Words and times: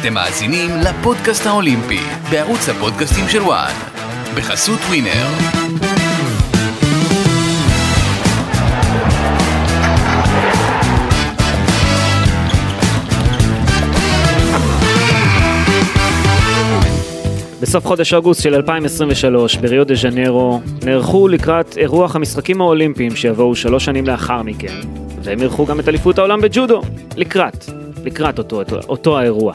אתם 0.00 0.14
מאזינים 0.14 0.70
לפודקאסט 0.70 1.46
האולימפי 1.46 2.00
בערוץ 2.30 2.68
הפודקאסטים 2.68 3.28
של 3.28 3.42
וואן 3.42 3.74
בחסות 4.36 4.80
ווינר. 4.80 5.26
בסוף 17.60 17.86
חודש 17.86 18.14
אוגוסט 18.14 18.42
של 18.42 18.54
2023 18.54 19.56
בריו 19.56 19.84
דה 19.84 19.94
ז'נרו 19.94 20.60
נערכו 20.84 21.28
לקראת 21.28 21.78
אירוח 21.78 22.16
המשחקים 22.16 22.60
האולימפיים 22.60 23.16
שיבואו 23.16 23.56
שלוש 23.56 23.84
שנים 23.84 24.06
לאחר 24.06 24.42
מכן 24.42 24.80
והם 25.22 25.42
אירחו 25.42 25.66
גם 25.66 25.80
את 25.80 25.88
אליפות 25.88 26.18
העולם 26.18 26.40
בג'ודו 26.40 26.82
לקראת, 27.16 27.64
לקראת 28.06 28.38
אותו, 28.38 28.56
אותו, 28.56 28.76
אותו 28.88 29.18
האירוע. 29.18 29.52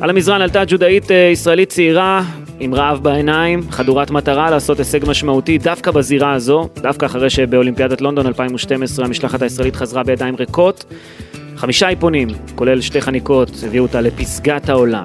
על 0.00 0.10
המזרן 0.10 0.40
עלתה 0.40 0.62
ג'ודאית 0.66 1.10
אה, 1.10 1.16
ישראלית 1.32 1.68
צעירה 1.68 2.22
עם 2.60 2.74
רעב 2.74 3.02
בעיניים, 3.02 3.62
חדורת 3.70 4.10
מטרה 4.10 4.50
לעשות 4.50 4.78
הישג 4.78 5.08
משמעותי 5.08 5.58
דווקא 5.58 5.90
בזירה 5.90 6.32
הזו, 6.32 6.68
דווקא 6.74 7.06
אחרי 7.06 7.30
שבאולימפיאדת 7.30 8.00
לונדון 8.00 8.26
2012 8.26 9.04
המשלחת 9.04 9.42
הישראלית 9.42 9.76
חזרה 9.76 10.02
בידיים 10.02 10.36
ריקות. 10.36 10.84
חמישה 11.56 11.88
איפונים, 11.88 12.28
כולל 12.54 12.80
שתי 12.80 13.00
חניקות, 13.00 13.50
הביאו 13.66 13.82
אותה 13.82 14.00
לפסגת 14.00 14.68
העולם. 14.68 15.04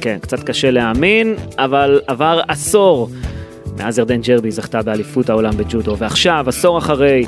כן, 0.00 0.18
קצת 0.20 0.42
קשה 0.42 0.70
להאמין, 0.70 1.34
אבל 1.58 2.00
עבר 2.06 2.40
עשור 2.48 3.08
מאז 3.78 3.98
ירדן 3.98 4.20
ג'רבי 4.20 4.50
זכתה 4.50 4.82
באליפות 4.82 5.30
העולם 5.30 5.56
בג'ודו, 5.56 5.98
ועכשיו, 5.98 6.44
עשור 6.48 6.78
אחרי, 6.78 7.24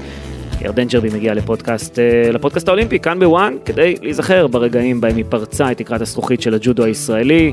ירדן 0.60 0.86
ג'רבי 0.88 1.08
מגיע 1.14 1.34
לפודקאסט, 1.34 1.98
אה, 1.98 2.32
לפודקאסט 2.32 2.68
האולימפי, 2.68 2.98
כאן 2.98 3.18
בוואן, 3.18 3.54
כדי 3.64 3.94
להיזכר 4.02 4.46
ברגעים 4.46 5.00
בהם 5.00 5.16
היא 5.16 5.24
פרצה 5.28 5.72
את 5.72 5.78
תקרת 5.78 6.00
הזכוכית 6.00 6.42
של 6.42 6.54
הג'ודו 6.54 6.84
הישראלי. 6.84 7.52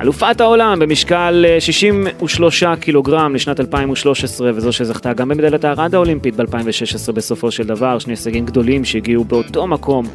אלופת 0.00 0.40
העולם 0.40 0.78
במשקל 0.78 1.44
אה, 1.48 1.60
63 1.60 2.64
קילוגרם 2.80 3.34
לשנת 3.34 3.60
2013, 3.60 4.50
וזו 4.54 4.72
שזכתה 4.72 5.12
גם 5.12 5.28
במדליית 5.28 5.64
הארד 5.64 5.94
האולימפית 5.94 6.36
ב-2016 6.36 7.12
בסופו 7.12 7.50
של 7.50 7.66
דבר, 7.66 7.98
שני 7.98 8.12
הישגים 8.12 8.46
גדולים 8.46 8.84
שהגיעו 8.84 9.24
באותו 9.24 9.66
מקום 9.66 10.06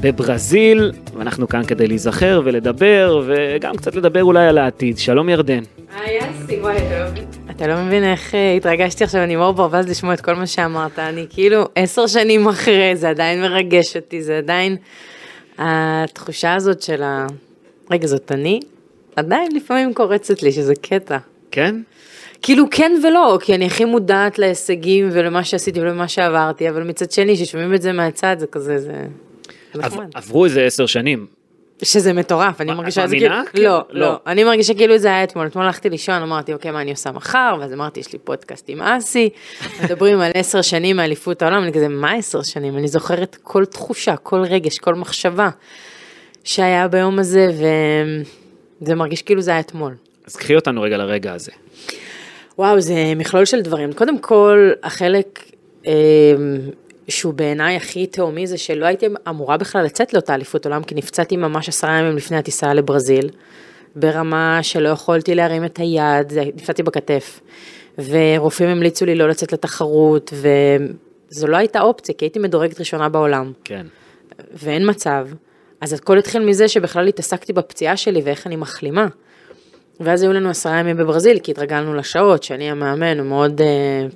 בברזיל, 0.00 0.92
ואנחנו 1.18 1.48
כאן 1.48 1.62
כדי 1.64 1.86
להיזכר 1.86 2.40
ולדבר, 2.44 3.22
וגם 3.26 3.76
קצת 3.76 3.94
לדבר 3.94 4.24
אולי 4.24 4.46
על 4.46 4.58
העתיד. 4.58 4.98
שלום 4.98 5.28
ירדן. 5.28 5.62
היי 5.96 6.18
אסי, 6.18 6.60
וואי, 6.60 6.76
אתה 6.76 7.04
לא 7.04 7.10
מבין. 7.10 7.47
אתה 7.58 7.66
לא 7.66 7.82
מבין 7.82 8.04
איך 8.04 8.34
אה, 8.34 8.52
התרגשתי 8.52 9.04
עכשיו, 9.04 9.22
אני 9.22 9.36
מור 9.36 9.52
ברווז 9.52 9.88
לשמוע 9.88 10.14
את 10.14 10.20
כל 10.20 10.34
מה 10.34 10.46
שאמרת, 10.46 10.98
אני 10.98 11.26
כאילו 11.30 11.64
עשר 11.74 12.06
שנים 12.06 12.48
אחרי, 12.48 12.96
זה 12.96 13.08
עדיין 13.08 13.40
מרגש 13.40 13.96
אותי, 13.96 14.22
זה 14.22 14.38
עדיין 14.38 14.76
התחושה 15.58 16.54
הזאת 16.54 16.82
של 16.82 17.02
ה... 17.02 17.26
רגע, 17.90 18.06
זאת 18.06 18.32
אני? 18.32 18.60
עדיין 19.16 19.56
לפעמים 19.56 19.94
קורצת 19.94 20.42
לי, 20.42 20.52
שזה 20.52 20.74
קטע. 20.74 21.18
כן? 21.50 21.76
כאילו 22.42 22.64
כן 22.70 22.92
ולא, 23.04 23.38
כי 23.40 23.54
אני 23.54 23.66
הכי 23.66 23.84
מודעת 23.84 24.38
להישגים 24.38 25.08
ולמה 25.12 25.44
שעשיתי 25.44 25.80
ולמה 25.80 26.08
שעברתי, 26.08 26.68
אבל 26.68 26.82
מצד 26.82 27.10
שני, 27.10 27.34
כששומעים 27.34 27.74
את 27.74 27.82
זה 27.82 27.92
מהצד, 27.92 28.36
זה 28.38 28.46
כזה, 28.46 28.78
זה... 28.78 29.04
עב-. 29.74 29.98
עברו 30.14 30.44
איזה 30.44 30.64
עשר 30.64 30.86
שנים. 30.86 31.37
שזה 31.82 32.12
מטורף, 32.12 32.60
אני 32.60 32.74
מרגישה 32.74 33.04
את 33.04 33.08
זה 33.08 33.16
כאילו? 33.16 33.34
לא, 33.54 33.84
לא. 33.90 34.00
לא, 34.00 34.18
אני 34.26 34.44
מרגישה 34.44 34.74
כאילו 34.74 34.98
זה 34.98 35.08
היה 35.08 35.24
אתמול, 35.24 35.46
אתמול 35.46 35.64
הלכתי 35.64 35.90
לישון, 35.90 36.22
אמרתי 36.22 36.52
אוקיי 36.52 36.70
מה 36.70 36.80
אני 36.80 36.90
עושה 36.90 37.12
מחר, 37.12 37.56
ואז 37.60 37.72
אמרתי 37.72 38.00
יש 38.00 38.12
לי 38.12 38.18
פודקאסט 38.18 38.64
עם 38.68 38.82
אסי, 38.82 39.30
מדברים 39.84 40.20
על 40.20 40.30
עשר 40.34 40.62
שנים 40.62 40.96
מאליפות 40.96 41.42
העולם, 41.42 41.62
אני 41.62 41.72
כזה 41.72 41.88
מה 41.88 42.12
עשר 42.12 42.42
שנים, 42.42 42.76
אני 42.76 42.88
זוכרת 42.88 43.36
כל 43.42 43.64
תחושה, 43.64 44.16
כל 44.16 44.42
רגש, 44.42 44.78
כל 44.78 44.94
מחשבה 44.94 45.50
שהיה 46.44 46.88
ביום 46.88 47.18
הזה, 47.18 47.50
וזה 48.80 48.94
מרגיש 48.94 49.22
כאילו 49.22 49.40
זה 49.40 49.50
היה 49.50 49.60
אתמול. 49.60 49.94
אז 50.26 50.36
קחי 50.36 50.56
אותנו 50.56 50.82
רגע 50.82 50.96
לרגע 50.96 51.32
הזה. 51.32 51.52
וואו, 52.58 52.80
זה 52.80 52.94
מכלול 53.16 53.44
של 53.44 53.60
דברים. 53.60 53.92
קודם 53.92 54.18
כל, 54.18 54.70
החלק 54.82 55.44
אה, 55.86 55.92
שהוא 57.08 57.34
בעיניי 57.34 57.76
הכי 57.76 58.06
תהומי 58.06 58.46
זה 58.46 58.58
שלא 58.58 58.86
הייתי 58.86 59.06
אמורה 59.28 59.56
בכלל 59.56 59.84
לצאת 59.84 60.12
לאותה 60.14 60.34
אליפות 60.34 60.66
עולם, 60.66 60.82
כי 60.82 60.94
נפצעתי 60.94 61.36
ממש 61.36 61.68
עשרה 61.68 61.98
ימים 61.98 62.16
לפני 62.16 62.36
הטיסה 62.36 62.74
לברזיל, 62.74 63.30
ברמה 63.96 64.58
שלא 64.62 64.88
יכולתי 64.88 65.34
להרים 65.34 65.64
את 65.64 65.78
היד, 65.78 66.32
נפצעתי 66.54 66.82
בכתף, 66.82 67.40
ורופאים 67.98 68.68
המליצו 68.68 69.06
לי 69.06 69.14
לא 69.14 69.28
לצאת 69.28 69.52
לתחרות, 69.52 70.32
וזו 70.34 71.46
לא 71.46 71.56
הייתה 71.56 71.80
אופציה, 71.80 72.14
כי 72.14 72.24
הייתי 72.24 72.38
מדורגת 72.38 72.80
ראשונה 72.80 73.08
בעולם. 73.08 73.52
כן. 73.64 73.86
ואין 74.52 74.90
מצב. 74.90 75.28
אז 75.80 75.92
הכל 75.92 76.18
התחיל 76.18 76.44
מזה 76.44 76.68
שבכלל 76.68 77.08
התעסקתי 77.08 77.52
בפציעה 77.52 77.96
שלי 77.96 78.22
ואיך 78.24 78.46
אני 78.46 78.56
מחלימה. 78.56 79.06
ואז 80.00 80.22
היו 80.22 80.32
לנו 80.32 80.50
עשרה 80.50 80.78
ימים 80.78 80.96
בברזיל, 80.96 81.38
כי 81.38 81.50
התרגלנו 81.50 81.94
לשעות, 81.94 82.42
שאני 82.42 82.70
המאמן, 82.70 83.18
הוא 83.18 83.26
מאוד 83.26 83.60
אה, 83.60 83.66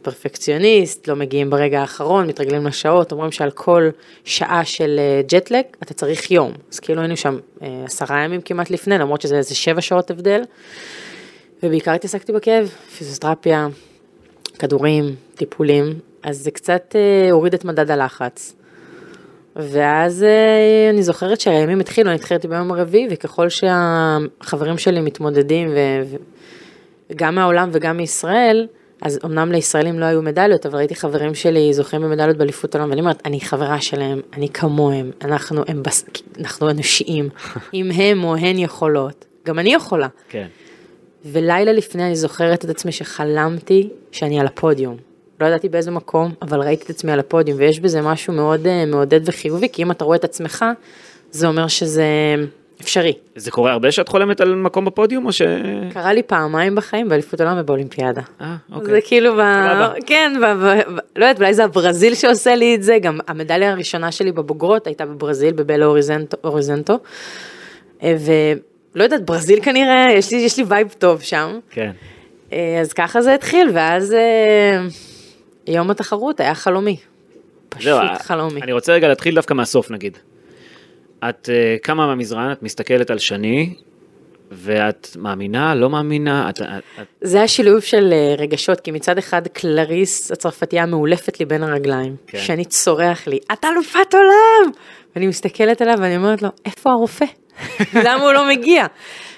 פרפקציוניסט, 0.03 1.09
לא 1.09 1.17
מגיעים 1.17 1.51
ברגע 1.51 1.81
האחרון, 1.81 2.27
מתרגלים 2.27 2.67
לשעות, 2.67 3.13
אומרים 3.13 3.33
שעל 3.33 3.51
כל 3.51 3.89
שעה 4.25 4.65
של 4.65 4.97
אה, 4.99 5.23
ג'טלג, 5.29 5.65
אתה 5.83 5.95
צריך 5.95 6.31
יום. 6.31 6.53
אז 6.73 6.81
כאילו 6.81 7.01
היינו 7.01 7.17
שם 7.17 7.39
אה, 7.63 7.83
עשרה 7.85 8.25
ימים 8.25 8.41
כמעט 8.41 8.71
לפני, 8.71 8.99
למרות 8.99 9.21
שזה 9.21 9.37
איזה 9.37 9.55
שבע 9.55 9.81
שעות 9.81 10.11
הבדל. 10.11 10.43
ובעיקר 11.63 11.93
התעסקתי 11.93 12.33
בכאב, 12.33 12.69
פיזיותרפיה, 12.99 13.69
כדורים, 14.59 15.15
טיפולים, 15.35 15.99
אז 16.23 16.39
זה 16.39 16.51
קצת 16.51 16.97
אה, 16.97 17.31
הוריד 17.31 17.55
את 17.55 17.65
מדד 17.65 17.91
הלחץ. 17.91 18.55
ואז 19.57 20.23
אה, 20.23 20.91
אני 20.91 21.03
זוכרת 21.03 21.41
שהימים 21.41 21.81
התחילו, 21.81 22.09
אני 22.09 22.15
התחילתי 22.15 22.49
ביום 22.49 22.73
הרביעי, 22.73 23.09
וככל 23.11 23.49
שהחברים 23.49 24.79
שלי 24.79 25.01
מתמודדים, 25.01 25.69
וגם 27.11 27.35
מהעולם 27.35 27.71
וגם 27.73 27.97
מישראל, 27.97 28.67
אז 29.03 29.19
אמנם 29.25 29.53
לישראלים 29.53 29.99
לא 29.99 30.05
היו 30.05 30.23
מדליות, 30.23 30.67
אבל 30.67 30.79
ראיתי 30.79 30.95
חברים 30.95 31.35
שלי 31.35 31.73
זוכים 31.75 32.03
במדליות 32.03 32.37
באליפות 32.37 32.75
העולם, 32.75 32.91
ואני 32.91 33.01
אומרת, 33.01 33.23
אני 33.25 33.41
חברה 33.41 33.81
שלהם, 33.81 34.21
אני 34.33 34.49
כמוהם, 34.49 35.11
אנחנו, 35.25 35.63
הם 35.69 35.83
בס... 35.83 36.05
אנחנו 36.39 36.71
אנושיים, 36.71 37.29
אם 37.75 37.91
הם 37.91 38.25
או 38.25 38.37
הן 38.37 38.59
יכולות, 38.59 39.25
גם 39.47 39.59
אני 39.59 39.75
יכולה. 39.75 40.09
כן. 40.29 40.47
ולילה 41.25 41.73
לפני 41.73 42.07
אני 42.07 42.17
זוכרת 42.17 42.65
את 42.65 42.71
עצמי 42.71 42.93
שחלמתי 42.93 43.89
שאני 44.13 44.41
על 44.41 44.47
הפודיום. 44.47 44.97
לא 45.43 45.47
ידעתי 45.47 45.69
באיזה 45.69 45.91
מקום, 45.91 46.33
אבל 46.43 46.61
ראיתי 46.61 46.85
את 46.85 46.91
עצמי 46.91 47.13
על 47.13 47.21
הפודיום, 47.21 47.59
ויש 47.59 47.81
בזה 47.81 48.01
משהו 48.01 48.33
מאוד 48.33 48.67
אה, 48.67 48.87
מעודד 48.87 49.21
וחיובי, 49.25 49.69
כי 49.73 49.83
אם 49.83 49.91
אתה 49.91 50.05
רואה 50.05 50.17
את 50.17 50.25
עצמך, 50.25 50.65
זה 51.31 51.47
אומר 51.47 51.69
שזה 51.69 52.05
אפשרי. 52.83 53.13
זה 53.37 53.51
קורה 53.51 53.73
הרבה 53.73 53.93
שאת 53.93 54.09
חולמת 54.09 54.41
על 54.41 54.55
מקום 54.55 54.85
בפודיום 54.85 55.27
או 55.27 55.33
ש... 55.33 55.43
קרה 55.93 56.13
לי 56.13 56.23
פעמיים 56.23 56.75
בחיים 56.75 57.09
באליפות 57.09 57.41
עולם 57.41 57.57
ובאולימפיאדה. 57.61 58.23
אה, 58.41 58.57
זה 58.69 58.75
אוקיי. 58.75 59.01
כאילו, 59.05 59.37
ב... 59.37 59.41
כן, 60.07 60.33
ב... 60.43 60.45
ב... 60.45 60.67
ב... 60.67 60.99
לא 61.17 61.25
יודעת, 61.25 61.39
אולי 61.39 61.55
זה 61.55 61.65
הברזיל 61.65 62.15
שעושה 62.15 62.55
לי 62.55 62.75
את 62.75 62.83
זה, 62.83 62.99
גם 63.03 63.19
המדליה 63.29 63.71
הראשונה 63.71 64.13
שלי 64.13 64.33
בבוגרות 64.33 64.87
הייתה 64.87 65.07
בברזיל, 65.07 65.53
בבלו 65.53 65.87
הוריזונטה, 65.87 66.37
הוריזונטה. 66.45 66.99
אה, 68.03 68.17
ולא 68.95 69.05
יודעת, 69.05 69.25
ברזיל 69.25 69.59
כנראה, 69.63 70.09
יש 70.13 70.33
לי, 70.33 70.39
יש 70.39 70.59
לי 70.59 70.65
וייב 70.69 70.95
טוב 70.99 71.23
שם. 71.23 71.59
כן. 71.71 71.91
אה, 72.53 72.79
אז 72.81 72.93
ככה 72.93 73.23
זה 73.23 73.35
התחיל, 73.35 73.71
ואז 73.73 74.15
יום 75.67 75.91
התחרות 75.91 76.41
היה 76.41 76.55
חלומי. 76.55 76.97
פשוט 77.69 77.83
זהו, 77.85 77.99
חלומי. 78.23 78.63
אני 78.63 78.73
רוצה 78.73 78.93
רגע 78.93 79.09
להתחיל 79.09 79.35
דווקא 79.35 79.55
מהסוף 79.55 79.91
נגיד. 79.91 80.19
את 81.29 81.49
אה, 81.53 81.77
קמה 81.83 82.07
מהמזרן, 82.07 82.53
את 82.53 82.63
מסתכלת 82.63 83.11
על 83.11 83.19
שני, 83.19 83.75
ואת 84.51 85.09
מאמינה, 85.19 85.75
לא 85.75 85.91
מאמינה, 85.91 86.49
את... 86.51 86.61
את- 86.63 86.67
את- 87.01 87.07
זה 87.21 87.43
השילוב 87.43 87.81
של 87.81 88.09
אה, 88.13 88.35
רגשות, 88.39 88.81
כי 88.81 88.91
מצד 88.91 89.19
אחד 89.19 89.43
קלריס 89.49 90.33
הצרפתייה 90.33 90.87
מאולפת 90.87 91.41
לי 91.41 91.47
בין 91.47 91.63
הרגליים. 91.63 92.17
כן. 92.27 92.39
שאני 92.39 92.65
צורח 92.65 93.27
לי, 93.27 93.39
אתה 93.53 93.69
אלופת 93.69 94.15
עולם! 94.15 94.73
ואני 95.17 95.27
מסתכלת 95.27 95.83
עליו 95.83 95.95
ואני 96.01 96.17
אומרת 96.17 96.43
לו, 96.43 96.49
איפה 96.67 96.91
הרופא? 96.91 97.25
למה 98.05 98.23
הוא 98.23 98.33
לא 98.33 98.49
מגיע? 98.49 98.87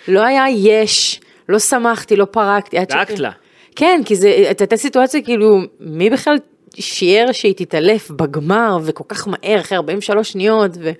לא 0.09 0.25
היה 0.25 0.44
יש, 0.56 1.20
לא 1.49 1.59
שמחתי, 1.59 2.17
לא 2.17 2.25
פרקתי. 2.31 2.79
עד 2.79 2.91
ש- 2.91 2.94
דאגת 2.94 3.19
לה. 3.19 3.31
כן, 3.76 4.00
כי 4.05 4.17
זה, 4.17 4.29
הייתה 4.29 4.76
סיטואציה 4.76 5.23
כאילו, 5.23 5.59
מי 5.81 6.11
בכלל 6.11 6.37
שיער 6.75 7.32
שהיא 7.32 7.55
תתעלף 7.56 8.11
בגמר 8.11 8.79
וכל 8.85 9.05
כך 9.09 9.29
מהר, 9.29 9.61
אחרי 9.61 9.76
43 9.76 10.32
שניות, 10.32 10.71
ו... 10.81 10.91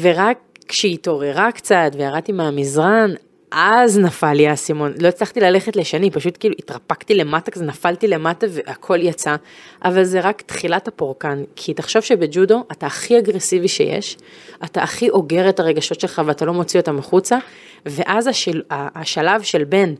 ורק 0.00 0.38
כשהיא 0.68 0.94
התעוררה 0.94 1.52
קצת 1.52 1.90
וירדתי 1.96 2.32
מהמזרן, 2.32 3.10
אז 3.50 3.98
נפל 3.98 4.32
לי 4.32 4.48
האסימון, 4.48 4.92
לא 5.00 5.08
הצלחתי 5.08 5.40
ללכת 5.40 5.76
לשני, 5.76 6.10
פשוט 6.10 6.36
כאילו 6.40 6.54
התרפקתי 6.58 7.14
למטה, 7.14 7.50
כזה 7.50 7.64
נפלתי 7.64 8.08
למטה 8.08 8.46
והכל 8.50 8.98
יצא, 9.02 9.36
אבל 9.84 10.04
זה 10.04 10.20
רק 10.20 10.42
תחילת 10.42 10.88
הפורקן, 10.88 11.42
כי 11.56 11.74
תחשוב 11.74 12.02
שבג'ודו 12.02 12.64
אתה 12.72 12.86
הכי 12.86 13.18
אגרסיבי 13.18 13.68
שיש, 13.68 14.16
אתה 14.64 14.82
הכי 14.82 15.10
אוגר 15.10 15.48
את 15.48 15.60
הרגשות 15.60 16.00
שלך 16.00 16.22
ואתה 16.26 16.44
לא 16.44 16.52
מוציא 16.52 16.80
אותם 16.80 16.98
החוצה, 16.98 17.38
ואז 17.86 18.26
השל, 18.26 18.62
השלב 18.70 19.42
של 19.42 19.64
בין 19.64 19.94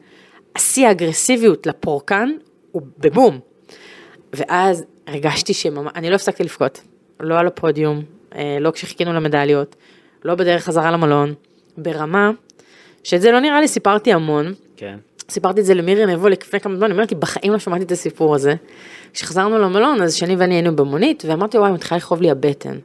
השיא 0.57 0.89
האגרסיביות 0.89 1.67
לפורקן 1.67 2.31
הוא 2.73 2.83
בבום. 2.99 3.39
ואז 4.33 4.85
הרגשתי 5.07 5.55
שממש, 5.55 5.93
אני 5.95 6.11
לא 6.11 6.15
הפסקתי 6.15 6.43
לבכות, 6.43 6.81
לא 7.21 7.39
על 7.39 7.47
הפודיום, 7.47 8.03
אה, 8.35 8.59
לא 8.61 8.71
כשחיכינו 8.71 9.13
למדליות, 9.13 9.77
לא 10.25 10.35
בדרך 10.35 10.65
חזרה 10.65 10.91
למלון, 10.91 11.35
ברמה, 11.77 12.31
שאת 13.05 13.21
זה 13.21 13.31
לא 13.31 13.41
נראה 13.41 13.61
לי 13.61 13.69
סיפרתי 13.69 14.13
המון, 14.13 14.53
כן. 14.77 14.97
סיפרתי 15.31 15.61
את 15.61 15.65
זה 15.65 15.75
למירי 15.75 16.07
נבו 16.07 16.29
לפני 16.29 16.61
כמה 16.61 16.77
זמן, 16.77 16.87
היא 16.87 16.93
אומרת 16.93 17.13
לי, 17.13 17.17
בחיים 17.19 17.53
לא 17.53 17.59
שמעתי 17.59 17.85
את 17.85 17.93
הסיפור 17.93 18.35
הזה. 18.35 18.55
כשחזרנו 19.13 19.59
למלון, 19.59 20.03
אז 20.03 20.15
שני 20.15 20.37
ואני 20.37 20.55
היינו 20.55 20.77
במונית, 20.77 21.23
ואמרתי, 21.27 21.59
וואי, 21.59 21.73
מתחילה 21.73 21.99
לכאוב 21.99 22.23
לי 22.23 22.31
הבטן. 22.31 22.79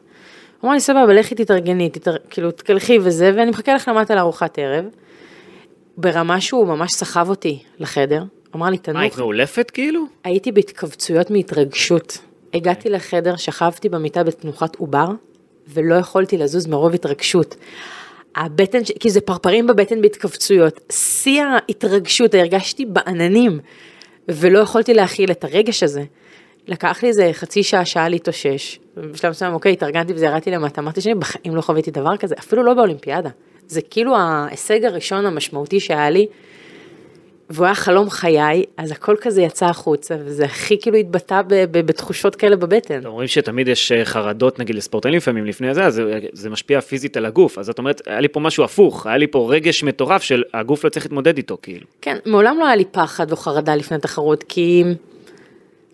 אמר 0.63 0.73
לי, 0.73 0.79
סבבה, 0.79 1.13
לכי 1.13 1.35
תתארגני, 1.35 1.89
תתאר... 1.89 2.15
כאילו, 2.29 2.51
תקלחי 2.51 2.99
וזה, 3.01 3.31
ואני 3.35 3.49
מחכה 3.49 3.75
לך 3.75 3.87
למטה 3.87 4.15
לארוחת 4.15 4.59
ערב. 4.59 4.85
ברמה 5.97 6.41
שהוא 6.41 6.67
ממש 6.67 6.91
סחב 6.91 7.29
אותי 7.29 7.59
לחדר, 7.79 8.23
אמר 8.55 8.65
לי, 8.65 8.77
מה, 8.77 8.83
תנוח. 8.83 9.01
היית 9.01 9.17
מאולפת 9.17 9.71
כאילו? 9.71 10.03
הייתי 10.23 10.51
בהתכווצויות 10.51 11.31
מהתרגשות. 11.31 12.17
הגעתי 12.53 12.89
לחדר, 12.89 13.35
שכבתי 13.35 13.89
במיטה 13.89 14.23
בתנוחת 14.23 14.75
עובר, 14.75 15.07
ולא 15.67 15.95
יכולתי 15.95 16.37
לזוז 16.37 16.67
מרוב 16.67 16.93
התרגשות. 16.93 17.55
הבטן, 18.35 18.79
כי 18.99 19.09
זה 19.09 19.21
פרפרים 19.21 19.67
בבטן 19.67 20.01
בהתכווצויות. 20.01 20.79
שיא 20.91 21.43
ההתרגשות, 21.43 22.33
הרגשתי 22.33 22.85
בעננים, 22.85 23.59
ולא 24.27 24.59
יכולתי 24.59 24.93
להכיל 24.93 25.31
את 25.31 25.43
הרגש 25.43 25.83
הזה. 25.83 26.03
לקח 26.67 27.03
לי 27.03 27.09
איזה 27.09 27.29
חצי 27.33 27.63
שעה, 27.63 27.85
שעה 27.85 28.09
להתאושש. 28.09 28.79
בשלב 28.97 29.31
מסוים, 29.31 29.53
אוקיי, 29.53 29.73
התארגנתי 29.73 30.13
וזה 30.13 30.25
ירדתי 30.25 30.51
למטה, 30.51 30.81
אמרתי 30.81 31.01
שאני 31.01 31.15
בחיים 31.15 31.55
לא 31.55 31.61
חוויתי 31.61 31.91
דבר 31.91 32.17
כזה, 32.17 32.35
אפילו 32.39 32.63
לא 32.63 32.73
באולימפיאדה. 32.73 33.29
זה 33.67 33.81
כאילו 33.81 34.15
ההישג 34.15 34.85
הראשון 34.85 35.25
המשמעותי 35.25 35.79
שהיה 35.79 36.09
לי, 36.09 36.27
והוא 37.49 37.65
היה 37.65 37.75
חלום 37.75 38.09
חיי, 38.09 38.63
אז 38.77 38.91
הכל 38.91 39.15
כזה 39.21 39.41
יצא 39.41 39.65
החוצה, 39.65 40.15
וזה 40.25 40.45
הכי 40.45 40.81
כאילו 40.81 40.97
התבטא 40.97 41.41
ב- 41.41 41.65
ב- 41.71 41.85
בתחושות 41.85 42.35
כאלה 42.35 42.55
בבטן. 42.55 42.99
אתם 42.99 43.07
אומרים 43.07 43.27
שתמיד 43.27 43.67
יש 43.67 43.91
אה, 43.91 44.05
חרדות 44.05 44.59
נגיד 44.59 44.75
לספורטאים 44.75 45.13
לפעמים 45.13 45.45
לפני 45.45 45.73
זה, 45.73 45.85
אז 45.85 45.93
זה, 45.93 46.19
זה 46.33 46.49
משפיע 46.49 46.81
פיזית 46.81 47.17
על 47.17 47.25
הגוף, 47.25 47.57
אז 47.57 47.69
את 47.69 47.79
אומרת, 47.79 48.01
היה 48.05 48.19
לי 48.19 48.27
פה 48.27 48.39
משהו 48.39 48.63
הפוך, 48.63 49.07
היה 49.07 49.17
לי 49.17 49.27
פה 49.27 49.47
רגש 49.49 49.83
מטורף 49.83 50.21
של 50.21 50.43
הגוף 50.53 50.85
לא 50.85 50.89
צריך 50.89 51.05
להתמודד 51.05 51.37
איתו 51.37 51.57
כאילו. 51.61 51.85
כן, 52.01 52.17
מעולם 52.25 52.57
לא 52.59 52.65
היה 52.65 52.75
לי 52.75 52.85
פחד 52.85 53.31
או 53.31 53.37
חרדה 53.37 53.75
לפני 53.75 53.99
תחרות, 53.99 54.43
כי... 54.43 54.83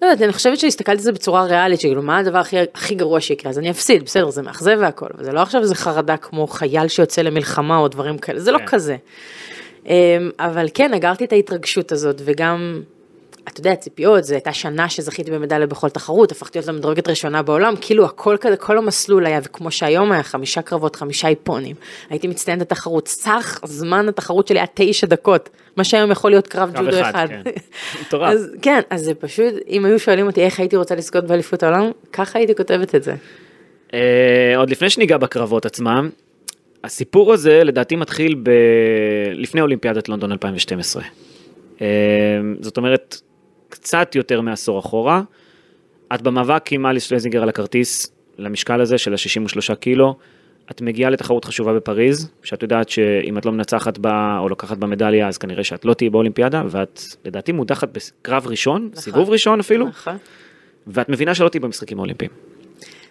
לא 0.03 0.09
יודעת, 0.09 0.21
אני 0.21 0.33
חושבת 0.33 0.59
שהסתכלתי 0.59 0.97
על 0.97 1.03
זה 1.03 1.11
בצורה 1.11 1.43
ריאלית, 1.43 1.79
שכאילו, 1.79 2.01
מה 2.01 2.17
הדבר 2.17 2.37
הכי, 2.37 2.57
הכי 2.73 2.95
גרוע 2.95 3.21
שיקרה? 3.21 3.49
אז 3.49 3.59
אני 3.59 3.71
אפסיד, 3.71 4.03
בסדר, 4.03 4.29
זה 4.29 4.41
מאכזב 4.41 4.77
והכל, 4.79 5.07
אבל 5.15 5.23
זה 5.23 5.31
לא 5.31 5.39
עכשיו 5.39 5.61
איזה 5.61 5.75
חרדה 5.75 6.17
כמו 6.17 6.47
חייל 6.47 6.87
שיוצא 6.87 7.21
למלחמה 7.21 7.77
או 7.77 7.87
דברים 7.87 8.17
כאלה, 8.17 8.39
זה 8.39 8.51
לא 8.51 8.57
כן. 8.57 8.65
כזה. 8.65 8.97
אמ, 9.85 9.91
אבל 10.39 10.67
כן, 10.73 10.93
אגרתי 10.93 11.25
את 11.25 11.33
ההתרגשות 11.33 11.91
הזאת, 11.91 12.21
וגם, 12.25 12.81
אתה 13.47 13.59
יודע, 13.59 13.75
ציפיות, 13.75 14.23
זו 14.23 14.33
הייתה 14.33 14.53
שנה 14.53 14.89
שזכיתי 14.89 15.31
במדליה 15.31 15.67
בכל 15.67 15.89
תחרות, 15.89 16.31
הפכתי 16.31 16.59
להיות 16.59 16.67
למדרגת 16.67 17.07
ראשונה 17.07 17.41
בעולם, 17.41 17.73
כאילו 17.81 18.05
הכל 18.05 18.37
כזה, 18.41 18.57
כל 18.57 18.77
המסלול 18.77 19.25
היה, 19.25 19.39
וכמו 19.43 19.71
שהיום 19.71 20.11
היה, 20.11 20.23
חמישה 20.23 20.61
קרבות, 20.61 20.95
חמישה 20.95 21.27
איפונים. 21.27 21.75
הייתי 22.09 22.27
מצטיינת 22.27 22.61
בתחרות, 22.61 23.07
סך 23.07 23.59
זמן 23.65 24.09
התחרות 24.09 24.47
שלי 24.47 24.59
היה 24.59 24.65
תשע 24.73 25.07
דקות, 25.07 25.49
מה 25.77 25.83
שהיום 25.83 26.11
יכול 26.11 26.31
להיות 26.31 26.47
קרב 26.47 26.71
קרב 26.73 26.85
ג'ודו 26.85 27.01
אחד, 27.01 27.09
אחד. 27.09 27.27
כן. 27.27 27.51
מטורף. 28.01 28.33
אז 28.33 28.51
כן, 28.61 28.79
אז 28.89 29.01
זה 29.01 29.13
פשוט, 29.13 29.53
אם 29.69 29.85
היו 29.85 29.99
שואלים 29.99 30.27
אותי 30.27 30.41
איך 30.41 30.59
הייתי 30.59 30.75
רוצה 30.75 30.95
לזכות 30.95 31.23
באליפות 31.23 31.63
העולם, 31.63 31.91
ככה 32.13 32.39
הייתי 32.39 32.55
כותבת 32.55 32.95
את 32.95 33.03
זה. 33.03 33.15
אה, 33.93 34.53
עוד 34.57 34.69
לפני 34.69 34.89
שניגע 34.89 35.17
בקרבות 35.17 35.65
עצמם, 35.65 36.09
הסיפור 36.83 37.33
הזה 37.33 37.63
לדעתי 37.63 37.95
מתחיל 37.95 38.35
ב... 38.43 38.49
לפני 39.33 39.61
אולימפיאדת 39.61 40.09
לונדון 40.09 40.31
2012. 40.31 41.03
אה, 41.81 41.87
זאת 42.61 42.77
אומרת, 42.77 43.21
קצת 43.73 44.15
יותר 44.15 44.41
מעשור 44.41 44.79
אחורה. 44.79 45.21
את 46.15 46.21
במאבק 46.21 46.71
עם 46.71 46.85
אליס 46.85 47.03
שלזינגר 47.03 47.41
על 47.41 47.49
הכרטיס 47.49 48.11
למשקל 48.37 48.81
הזה 48.81 48.97
של 48.97 49.13
ה-63 49.13 49.75
קילו. 49.75 50.13
את 50.71 50.81
מגיעה 50.81 51.09
לתחרות 51.09 51.45
חשובה 51.45 51.73
בפריז, 51.73 52.31
שאת 52.43 52.63
יודעת 52.63 52.89
שאם 52.89 53.37
את 53.37 53.45
לא 53.45 53.51
מנצחת 53.51 53.97
בה 53.97 54.37
או 54.39 54.49
לוקחת 54.49 54.77
במדליה, 54.77 55.27
אז 55.27 55.37
כנראה 55.37 55.63
שאת 55.63 55.85
לא 55.85 55.93
תהיי 55.93 56.09
באולימפיאדה, 56.09 56.61
ואת 56.69 56.99
לדעתי 57.25 57.51
מודחת 57.51 57.89
בקרב 57.97 58.47
ראשון, 58.47 58.89
נכון. 58.91 59.01
סיבוב 59.01 59.29
ראשון 59.29 59.59
אפילו. 59.59 59.87
נכון. 59.87 60.17
ואת 60.87 61.09
מבינה 61.09 61.35
שלא 61.35 61.49
תהיי 61.49 61.59
במשחקים 61.59 61.97
האולימפיים. 61.97 62.31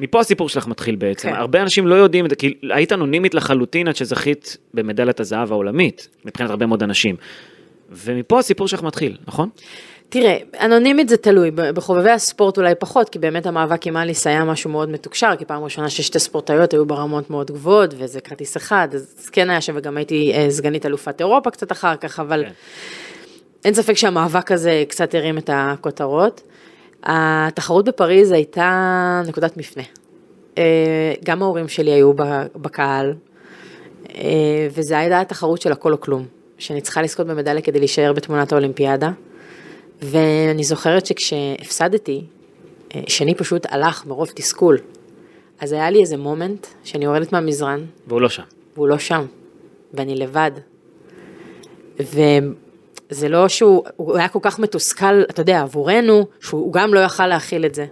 מפה 0.01 0.21
הסיפור 0.21 0.49
שלך 0.49 0.67
מתחיל 0.67 0.97
בעצם, 0.97 1.29
כן. 1.29 1.35
הרבה 1.35 1.63
אנשים 1.63 1.87
לא 1.87 1.95
יודעים 1.95 2.25
כי 2.39 2.55
היית 2.75 2.93
אנונימית 2.93 3.35
לחלוטין 3.35 3.89
עד 3.89 3.97
שזכית 3.97 4.57
במדליית 4.75 5.21
הזהב 5.21 5.53
העולמית, 5.53 6.09
מבחינת 6.25 6.51
הרבה 6.51 6.67
מאוד 6.67 6.83
אנשים. 6.83 7.17
ומפה 7.91 8.39
הסיפור 8.39 8.69
שלך 8.69 8.83
מתחיל, 8.83 9.17
נכון? 9.27 9.49
תראה, 10.13 10.37
אנונימית 10.61 11.09
זה 11.09 11.17
תלוי, 11.17 11.51
בחובבי 11.51 12.11
הספורט 12.11 12.59
אולי 12.59 12.75
פחות, 12.75 13.09
כי 13.09 13.19
באמת 13.19 13.47
המאבק 13.47 13.87
עם 13.87 13.97
אליס 13.97 14.27
היה 14.27 14.45
משהו 14.45 14.71
מאוד 14.71 14.89
מתוקשר, 14.89 15.33
כי 15.39 15.45
פעם 15.45 15.65
ראשונה 15.65 15.91
ששתי 15.91 16.19
ספורטאיות 16.19 16.73
היו 16.73 16.87
ברמות 16.87 17.31
מאוד 17.31 17.51
גבוהות, 17.51 17.95
וזה 17.99 18.21
כרטיס 18.21 18.57
אחד, 18.57 18.89
אז 18.95 19.29
כן 19.33 19.51
היה 19.51 19.61
שם, 19.61 19.73
וגם 19.77 19.97
הייתי 19.97 20.33
אה, 20.35 20.51
סגנית 20.51 20.87
אלופת 20.87 21.21
אירופה 21.21 21.51
קצת 21.51 21.73
אחר 21.73 21.97
כך, 21.97 22.21
אבל 22.21 22.45
כן. 22.45 22.51
אין 23.65 23.75
ספק 23.75 23.95
שהמאבק 23.95 24.53
הזה 24.53 24.85
קצת 24.89 25.15
הרים 25.15 25.39
את 25.39 25.51
הכותרות. 25.53 26.41
התחרות 27.03 27.85
בפריז 27.85 28.31
הייתה 28.31 29.23
נקודת 29.27 29.57
מפנה. 29.57 29.83
אה, 30.59 31.13
גם 31.25 31.43
ההורים 31.43 31.69
שלי 31.69 31.91
היו 31.91 32.13
בקהל, 32.57 33.15
אה, 34.15 34.69
וזה 34.75 34.99
הייתה 34.99 35.21
התחרות 35.21 35.61
של 35.61 35.73
הכל 35.73 35.93
או 35.93 36.01
כלום, 36.01 36.27
שאני 36.59 36.81
צריכה 36.81 37.03
לזכות 37.03 37.27
במדליה 37.27 37.63
כדי 37.63 37.79
להישאר 37.79 38.13
בתמונת 38.13 38.53
האולימפיאדה. 38.53 39.11
ואני 40.03 40.65
זוכרת 40.65 41.07
שכשהפסדתי, 41.07 42.25
אה, 42.95 43.01
שני 43.07 43.35
פשוט 43.35 43.67
הלך 43.71 44.07
מרוב 44.07 44.31
תסכול. 44.35 44.79
אז 45.61 45.73
היה 45.73 45.91
לי 45.91 46.01
איזה 46.01 46.17
מומנט 46.17 46.67
שאני 46.85 47.05
יורדת 47.05 47.33
מהמזרן, 47.33 47.85
והוא 48.07 48.21
לא 48.21 48.29
שם. 48.29 48.43
והוא 48.75 48.89
לא 48.89 48.99
שם, 48.99 49.27
ואני 49.95 50.15
לבד. 50.15 50.51
וזה 52.01 53.29
לא 53.29 53.49
שהוא, 53.49 53.85
הוא 53.97 54.17
היה 54.17 54.29
כל 54.29 54.39
כך 54.43 54.59
מתוסכל, 54.59 55.23
אתה 55.23 55.41
יודע, 55.41 55.61
עבורנו, 55.61 56.27
שהוא 56.41 56.73
גם 56.73 56.95
לא 56.95 57.01
יכל 57.01 57.27
להכיל 57.27 57.67
את 57.67 57.75
זה. 57.75 57.87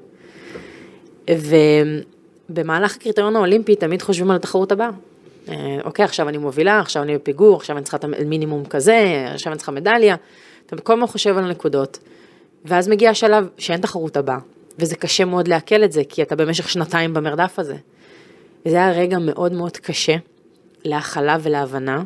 ובמהלך 2.51 2.97
הקריטריון 2.97 3.37
האולימפי 3.37 3.77
תמיד 3.77 4.03
חושבים 4.03 4.31
על 4.31 4.37
התחרות 4.37 4.73
הבאה. 4.73 4.91
אה, 5.49 5.79
אוקיי, 5.85 6.05
עכשיו 6.05 6.29
אני 6.29 6.39
מובילה, 6.39 6.81
עכשיו 6.81 7.03
אני 7.03 7.15
בפיגור, 7.15 7.57
עכשיו 7.57 7.77
אני 7.77 7.83
צריכה 7.85 7.97
את 7.97 8.05
המינימום 8.05 8.65
כזה, 8.65 9.27
עכשיו 9.35 9.53
אני 9.53 9.59
צריכה 9.59 9.73
מדליה. 9.73 10.17
אתה 10.75 10.82
כל 10.82 10.93
הזמן 10.93 11.06
חושב 11.06 11.38
על 11.38 11.44
הנקודות. 11.44 11.99
ואז 12.64 12.88
מגיע 12.88 13.11
השלב 13.11 13.49
שאין 13.58 13.81
תחרות 13.81 14.17
הבאה, 14.17 14.38
וזה 14.78 14.96
קשה 14.96 15.25
מאוד 15.25 15.49
לעכל 15.49 15.84
את 15.84 15.93
זה, 15.93 16.02
כי 16.08 16.22
אתה 16.22 16.37
במשך 16.37 16.69
שנתיים 16.69 17.14
במרדף 17.14 17.58
הזה. 17.58 17.76
וזה 18.67 18.76
היה 18.76 18.93
רגע 18.93 19.19
מאוד 19.19 19.52
מאוד 19.52 19.76
קשה 19.76 20.17
להכלה 20.84 21.37
ולהבנה, 21.43 22.02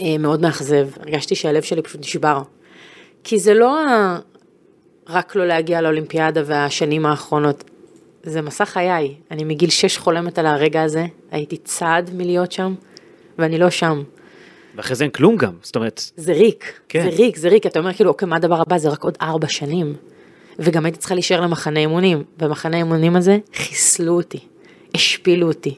אה, 0.00 0.18
מאוד 0.18 0.40
מאכזב, 0.40 0.88
הרגשתי 1.00 1.34
שהלב 1.34 1.62
שלי 1.62 1.82
פשוט 1.82 2.00
נשבר. 2.00 2.42
כי 3.24 3.38
זה 3.38 3.54
לא 3.54 3.76
רק 5.08 5.36
לא 5.36 5.46
להגיע 5.46 5.80
לאולימפיאדה 5.80 6.42
והשנים 6.46 7.06
האחרונות, 7.06 7.64
זה 8.22 8.42
מסע 8.42 8.64
חיי. 8.64 9.14
אני 9.30 9.44
מגיל 9.44 9.70
6 9.70 9.98
חולמת 9.98 10.38
על 10.38 10.46
הרגע 10.46 10.82
הזה, 10.82 11.06
הייתי 11.30 11.56
צעד 11.56 12.10
מלהיות 12.14 12.52
שם, 12.52 12.74
ואני 13.38 13.58
לא 13.58 13.70
שם. 13.70 14.02
ואחרי 14.78 14.96
זה 14.96 15.04
אין 15.04 15.10
כלום 15.10 15.36
גם, 15.36 15.52
זאת 15.62 15.76
אומרת, 15.76 16.02
זה 16.16 16.32
ריק, 16.32 16.80
כן. 16.88 17.02
זה 17.02 17.16
ריק, 17.16 17.36
זה 17.36 17.48
ריק, 17.48 17.66
אתה 17.66 17.78
אומר 17.78 17.92
כאילו, 17.92 18.10
אוקיי, 18.10 18.28
מה 18.28 18.36
הדבר 18.36 18.60
הבא? 18.60 18.78
זה 18.78 18.88
רק 18.88 19.04
עוד 19.04 19.18
ארבע 19.22 19.48
שנים. 19.48 19.94
וגם 20.58 20.84
הייתי 20.84 20.98
צריכה 20.98 21.14
להישאר 21.14 21.40
למחנה 21.40 21.80
אימונים. 21.80 22.22
במחנה 22.36 22.76
האימונים 22.76 23.16
הזה 23.16 23.38
חיסלו 23.54 24.16
אותי, 24.16 24.38
השפילו 24.94 25.48
אותי. 25.48 25.74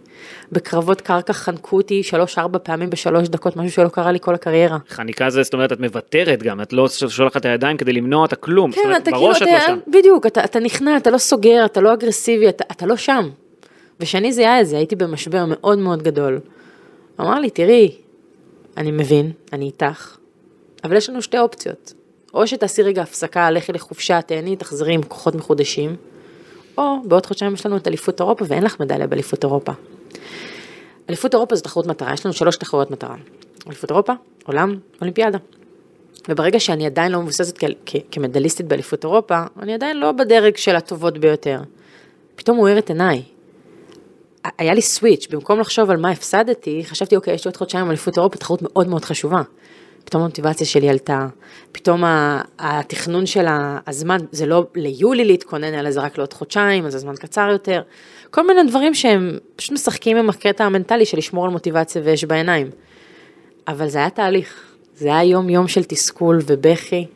בקרבות 0.53 1.01
קרקע 1.01 1.33
חנקו 1.33 1.77
אותי 1.77 2.03
שלוש-ארבע 2.03 2.59
פעמים 2.63 2.91
בשלוש 2.91 3.29
דקות, 3.29 3.57
משהו 3.57 3.71
שלא 3.71 3.89
קרה 3.89 4.13
לי 4.13 4.19
כל 4.21 4.35
הקריירה. 4.35 4.79
חניקה 4.89 5.31
זה, 5.31 5.43
זאת 5.43 5.55
אומרת, 5.55 5.73
את 5.73 5.81
מוותרת 5.81 6.43
גם, 6.43 6.61
את 6.61 6.73
לא 6.73 6.89
שולחת 6.89 7.37
את 7.37 7.45
הידיים 7.45 7.77
כדי 7.77 7.93
למנוע 7.93 8.27
את 8.27 8.33
הכלום. 8.33 8.73
כן, 8.73 8.81
אומרת, 8.85 9.03
אתה 9.03 9.11
כאילו, 9.11 9.33
את 9.33 9.37
אתה, 9.37 9.73
לא. 9.73 9.75
בדיוק, 9.99 10.27
אתה, 10.27 10.45
אתה 10.45 10.61
נכנע, 10.61 10.97
אתה 10.97 11.11
לא 11.11 11.19
סוגר, 11.19 11.65
אתה 11.65 11.81
לא 11.81 11.93
אגרסיבי, 11.93 12.49
אתה, 12.49 12.65
אתה 12.71 12.87
לא 12.87 12.97
שם. 12.97 13.29
ושאני 14.01 14.33
זיהה 14.33 14.61
את 14.61 14.67
זה, 14.67 14.77
הייתי 14.77 14.97
במשבר 14.97 15.45
מאוד 15.49 15.79
מאוד 15.79 16.03
גדול. 16.03 16.41
אמר 17.21 17.41
לי, 17.41 17.51
תראי, 17.51 17.93
אני 18.77 18.91
מבין, 18.91 19.33
אני 19.53 19.65
איתך, 19.65 20.17
אבל 20.85 20.97
יש 20.97 21.11
לנו 21.11 21.23
שתי 21.23 21.39
אופציות. 21.39 21.93
או 22.35 22.47
שתעשי 22.47 22.83
רגע 22.83 23.03
הפסקה, 23.03 23.51
לכי 23.51 23.73
לחופשה, 23.73 24.23
תהני, 24.23 24.57
תחזרי 24.57 24.95
עם 24.95 25.03
כוחות 25.03 25.35
מחודשים, 25.35 25.97
או 26.79 26.97
בעוד 27.05 27.27
חודשיים 27.27 27.55
יש 27.55 27.67
לנו 27.67 27.77
את 27.77 27.89
אליפות 27.89 28.21
אירופה 28.21 28.45
ואין 28.49 28.63
לך 28.63 28.81
מדליה 28.81 29.07
באליפות 29.07 29.45
אירופה. 29.45 29.73
אליפות 31.09 31.35
אירופה 31.35 31.57
זו 31.57 31.63
תחרות 31.63 31.87
מטרה, 31.87 32.13
יש 32.13 32.27
לנו 32.27 32.33
שלוש 32.33 32.57
תחרויות 32.57 32.91
מטרה. 32.91 33.17
אליפות 33.67 33.91
אירופה, 33.91 34.13
עולם, 34.45 34.79
אולימפיאדה. 35.01 35.39
וברגע 36.29 36.61
שאני 36.61 36.87
עדיין 36.87 37.13
לא 37.13 37.23
מבוססת 37.23 37.59
כ- 37.59 37.75
כ- 37.87 37.97
כמדליסטית 38.11 38.67
באליפות 38.67 39.05
אירופה, 39.05 39.43
אני 39.63 39.75
עדיין 39.75 39.97
לא 39.97 40.13
בדרג 40.13 40.57
של 40.57 40.77
הטובות 40.77 41.19
ביותר. 41.19 41.61
פתאום 42.37 42.57
הוא 42.57 42.69
עיניי. 42.89 43.23
היה 44.59 44.75
לי 44.75 44.83
סוויץ', 44.83 45.27
במקום 45.31 45.61
לחשוב 45.61 45.91
על 45.91 45.97
מה 45.97 46.11
הפסדתי, 46.11 46.83
חשבתי, 46.85 47.17
אוקיי, 47.17 47.35
יש 47.35 47.45
לי 47.45 47.49
עוד 47.49 47.57
חודשיים 47.57 47.89
אליפות 47.89 48.17
אירופה, 48.17 48.39
תחרות 48.39 48.63
מאוד 48.63 48.89
מאוד 48.89 49.05
חשובה. 49.05 49.43
פתאום 50.05 50.23
המוטיבציה 50.23 50.67
שלי 50.67 50.89
עלתה, 50.89 51.27
פתאום 51.73 52.05
התכנון 52.59 53.27
של 53.27 53.47
הזמן, 53.87 54.19
זה 54.33 54.47
לא 54.47 54.67
ליולי 54.75 55.25
להתכונן, 55.25 55.75
אלא 55.75 55.91
זה 55.91 56.01
רק 56.01 56.19
לעוד 56.19 56.33
חודשיים, 56.33 56.87
אז 56.87 56.95
הזמן 56.95 57.17
קצר 57.17 57.49
יותר. 57.53 57.83
כל 58.31 58.47
מיני 58.47 58.71
דברים 58.71 58.95
שהם 58.95 59.39
פשוט 59.57 59.73
משחקים 59.73 60.17
עם 60.17 60.31
הקטע 60.31 60.65
המנטלי 60.65 61.05
של 61.05 61.19
לשמור 61.19 61.45
על 61.45 61.51
מוטיבציה 61.51 62.03
ואש 62.05 62.25
בעיניים. 62.25 62.71
אבל 63.69 63.89
זה 63.89 63.99
היה 63.99 64.11
תהליך, 64.11 64.63
זה 64.97 65.09
היה 65.09 65.25
יום 65.25 65.51
יום 65.51 65.69
של 65.69 65.85
תסכול 65.85 66.39
ובכי, 66.47 67.07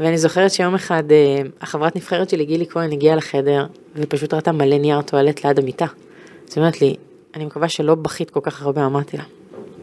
ואני 0.00 0.18
זוכרת 0.18 0.50
שיום 0.50 0.74
אחד 0.74 1.12
אה, 1.12 1.42
החברת 1.60 1.96
נבחרת 1.96 2.30
שלי, 2.30 2.44
גילי 2.44 2.66
כהן, 2.66 2.92
הגיעה 2.92 3.16
לחדר, 3.16 3.66
ופשוט 3.96 4.34
ראתה 4.34 4.52
מלא 4.52 4.78
נייר 4.78 5.02
טואלט 5.02 5.44
ליד 5.44 5.58
המיטה. 5.58 5.86
אז 6.48 6.52
היא 6.56 6.62
אומרת 6.62 6.80
לי, 6.80 6.96
אני 7.34 7.44
מקווה 7.44 7.68
שלא 7.68 7.94
בכית 7.94 8.30
כל 8.30 8.40
כך 8.42 8.62
הרבה, 8.62 8.86
אמרתי 8.86 9.16
לה, 9.16 9.24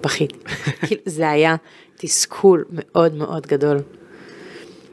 בכית. 0.01 0.34
כאילו, 0.88 1.01
זה 1.05 1.29
היה 1.29 1.55
תסכול 1.98 2.65
מאוד 2.72 3.15
מאוד 3.15 3.48
גדול. 3.48 3.77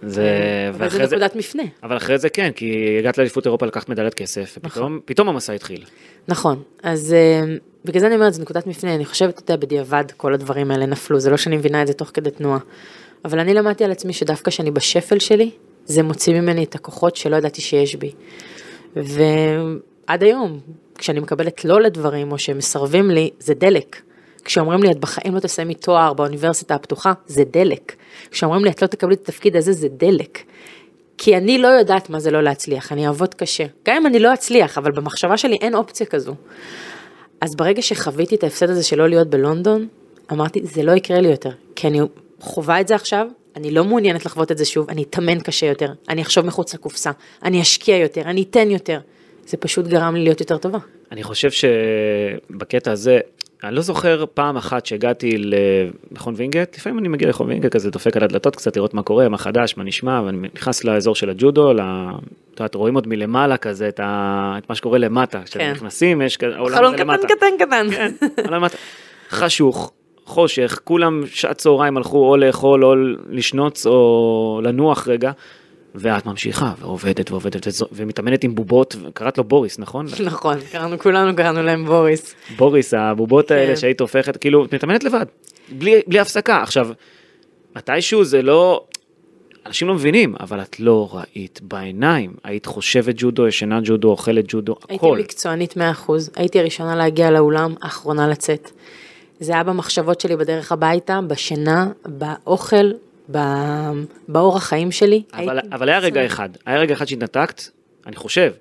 זה... 0.02 0.26
אבל 0.74 0.90
זה 0.90 1.02
נקודת 1.02 1.36
מפנה. 1.36 1.62
אבל 1.82 1.96
אחרי 1.96 2.18
זה 2.18 2.28
כן, 2.28 2.50
כי 2.54 2.96
הגעת 2.98 3.18
לאליפות 3.18 3.46
אירופה 3.46 3.66
לקחת 3.66 3.88
מדליית 3.88 4.14
כסף, 4.14 4.54
ופתאום 4.58 5.00
פתאום 5.04 5.28
המסע 5.28 5.52
התחיל. 5.52 5.84
נכון, 6.28 6.62
אז 6.82 7.12
אה, 7.12 7.56
בגלל 7.84 8.00
זה 8.00 8.06
אני 8.06 8.14
אומרת, 8.14 8.34
זו 8.34 8.42
נקודת 8.42 8.66
מפנה, 8.66 8.94
אני 8.94 9.04
חושבת, 9.04 9.38
אתה 9.38 9.52
יודע, 9.52 9.66
בדיעבד 9.66 10.04
כל 10.16 10.34
הדברים 10.34 10.70
האלה 10.70 10.86
נפלו, 10.86 11.20
זה 11.20 11.30
לא 11.30 11.36
שאני 11.36 11.56
מבינה 11.56 11.82
את 11.82 11.86
זה 11.86 11.92
תוך 11.92 12.10
כדי 12.14 12.30
תנועה. 12.30 12.58
אבל 13.24 13.38
אני 13.38 13.54
למדתי 13.54 13.84
על 13.84 13.90
עצמי 13.90 14.12
שדווקא 14.12 14.50
כשאני 14.50 14.70
בשפל 14.70 15.18
שלי, 15.18 15.50
זה 15.84 16.02
מוציא 16.02 16.40
ממני 16.40 16.64
את 16.64 16.74
הכוחות 16.74 17.16
שלא 17.16 17.36
ידעתי 17.36 17.60
שיש 17.60 17.96
בי. 17.96 18.12
ועד 20.10 20.22
היום, 20.22 20.60
כשאני 20.98 21.20
מקבלת 21.20 21.64
לא 21.64 21.80
לדברים, 21.80 22.32
או 22.32 22.38
שמסרבים 22.38 23.10
לי, 23.10 23.30
זה 23.38 23.54
דלק. 23.54 24.02
כשאומרים 24.44 24.82
לי, 24.82 24.90
את 24.90 24.98
בחיים 24.98 25.34
לא 25.34 25.40
תסיימי 25.40 25.74
תואר 25.74 26.12
באוניברסיטה 26.12 26.74
הפתוחה, 26.74 27.12
זה 27.26 27.42
דלק. 27.52 27.96
כשאומרים 28.30 28.64
לי, 28.64 28.70
את 28.70 28.82
לא 28.82 28.86
תקבלי 28.86 29.14
את 29.14 29.20
התפקיד 29.20 29.56
הזה, 29.56 29.72
זה 29.72 29.88
דלק. 29.88 30.38
כי 31.18 31.36
אני 31.36 31.58
לא 31.58 31.68
יודעת 31.68 32.10
מה 32.10 32.20
זה 32.20 32.30
לא 32.30 32.42
להצליח, 32.42 32.92
אני 32.92 33.06
אעבוד 33.06 33.34
קשה. 33.34 33.64
גם 33.86 33.96
אם 33.96 34.06
אני 34.06 34.18
לא 34.18 34.34
אצליח, 34.34 34.78
אבל 34.78 34.92
במחשבה 34.92 35.36
שלי 35.36 35.56
אין 35.60 35.74
אופציה 35.74 36.06
כזו. 36.06 36.34
אז 37.40 37.56
ברגע 37.56 37.82
שחוויתי 37.82 38.34
את 38.34 38.44
ההפסד 38.44 38.70
הזה 38.70 38.82
של 38.82 38.98
לא 38.98 39.08
להיות 39.08 39.28
בלונדון, 39.28 39.88
אמרתי, 40.32 40.60
זה 40.64 40.82
לא 40.82 40.92
יקרה 40.92 41.20
לי 41.20 41.28
יותר. 41.28 41.50
כי 41.76 41.88
אני 41.88 42.00
חווה 42.40 42.80
את 42.80 42.88
זה 42.88 42.94
עכשיו, 42.94 43.26
אני 43.56 43.70
לא 43.70 43.84
מעוניינת 43.84 44.26
לחוות 44.26 44.52
את 44.52 44.58
זה 44.58 44.64
שוב, 44.64 44.90
אני 44.90 45.02
אתאמן 45.02 45.40
קשה 45.40 45.66
יותר, 45.66 45.92
אני 46.08 46.22
אחשוב 46.22 46.46
מחוץ 46.46 46.74
לקופסה, 46.74 47.10
אני 47.42 47.62
אשקיע 47.62 47.96
יותר, 47.96 48.20
אני 48.20 48.42
אתן 48.42 48.70
יותר. 48.70 49.00
זה 49.50 49.56
פשוט 49.56 49.86
גרם 49.86 50.14
לי 50.14 50.24
להיות 50.24 50.40
יותר 50.40 50.56
טובה. 50.56 50.78
אני 51.12 51.22
חושב 51.22 51.50
שבקטע 51.50 52.92
הזה, 52.92 53.20
אני 53.64 53.74
לא 53.74 53.80
זוכר 53.82 54.24
פעם 54.34 54.56
אחת 54.56 54.86
שהגעתי 54.86 55.36
למכון 55.38 56.34
וינגייט, 56.36 56.76
לפעמים 56.76 56.98
אני 56.98 57.08
מגיע 57.08 57.28
למכון 57.28 57.48
וינגייט 57.48 57.72
כזה 57.72 57.90
דופק 57.90 58.16
על 58.16 58.24
הדלתות 58.24 58.56
קצת 58.56 58.76
לראות 58.76 58.94
מה 58.94 59.02
קורה, 59.02 59.28
מה 59.28 59.38
חדש, 59.38 59.76
מה 59.76 59.84
נשמע, 59.84 60.22
ואני 60.26 60.48
נכנס 60.54 60.84
לאזור 60.84 61.14
של 61.14 61.30
הג'ודו, 61.30 61.72
ל... 61.72 61.80
את 61.80 62.60
יודעת, 62.60 62.74
רואים 62.74 62.94
עוד 62.94 63.08
מלמעלה 63.08 63.56
כזה 63.56 63.88
את, 63.88 64.00
ה... 64.00 64.54
את 64.58 64.68
מה 64.68 64.74
שקורה 64.74 64.98
למטה, 64.98 65.42
כשאתם 65.44 65.58
כן. 65.58 66.20
יש 66.22 66.36
כזה, 66.36 66.56
כאילו 66.56 66.76
חלון 66.76 66.94
הזה 66.94 67.04
למטה. 67.04 67.26
קטן 67.28 67.46
קטן 67.58 67.86
קטן. 67.90 67.90
כן. 67.90 68.66
חשוך, 69.30 69.92
חושך, 70.24 70.80
כולם 70.84 71.22
שעת 71.26 71.56
צהריים 71.56 71.96
הלכו 71.96 72.30
או 72.30 72.36
לאכול 72.36 72.84
או 72.84 72.94
לשנוץ 73.30 73.86
או 73.86 74.60
לנוח 74.64 75.08
רגע. 75.08 75.32
ואת 75.94 76.26
ממשיכה 76.26 76.72
ועובדת 76.78 77.30
ועובדת 77.30 77.66
ומתאמנת 77.92 78.44
עם 78.44 78.54
בובות, 78.54 78.96
קראת 79.14 79.38
לו 79.38 79.44
בוריס, 79.44 79.78
נכון? 79.78 80.06
נכון, 80.24 80.58
קראנו, 80.72 80.98
כולנו 80.98 81.36
קראנו 81.36 81.62
להם 81.62 81.86
בוריס. 81.86 82.34
בוריס, 82.56 82.94
הבובות 82.94 83.50
האלה 83.50 83.74
כן. 83.74 83.76
שהיית 83.76 84.00
הופכת, 84.00 84.36
כאילו, 84.36 84.64
את 84.64 84.74
מתאמנת 84.74 85.04
לבד, 85.04 85.26
בלי, 85.68 86.00
בלי 86.06 86.18
הפסקה. 86.18 86.62
עכשיו, 86.62 86.88
מתישהו 87.76 88.24
זה 88.24 88.42
לא, 88.42 88.84
אנשים 89.66 89.88
לא 89.88 89.94
מבינים, 89.94 90.34
אבל 90.40 90.60
את 90.60 90.80
לא 90.80 91.08
ראית 91.12 91.60
בעיניים. 91.62 92.34
היית 92.44 92.66
חושבת 92.66 93.14
ג'ודו, 93.18 93.48
ישנה 93.48 93.80
ג'ודו, 93.84 94.08
אוכלת 94.08 94.44
ג'ודו, 94.48 94.76
הייתי 94.88 95.06
הכל. 95.06 95.18
מקצוענית 95.18 95.74
100%, 95.76 96.10
הייתי 96.36 96.60
הראשונה 96.60 96.96
להגיע 96.96 97.30
לאולם, 97.30 97.74
האחרונה 97.82 98.28
לצאת. 98.28 98.70
זה 99.40 99.52
היה 99.52 99.64
במחשבות 99.64 100.20
שלי 100.20 100.36
בדרך 100.36 100.72
הביתה, 100.72 101.20
בשינה, 101.26 101.88
באוכל, 102.08 102.90
באורח 104.28 104.62
חיים 104.64 104.92
שלי. 104.92 105.22
אבל, 105.34 105.48
הייתי 105.58 105.68
אבל 105.72 105.88
היה 105.88 105.98
רגע. 105.98 106.26
אחד, 106.26 106.48
היה 106.66 106.78
רגע 106.78 106.94
אחד 106.94 107.04
שהתנתקת, 107.08 107.62
אני 108.06 108.16
חושב. 108.16 108.52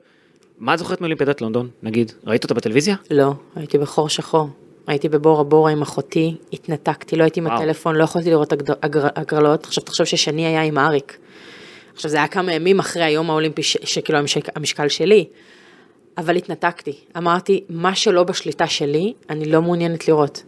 מה 0.57 0.73
את 0.73 0.79
זוכרת 0.79 1.01
מאולימפיאדת 1.01 1.41
לונדון, 1.41 1.69
נגיד? 1.83 2.11
ראית 2.27 2.43
אותה 2.43 2.53
בטלוויזיה? 2.53 2.95
לא, 3.11 3.33
הייתי 3.55 3.77
בחור 3.77 4.09
שחור. 4.09 4.49
הייתי 4.87 5.09
בבורה 5.09 5.43
בורה 5.43 5.71
עם 5.71 5.81
אחותי, 5.81 6.35
התנתקתי, 6.53 7.15
לא 7.15 7.23
הייתי 7.23 7.39
עם 7.39 7.45
וואו. 7.45 7.57
הטלפון, 7.57 7.95
לא 7.95 8.03
יכולתי 8.03 8.29
לראות 8.29 8.53
הגרלות. 9.15 9.65
עכשיו 9.65 9.83
תחשוב 9.83 10.05
ששני 10.05 10.45
היה 10.45 10.61
עם 10.61 10.77
אריק. 10.77 11.17
עכשיו 11.95 12.11
זה 12.11 12.17
היה 12.17 12.27
כמה 12.27 12.53
ימים 12.53 12.79
אחרי 12.79 13.03
היום 13.03 13.29
האולימפי, 13.29 13.63
ש- 13.63 13.77
שכאילו 13.83 14.19
המשק- 14.19 14.49
המשקל 14.55 14.87
שלי. 14.87 15.25
אבל 16.17 16.35
התנתקתי. 16.35 16.93
אמרתי, 17.17 17.63
מה 17.69 17.95
שלא 17.95 18.23
בשליטה 18.23 18.67
שלי, 18.67 19.13
אני 19.29 19.45
לא 19.45 19.61
מעוניינת 19.61 20.07
לראות. 20.07 20.43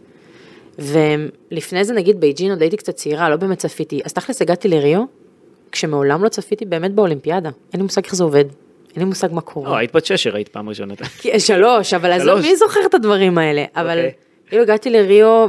ולפני 0.78 1.84
זה 1.84 1.92
נגיד 1.94 2.20
בייג'ין 2.20 2.50
עוד 2.50 2.60
הייתי 2.62 2.76
קצת 2.76 2.94
צעירה, 2.94 3.30
לא 3.30 3.36
באמת 3.36 3.58
צפיתי. 3.58 4.00
אז 4.04 4.12
תכלס 4.12 4.42
הגעתי 4.42 4.68
לריו, 4.68 5.04
כשמעולם 5.72 6.24
לא 6.24 6.28
צפיתי 6.28 6.64
באמת 6.64 6.92
באולימפיאדה. 6.92 7.48
אין 7.72 7.80
לי 7.80 7.82
מושג 7.82 8.04
איך 8.04 8.14
זה 8.14 8.24
עובד. 8.24 8.44
אין 8.94 9.02
לי 9.02 9.04
מושג 9.04 9.28
מה 9.32 9.40
קורה. 9.40 9.70
לא, 9.70 9.76
היית 9.76 9.92
בת 9.96 10.04
שש 10.06 10.22
שראית 10.22 10.48
פעם 10.48 10.68
ראשונה. 10.68 10.94
כי- 11.20 11.40
שלוש, 11.40 11.94
אבל 11.94 12.12
עזוב. 12.12 12.40
מי 12.40 12.56
זוכר 12.56 12.80
את 12.86 12.94
הדברים 12.94 13.38
האלה? 13.38 13.64
אבל. 13.76 13.98
כאילו 14.48 14.62
הגעתי 14.62 14.90
לריו, 14.90 15.46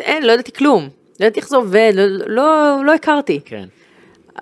אין, 0.00 0.26
לא 0.26 0.32
ידעתי 0.32 0.52
כלום. 0.52 0.88
לא 1.20 1.26
ידעתי 1.26 1.40
איך 1.40 1.48
זה 1.48 1.56
עובד, 1.56 1.92
לא, 1.94 2.06
לא, 2.26 2.76
לא 2.84 2.94
הכרתי. 2.94 3.40
כן. 3.44 3.64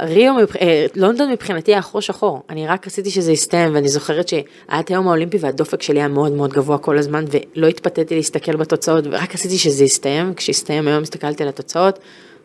ריו, 0.00 0.34
אה, 0.60 0.86
לונדון 0.96 1.30
מבחינתי 1.30 1.72
היה 1.72 1.82
חור 1.82 2.00
שחור, 2.00 2.42
אני 2.50 2.66
רק 2.66 2.86
רציתי 2.86 3.10
שזה 3.10 3.32
יסתיים, 3.32 3.74
ואני 3.74 3.88
זוכרת 3.88 4.28
שהיה 4.28 4.42
את 4.80 4.88
היום 4.88 5.08
האולימפי 5.08 5.36
והדופק 5.40 5.82
שלי 5.82 5.98
היה 5.98 6.08
מאוד 6.08 6.32
מאוד 6.32 6.52
גבוה 6.52 6.78
כל 6.78 6.98
הזמן, 6.98 7.24
ולא 7.30 7.66
התפתיתי 7.66 8.14
להסתכל 8.14 8.56
בתוצאות, 8.56 9.04
ורק 9.10 9.34
רציתי 9.34 9.58
שזה 9.58 9.84
יסתיים, 9.84 10.34
כשהסתיים 10.34 10.88
היום 10.88 11.02
הסתכלתי 11.02 11.42
על 11.42 11.48
התוצאות, 11.48 11.98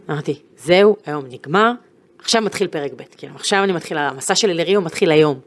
אמרתי, 0.10 0.39
זהו, 0.58 0.96
היום 1.06 1.25
נגמר, 1.29 1.72
עכשיו 2.20 2.41
מתחיל 2.41 2.68
פרק 2.68 2.91
ב', 2.96 3.01
כאילו, 3.18 3.36
עכשיו 3.36 3.63
אני 3.63 3.74
מתחיל, 3.74 3.98
המסע 3.98 4.36
שלי 4.36 4.53
לריו 4.53 4.82
מתחיל 4.82 5.12
היום. 5.12 5.39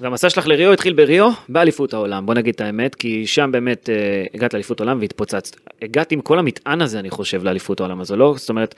והמסע 0.00 0.30
שלך 0.30 0.46
לריו 0.46 0.72
התחיל 0.72 0.92
בריו, 0.92 1.30
באליפות 1.48 1.94
העולם, 1.94 2.26
בוא 2.26 2.34
נגיד 2.34 2.54
את 2.54 2.60
האמת, 2.60 2.94
כי 2.94 3.26
שם 3.26 3.50
באמת 3.52 3.90
אה, 3.90 3.94
הגעת 4.34 4.54
לאליפות 4.54 4.80
העולם 4.80 4.98
והתפוצצת. 5.00 5.56
הגעת 5.82 6.12
עם 6.12 6.20
כל 6.20 6.38
המטען 6.38 6.82
הזה, 6.82 6.98
אני 6.98 7.10
חושב, 7.10 7.44
לאליפות 7.44 7.80
העולם 7.80 8.00
הזו, 8.00 8.16
לא? 8.16 8.34
זאת 8.36 8.48
אומרת, 8.48 8.74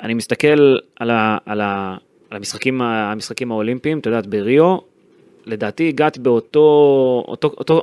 אני 0.00 0.14
מסתכל 0.14 0.76
על, 0.96 1.10
ה, 1.10 1.38
על, 1.46 1.60
ה, 1.60 1.96
על 2.30 2.36
המשחקים, 2.36 2.82
המשחקים 2.82 3.52
האולימפיים, 3.52 3.98
אתה 3.98 4.08
יודעת, 4.08 4.26
בריו, 4.26 4.78
לדעתי 5.46 5.88
הגעת 5.88 6.18
באותו 6.18 7.24
אותו, 7.28 7.54
אותו, 7.58 7.82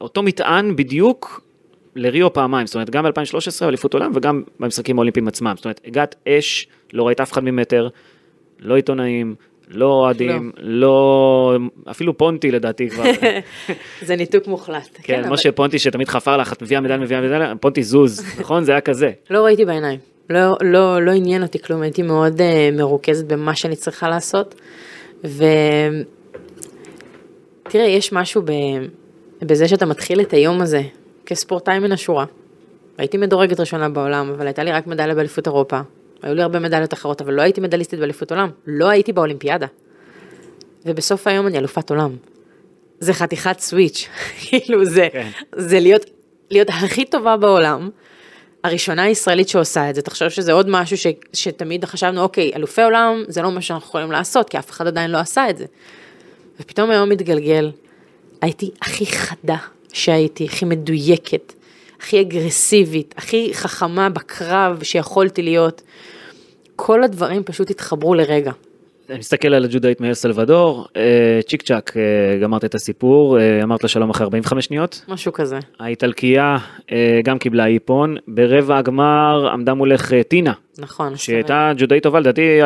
אותו 0.00 0.22
מטען 0.22 0.76
בדיוק 0.76 1.40
לריו 1.96 2.32
פעמיים, 2.32 2.66
זאת 2.66 2.74
אומרת, 2.74 2.90
גם 2.90 3.04
ב-2013 3.04 3.64
אליפות 3.64 3.94
עולם 3.94 4.12
וגם 4.14 4.42
במשחקים 4.60 4.98
האולימפיים 4.98 5.28
עצמם. 5.28 5.52
זאת 5.56 5.64
אומרת, 5.64 5.80
הגעת 5.84 6.14
אש, 6.28 6.68
לא 6.92 7.06
ראית 7.06 7.20
אף 7.20 7.32
אחד 7.32 7.44
ממטר, 7.44 7.88
לא 8.60 8.76
עיתונאים, 8.76 9.34
לא 9.68 9.86
אוהדים, 9.86 10.52
לא... 10.58 11.56
אפילו 11.90 12.18
פונטי 12.18 12.50
לדעתי 12.50 12.90
כבר. 12.90 13.04
זה 14.06 14.16
ניתוק 14.16 14.46
מוחלט. 14.46 14.98
כן, 15.02 15.20
אבל 15.24 15.32
משה 15.32 15.52
פונטי 15.52 15.78
שתמיד 15.78 16.08
חפר 16.08 16.36
לך, 16.36 16.52
את 16.52 16.62
מביאה 16.62 16.80
מדליה, 16.80 16.98
מביאה 16.98 17.20
מדליה, 17.20 17.52
פונטי 17.60 17.82
זוז, 17.82 18.24
נכון? 18.40 18.64
זה 18.64 18.72
היה 18.72 18.80
כזה. 18.80 19.10
לא 19.30 19.44
ראיתי 19.44 19.64
בעיניים. 19.64 19.98
לא, 20.30 20.56
לא, 20.60 21.02
לא 21.02 21.10
עניין 21.10 21.42
אותי 21.42 21.58
כלום, 21.58 21.82
הייתי 21.82 22.02
מאוד 22.02 22.40
uh, 22.40 22.42
מרוכזת 22.76 23.24
במה 23.24 23.54
שאני 23.54 23.76
צריכה 23.76 24.08
לעשות. 24.08 24.54
ותראה, 25.24 26.04
יש 27.74 28.12
משהו 28.12 28.42
ב... 28.42 28.52
בזה 29.42 29.68
שאתה 29.68 29.86
מתחיל 29.86 30.20
את 30.20 30.32
היום 30.32 30.60
הזה 30.60 30.82
כספורטאי 31.26 31.78
מן 31.78 31.92
השורה. 31.92 32.24
הייתי 32.98 33.16
מדורגת 33.16 33.60
ראשונה 33.60 33.88
בעולם, 33.88 34.30
אבל 34.36 34.46
הייתה 34.46 34.64
לי 34.64 34.72
רק 34.72 34.86
מדליה 34.86 35.14
באליפות 35.14 35.46
אירופה. 35.46 35.80
היו 36.22 36.34
לי 36.34 36.42
הרבה 36.42 36.58
מדליות 36.58 36.94
אחרות, 36.94 37.20
אבל 37.20 37.34
לא 37.34 37.42
הייתי 37.42 37.60
מדליסטית 37.60 38.00
באליפות 38.00 38.30
עולם. 38.30 38.50
לא 38.66 38.88
הייתי 38.88 39.12
באולימפיאדה. 39.12 39.66
ובסוף 40.86 41.26
היום 41.26 41.46
אני 41.46 41.58
אלופת 41.58 41.90
עולם. 41.90 42.16
זה 43.00 43.12
חתיכת 43.12 43.58
סוויץ', 43.58 44.08
כאילו 44.42 44.84
זה, 44.84 45.08
כן. 45.12 45.28
זה 45.56 45.80
להיות, 45.80 46.04
להיות 46.50 46.68
הכי 46.68 47.04
טובה 47.04 47.36
בעולם, 47.36 47.90
הראשונה 48.66 49.02
הישראלית 49.02 49.48
שעושה 49.48 49.90
את 49.90 49.94
זה, 49.94 50.02
תחשוב 50.02 50.28
שזה 50.28 50.52
עוד 50.52 50.68
משהו 50.68 50.96
ש, 50.96 51.06
שתמיד 51.32 51.84
חשבנו, 51.84 52.22
אוקיי, 52.22 52.52
אלופי 52.56 52.82
עולם 52.82 53.24
זה 53.28 53.42
לא 53.42 53.50
מה 53.52 53.60
שאנחנו 53.60 53.88
יכולים 53.88 54.12
לעשות, 54.12 54.48
כי 54.48 54.58
אף 54.58 54.70
אחד 54.70 54.86
עדיין 54.86 55.10
לא 55.10 55.18
עשה 55.18 55.50
את 55.50 55.56
זה. 55.56 55.64
ופתאום 56.60 56.90
היום 56.90 57.08
מתגלגל, 57.08 57.70
הייתי 58.40 58.70
הכי 58.82 59.06
חדה 59.06 59.56
שהייתי, 59.92 60.44
הכי 60.44 60.64
מדויקת, 60.64 61.52
הכי 62.00 62.20
אגרסיבית, 62.20 63.14
הכי 63.18 63.50
חכמה 63.54 64.08
בקרב 64.08 64.82
שיכולתי 64.82 65.42
להיות. 65.42 65.82
כל 66.76 67.04
הדברים 67.04 67.44
פשוט 67.44 67.70
התחברו 67.70 68.14
לרגע. 68.14 68.52
אני 69.10 69.18
מסתכל 69.18 69.54
על 69.54 69.64
הג'ודאית 69.64 70.00
מאל 70.00 70.14
סלבדור, 70.14 70.86
אה, 70.96 71.40
צ'יק 71.48 71.62
צ'אק, 71.62 71.96
אה, 71.96 72.38
גמרת 72.42 72.64
את 72.64 72.74
הסיפור, 72.74 73.38
אה, 73.38 73.62
אמרת 73.62 73.82
לה 73.82 73.88
שלום 73.88 74.10
אחרי 74.10 74.24
45 74.24 74.64
שניות. 74.64 75.04
משהו 75.08 75.32
כזה. 75.32 75.58
האיטלקייה 75.80 76.56
גם 77.24 77.38
קיבלה 77.38 77.66
איפון, 77.66 78.16
ברבע 78.28 78.78
הגמר 78.78 79.48
עמדה 79.52 79.74
מולך 79.74 80.12
טינה, 80.28 80.52
נכון. 80.78 81.16
שהייתה 81.16 81.72
ג'ודאית 81.76 82.02
טובה, 82.02 82.20
לדעתי 82.20 82.58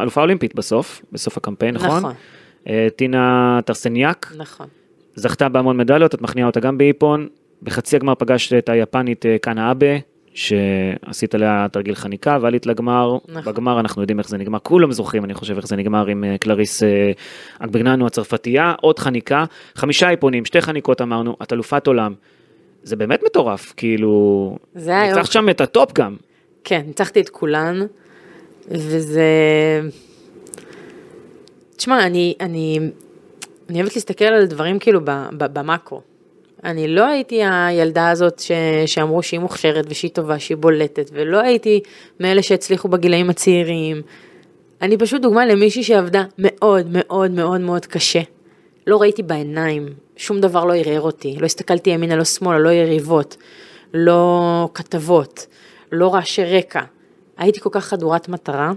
אלופה 0.00 0.20
אולימפית 0.20 0.54
בסוף, 0.54 1.02
בסוף 1.12 1.36
הקמפיין, 1.36 1.74
נכון? 1.74 1.98
נכון. 1.98 2.12
טינה 2.96 3.60
טרסניאק, 3.64 4.32
נכון. 4.36 4.66
זכתה 5.14 5.48
בהמון 5.48 5.76
מדליות, 5.76 6.14
את 6.14 6.22
מכניעה 6.22 6.46
אותה 6.46 6.60
גם 6.60 6.78
באיפון. 6.78 7.28
בחצי 7.62 7.96
הגמר 7.96 8.14
פגשת 8.14 8.58
את 8.58 8.68
היפנית 8.68 9.24
קאנה 9.40 9.70
אבה, 9.70 9.96
שעשית 10.38 11.34
עליה 11.34 11.66
תרגיל 11.72 11.94
חניקה, 11.94 12.38
ועלית 12.40 12.66
לגמר. 12.66 13.18
נכון. 13.28 13.52
בגמר 13.52 13.80
אנחנו 13.80 14.02
יודעים 14.02 14.18
איך 14.18 14.28
זה 14.28 14.38
נגמר, 14.38 14.58
כולם 14.58 14.92
זוכרים, 14.92 15.24
אני 15.24 15.34
חושב, 15.34 15.56
איך 15.56 15.66
זה 15.66 15.76
נגמר 15.76 16.06
עם 16.06 16.24
אה, 16.24 16.38
קלריס 16.38 16.82
אה, 16.82 17.12
אגבגננו 17.58 18.06
הצרפתייה, 18.06 18.74
עוד 18.80 18.98
חניקה, 18.98 19.44
חמישה 19.74 20.10
איפונים, 20.10 20.44
שתי 20.44 20.60
חניקות 20.60 21.00
אמרנו, 21.00 21.36
את 21.42 21.52
אלופת 21.52 21.86
עולם. 21.86 22.14
זה 22.82 22.96
באמת 22.96 23.22
מטורף, 23.26 23.72
כאילו... 23.76 24.56
ניצחת 24.74 25.32
שם 25.32 25.48
את 25.50 25.60
הטופ 25.60 25.92
גם. 25.92 26.16
כן, 26.64 26.82
ניצחתי 26.86 27.20
את 27.20 27.28
כולן, 27.28 27.80
וזה... 28.68 29.22
תשמע, 31.76 32.06
אני, 32.06 32.34
אני, 32.40 32.78
אני 33.70 33.80
אוהבת 33.80 33.94
להסתכל 33.94 34.24
על 34.24 34.46
דברים 34.46 34.78
כאילו 34.78 35.00
ב, 35.04 35.10
ב, 35.32 35.58
במאקרו. 35.58 36.00
אני 36.64 36.88
לא 36.88 37.06
הייתי 37.06 37.40
הילדה 37.44 38.10
הזאת 38.10 38.38
ש, 38.38 38.50
שאמרו 38.86 39.22
שהיא 39.22 39.40
מוכשרת 39.40 39.84
ושהיא 39.88 40.10
טובה, 40.10 40.38
שהיא 40.38 40.56
בולטת, 40.56 41.10
ולא 41.12 41.38
הייתי 41.38 41.80
מאלה 42.20 42.42
שהצליחו 42.42 42.88
בגילאים 42.88 43.30
הצעירים. 43.30 44.02
אני 44.82 44.96
פשוט 44.96 45.22
דוגמה 45.22 45.46
למישהי 45.46 45.82
שעבדה 45.82 46.24
מאוד 46.38 46.86
מאוד 46.90 47.30
מאוד 47.30 47.60
מאוד 47.60 47.86
קשה. 47.86 48.20
לא 48.86 49.00
ראיתי 49.00 49.22
בעיניים, 49.22 49.88
שום 50.16 50.40
דבר 50.40 50.64
לא 50.64 50.74
ערער 50.74 51.00
אותי, 51.00 51.36
לא 51.40 51.46
הסתכלתי 51.46 51.90
ימינה, 51.90 52.16
לא 52.16 52.24
שמאלה, 52.24 52.58
לא 52.58 52.68
יריבות, 52.68 53.36
לא 53.94 54.68
כתבות, 54.74 55.46
לא 55.92 56.14
רעשי 56.14 56.44
רקע. 56.44 56.80
הייתי 57.36 57.60
כל 57.60 57.70
כך 57.72 57.84
חדורת 57.84 58.28
מטרה, 58.28 58.72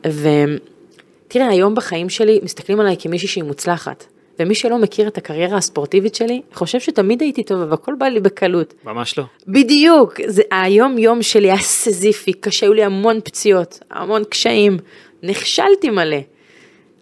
ותראה, 0.00 1.48
היום 1.48 1.74
בחיים 1.74 2.08
שלי 2.08 2.40
מסתכלים 2.42 2.80
עליי 2.80 2.96
כמישהי 2.98 3.28
שהיא 3.28 3.44
מוצלחת, 3.44 4.04
ומי 4.38 4.54
שלא 4.54 4.78
מכיר 4.78 5.08
את 5.08 5.18
הקריירה 5.18 5.56
הספורטיבית 5.56 6.14
שלי, 6.14 6.42
חושב 6.54 6.80
שתמיד 6.80 7.20
הייתי 7.20 7.42
טובה 7.42 7.66
והכל 7.70 7.94
בא 7.98 8.06
לי 8.06 8.20
בקלות. 8.20 8.74
ממש 8.84 9.18
לא. 9.18 9.24
בדיוק, 9.48 10.14
זה 10.26 10.42
היום 10.50 10.98
יום 10.98 11.22
שלי 11.22 11.50
היה 11.50 11.58
סזיפי, 11.58 12.32
קשה, 12.32 12.66
היו 12.66 12.74
לי 12.74 12.84
המון 12.84 13.20
פציעות, 13.24 13.78
המון 13.90 14.24
קשיים, 14.24 14.78
נכשלתי 15.22 15.90
מלא, 15.90 16.16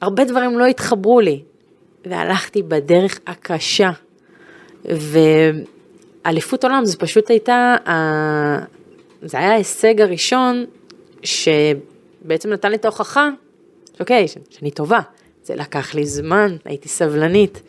הרבה 0.00 0.24
דברים 0.24 0.58
לא 0.58 0.66
התחברו 0.66 1.20
לי, 1.20 1.42
והלכתי 2.06 2.62
בדרך 2.62 3.18
הקשה, 3.26 3.90
ואליפות 6.24 6.64
עולם 6.64 6.84
זה 6.84 6.96
פשוט 6.96 7.30
הייתה, 7.30 7.76
זה 9.22 9.38
היה 9.38 9.52
ההישג 9.52 10.00
הראשון 10.00 10.64
שבעצם 11.22 12.50
נתן 12.50 12.70
לי 12.70 12.76
את 12.76 12.84
ההוכחה, 12.84 13.28
אוקיי, 14.00 14.26
שאני 14.50 14.70
טובה, 14.70 15.00
זה 15.44 15.54
לקח 15.54 15.94
לי 15.94 16.06
זמן, 16.06 16.56
הייתי 16.64 16.88
סבלנית. 16.88 17.62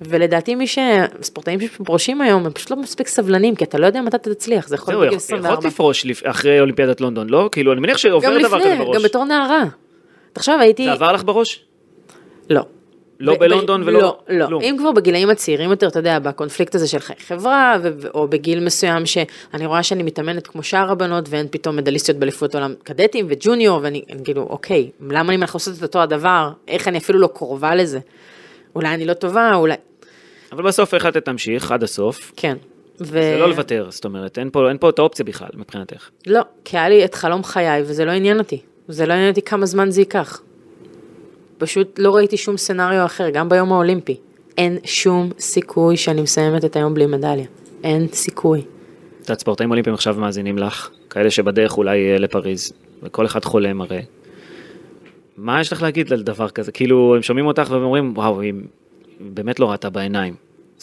ולדעתי 0.00 0.54
מי 0.54 0.66
ש... 0.66 0.78
ספורטאים 1.22 1.60
שפורשים 1.60 2.20
היום 2.20 2.46
הם 2.46 2.52
פשוט 2.52 2.70
לא 2.70 2.76
מספיק 2.76 3.08
סבלנים 3.08 3.54
כי 3.54 3.64
אתה 3.64 3.78
לא 3.78 3.86
יודע 3.86 4.00
מתי 4.02 4.16
אתה 4.16 4.34
תצליח 4.34 4.68
זה 4.68 4.74
יכול 4.74 4.94
זהו, 4.94 5.00
להיות 5.02 5.14
בגיל 5.14 5.24
יכול- 5.24 5.38
24. 5.38 5.52
יכולת 5.54 5.72
לפרוש 5.72 6.06
לפ- 6.06 6.22
אחרי 6.26 6.60
אולימפיאדת 6.60 7.00
לונדון, 7.00 7.28
לא? 7.30 7.48
כאילו, 7.52 7.72
אני 7.72 7.80
מניח 7.80 7.96
שעובר 7.96 8.26
גם 8.34 8.42
דבר 8.42 8.60
כזה 8.60 8.68
לפני, 8.72 8.84
בראש. 8.84 8.96
גם 8.96 9.02
בתור 9.02 9.24
נערה. 9.24 9.64
עכשיו 10.34 10.60
הייתי... 10.60 10.84
זה 10.84 10.92
עבר 10.92 11.12
לך 11.12 11.24
בראש? 11.24 11.64
לא. 12.50 12.62
לא 13.20 13.34
ב- 13.34 13.38
בלונדון 13.40 13.84
ב- 13.84 13.86
ולא 13.88 14.00
לא, 14.00 14.18
לא. 14.28 14.46
כלום. 14.46 14.62
אם 14.62 14.76
כבר 14.78 14.92
בגילאים 14.92 15.30
הצעירים 15.30 15.70
יותר, 15.70 15.88
אתה 15.88 15.98
יודע, 15.98 16.18
בקונפליקט 16.18 16.74
הזה 16.74 16.88
של 16.88 16.98
חיי 16.98 17.16
חברה, 17.26 17.76
ו- 17.82 18.08
או 18.14 18.28
בגיל 18.28 18.64
מסוים 18.64 19.06
שאני 19.06 19.66
רואה 19.66 19.82
שאני 19.82 20.02
מתאמנת 20.02 20.46
כמו 20.46 20.62
שאר 20.62 20.90
הבנות, 20.90 21.24
ואין 21.28 21.46
פתאום 21.50 21.76
מדליסטיות 21.76 22.18
באליפות 22.18 22.54
עולם 22.54 22.74
קדטים 22.84 23.26
וג'וניור, 23.28 23.80
ואני 23.82 24.02
אני 24.10 24.24
כאילו, 24.24 24.42
אוקיי, 24.50 24.90
למה 25.10 25.28
אני 25.28 25.36
מלכת 25.36 25.54
לעשות 25.54 25.78
את 25.78 25.82
אותו 25.82 26.02
הדבר? 26.02 26.50
איך 26.68 26.88
אני 26.88 26.98
אפילו 26.98 27.18
לא 27.18 27.28
קרובה 27.34 27.74
לזה? 27.74 27.98
אולי 28.74 28.88
אני 28.88 29.04
לא 29.04 29.14
טובה, 29.14 29.54
אולי... 29.54 29.74
אבל 30.52 30.62
בסוף 30.64 30.94
החלטת 30.94 31.24
תמשיך 31.24 31.72
עד 31.72 31.82
הסוף. 31.82 32.32
כן. 32.36 32.56
ו... 33.00 33.06
זה 33.06 33.36
לא 33.40 33.48
לוותר, 33.48 33.86
זאת 33.90 34.04
אומרת, 34.04 34.38
אין 34.38 34.50
פה, 34.50 34.68
אין 34.68 34.78
פה 34.78 34.90
את 34.90 34.98
האופציה 34.98 35.24
בכלל, 35.24 35.48
מבחינתך. 35.54 36.08
לא, 36.26 36.40
כי 36.64 36.78
היה 36.78 36.88
לי 36.88 37.04
את 37.04 37.14
חלום 37.14 37.44
חיי 37.44 37.82
וזה 37.82 38.04
לא 38.04 38.10
עניין 38.10 38.38
אותי. 38.38 38.60
זה 38.88 39.06
לא 39.06 39.12
עניין 39.12 39.30
אותי 39.30 39.42
כמה 39.42 39.66
זמן 39.66 39.90
זה 39.90 40.00
ייקח. 40.00 40.40
פשוט 41.58 41.98
לא 41.98 42.16
ראיתי 42.16 42.36
שום 42.36 42.56
סצנריו 42.56 43.06
אחר, 43.06 43.30
גם 43.30 43.48
ביום 43.48 43.72
האולימפי. 43.72 44.16
אין 44.58 44.78
שום 44.84 45.30
סיכוי 45.38 45.96
שאני 45.96 46.22
מסיימת 46.22 46.64
את 46.64 46.76
היום 46.76 46.94
בלי 46.94 47.06
מדליה. 47.06 47.46
אין 47.84 48.06
סיכוי. 48.12 48.60
את 48.60 49.20
יודעת, 49.20 49.40
ספורטאים 49.40 49.70
אולימפיים 49.70 49.94
עכשיו 49.94 50.14
מאזינים 50.18 50.58
לך, 50.58 50.90
כאלה 51.10 51.30
שבדרך 51.30 51.78
אולי 51.78 52.12
אה, 52.12 52.18
לפריז, 52.18 52.72
וכל 53.02 53.26
אחד 53.26 53.44
חולם 53.44 53.80
הרי. 53.80 54.02
מה 55.36 55.60
יש 55.60 55.72
לך 55.72 55.82
להגיד 55.82 56.12
על 56.12 56.22
דבר 56.22 56.48
כזה? 56.48 56.72
כאילו, 56.72 57.16
הם 57.16 57.22
שומעים 57.22 57.46
אותך 57.46 57.68
והם 57.70 57.82
אומרים, 57.82 58.12
וואו, 58.16 58.40
היא 58.40 58.54
באמת 59.20 59.60
לא 59.60 59.70
ראתה 59.70 59.90
בעיניים. 59.90 60.34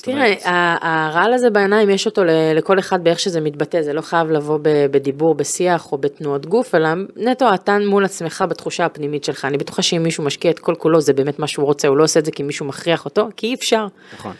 תראה, 0.02 0.34
הרעל 0.82 1.34
הזה 1.34 1.50
בעיניים 1.50 1.90
יש 1.90 2.06
אותו 2.06 2.22
לכל 2.56 2.80
אחד 2.80 3.04
באיך 3.04 3.20
שזה 3.20 3.42
מתבטא, 3.42 3.82
זה 3.82 3.94
לא 3.94 4.02
חייב 4.02 4.32
לבוא 4.32 4.60
בדיבור, 4.64 5.36
בשיח 5.36 5.92
או 5.92 5.98
בתנועות 5.98 6.46
גוף, 6.46 6.76
אלא 6.76 6.90
נטו 7.16 7.54
אתה 7.54 7.78
מול 7.90 8.06
עצמך 8.06 8.44
בתחושה 8.50 8.86
הפנימית 8.86 9.24
שלך. 9.24 9.46
אני 9.46 9.58
בטוחה 9.58 9.82
שאם 9.82 10.04
מישהו 10.04 10.24
משקיע 10.24 10.52
את 10.52 10.60
כל 10.60 10.76
כולו 10.76 11.02
זה 11.02 11.14
באמת 11.14 11.40
מה 11.40 11.48
שהוא 11.48 11.66
רוצה, 11.66 11.88
הוא 11.88 11.98
לא 11.98 12.04
עושה 12.04 12.20
את 12.20 12.26
זה 12.26 12.32
כי 12.32 12.44
מישהו 12.44 12.66
מכריח 12.66 13.06
אותו, 13.06 13.28
כי 13.38 13.48
אי 13.48 13.54
אפשר. 13.54 13.88
נכון. 14.14 14.34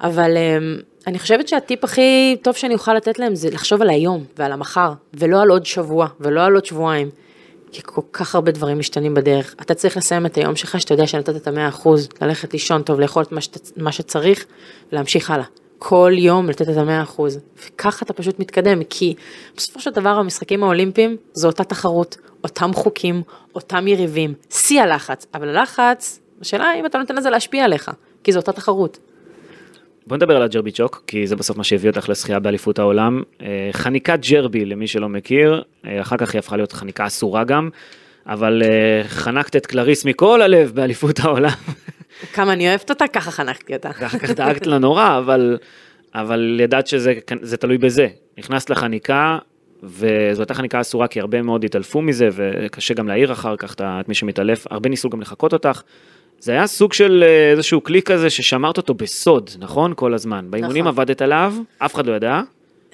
אבל 0.00 0.36
אמ, 0.36 0.76
אני 1.06 1.18
חושבת 1.18 1.48
שהטיפ 1.48 1.84
הכי 1.84 2.36
טוב 2.42 2.54
שאני 2.54 2.74
אוכל 2.74 2.94
לתת 2.94 3.18
להם 3.18 3.34
זה 3.34 3.50
לחשוב 3.50 3.82
על 3.82 3.90
היום 3.90 4.24
ועל 4.38 4.52
המחר, 4.52 4.92
ולא 5.14 5.42
על 5.42 5.50
עוד 5.50 5.66
שבוע, 5.66 6.06
ולא 6.20 6.44
על 6.44 6.54
עוד 6.54 6.64
שבועיים. 6.64 7.10
כי 7.74 7.82
כל 7.84 8.00
כך 8.12 8.34
הרבה 8.34 8.52
דברים 8.52 8.78
משתנים 8.78 9.14
בדרך. 9.14 9.54
אתה 9.60 9.74
צריך 9.74 9.96
לסיים 9.96 10.26
את 10.26 10.36
היום 10.36 10.56
שלך, 10.56 10.80
שאתה 10.80 10.94
יודע 10.94 11.06
שנתת 11.06 11.36
את 11.36 11.48
המאה 11.48 11.68
אחוז, 11.68 12.08
ללכת 12.20 12.52
לישון 12.52 12.82
טוב, 12.82 13.00
לאכול 13.00 13.22
את 13.22 13.32
מה, 13.32 13.40
שת, 13.40 13.78
מה 13.78 13.92
שצריך, 13.92 14.44
ולהמשיך 14.92 15.30
הלאה. 15.30 15.44
כל 15.78 16.12
יום 16.16 16.48
לתת 16.48 16.68
את 16.68 16.76
המאה 16.76 17.02
אחוז. 17.02 17.38
וככה 17.66 18.04
אתה 18.04 18.12
פשוט 18.12 18.38
מתקדם, 18.38 18.84
כי 18.90 19.14
בסופו 19.56 19.80
של 19.80 19.90
דבר 19.90 20.08
המשחקים 20.08 20.62
האולימפיים 20.62 21.16
זו 21.32 21.48
אותה 21.48 21.64
תחרות, 21.64 22.16
אותם 22.44 22.70
חוקים, 22.74 23.22
אותם 23.54 23.88
יריבים, 23.88 24.34
שיא 24.50 24.82
הלחץ, 24.82 25.26
אבל 25.34 25.48
הלחץ, 25.48 26.20
השאלה 26.40 26.74
אם 26.80 26.86
אתה 26.86 26.98
נותן 26.98 27.16
לזה 27.16 27.30
להשפיע 27.30 27.64
עליך, 27.64 27.90
כי 28.24 28.32
זו 28.32 28.38
אותה 28.38 28.52
תחרות. 28.52 28.98
בוא 30.06 30.16
נדבר 30.16 30.36
על 30.36 30.42
הג'רביצ'וק, 30.42 31.02
כי 31.06 31.26
זה 31.26 31.36
בסוף 31.36 31.56
מה 31.56 31.64
שהביא 31.64 31.90
אותך 31.90 32.08
לשחייה 32.08 32.38
באליפות 32.38 32.78
העולם. 32.78 33.22
אה, 33.42 33.68
חניקת 33.72 34.18
ג'רבי, 34.30 34.64
למי 34.64 34.86
שלא 34.86 35.08
מכיר, 35.08 35.62
אה, 35.86 36.00
אחר 36.00 36.16
כך 36.16 36.34
היא 36.34 36.38
הפכה 36.38 36.56
להיות 36.56 36.72
חניקה 36.72 37.06
אסורה 37.06 37.44
גם, 37.44 37.70
אבל 38.26 38.62
אה, 38.64 39.08
חנקת 39.08 39.56
את 39.56 39.66
קלריס 39.66 40.04
מכל 40.04 40.42
הלב 40.42 40.72
באליפות 40.74 41.20
העולם. 41.20 41.50
כמה 42.32 42.52
אני 42.52 42.68
אוהבת 42.68 42.90
אותה, 42.90 43.08
ככה 43.08 43.30
חנכתי 43.30 43.74
אותה. 43.74 43.90
אחר 44.06 44.18
כך 44.18 44.30
דאגת 44.30 44.66
לה 44.66 44.78
נורא, 44.78 45.18
אבל, 45.18 45.58
אבל 46.14 46.60
ידעת 46.62 46.86
שזה 46.86 47.14
זה 47.42 47.56
תלוי 47.56 47.78
בזה. 47.78 48.08
נכנסת 48.38 48.70
לחניקה, 48.70 49.38
וזו 49.82 50.42
הייתה 50.42 50.54
חניקה 50.54 50.80
אסורה, 50.80 51.08
כי 51.08 51.20
הרבה 51.20 51.42
מאוד 51.42 51.64
התעלפו 51.64 52.02
מזה, 52.02 52.28
וקשה 52.32 52.94
גם 52.94 53.08
להעיר 53.08 53.32
אחר 53.32 53.56
כך 53.56 53.74
את 53.80 54.08
מי 54.08 54.14
שמתעלף, 54.14 54.66
הרבה 54.70 54.88
ניסו 54.88 55.10
גם 55.10 55.20
לחקות 55.20 55.52
אותך. 55.52 55.82
זה 56.44 56.52
היה 56.52 56.66
סוג 56.66 56.92
של 56.92 57.24
אה, 57.26 57.50
איזשהו 57.50 57.84
כלי 57.84 58.02
כזה 58.02 58.30
ששמרת 58.30 58.76
אותו 58.76 58.94
בסוד, 58.94 59.50
נכון? 59.58 59.92
כל 59.96 60.14
הזמן. 60.14 60.46
באימונים 60.50 60.84
נכון. 60.84 60.94
עבדת 60.94 61.22
עליו, 61.22 61.54
אף 61.78 61.94
אחד 61.94 62.06
לא 62.06 62.12
ידע. 62.12 62.40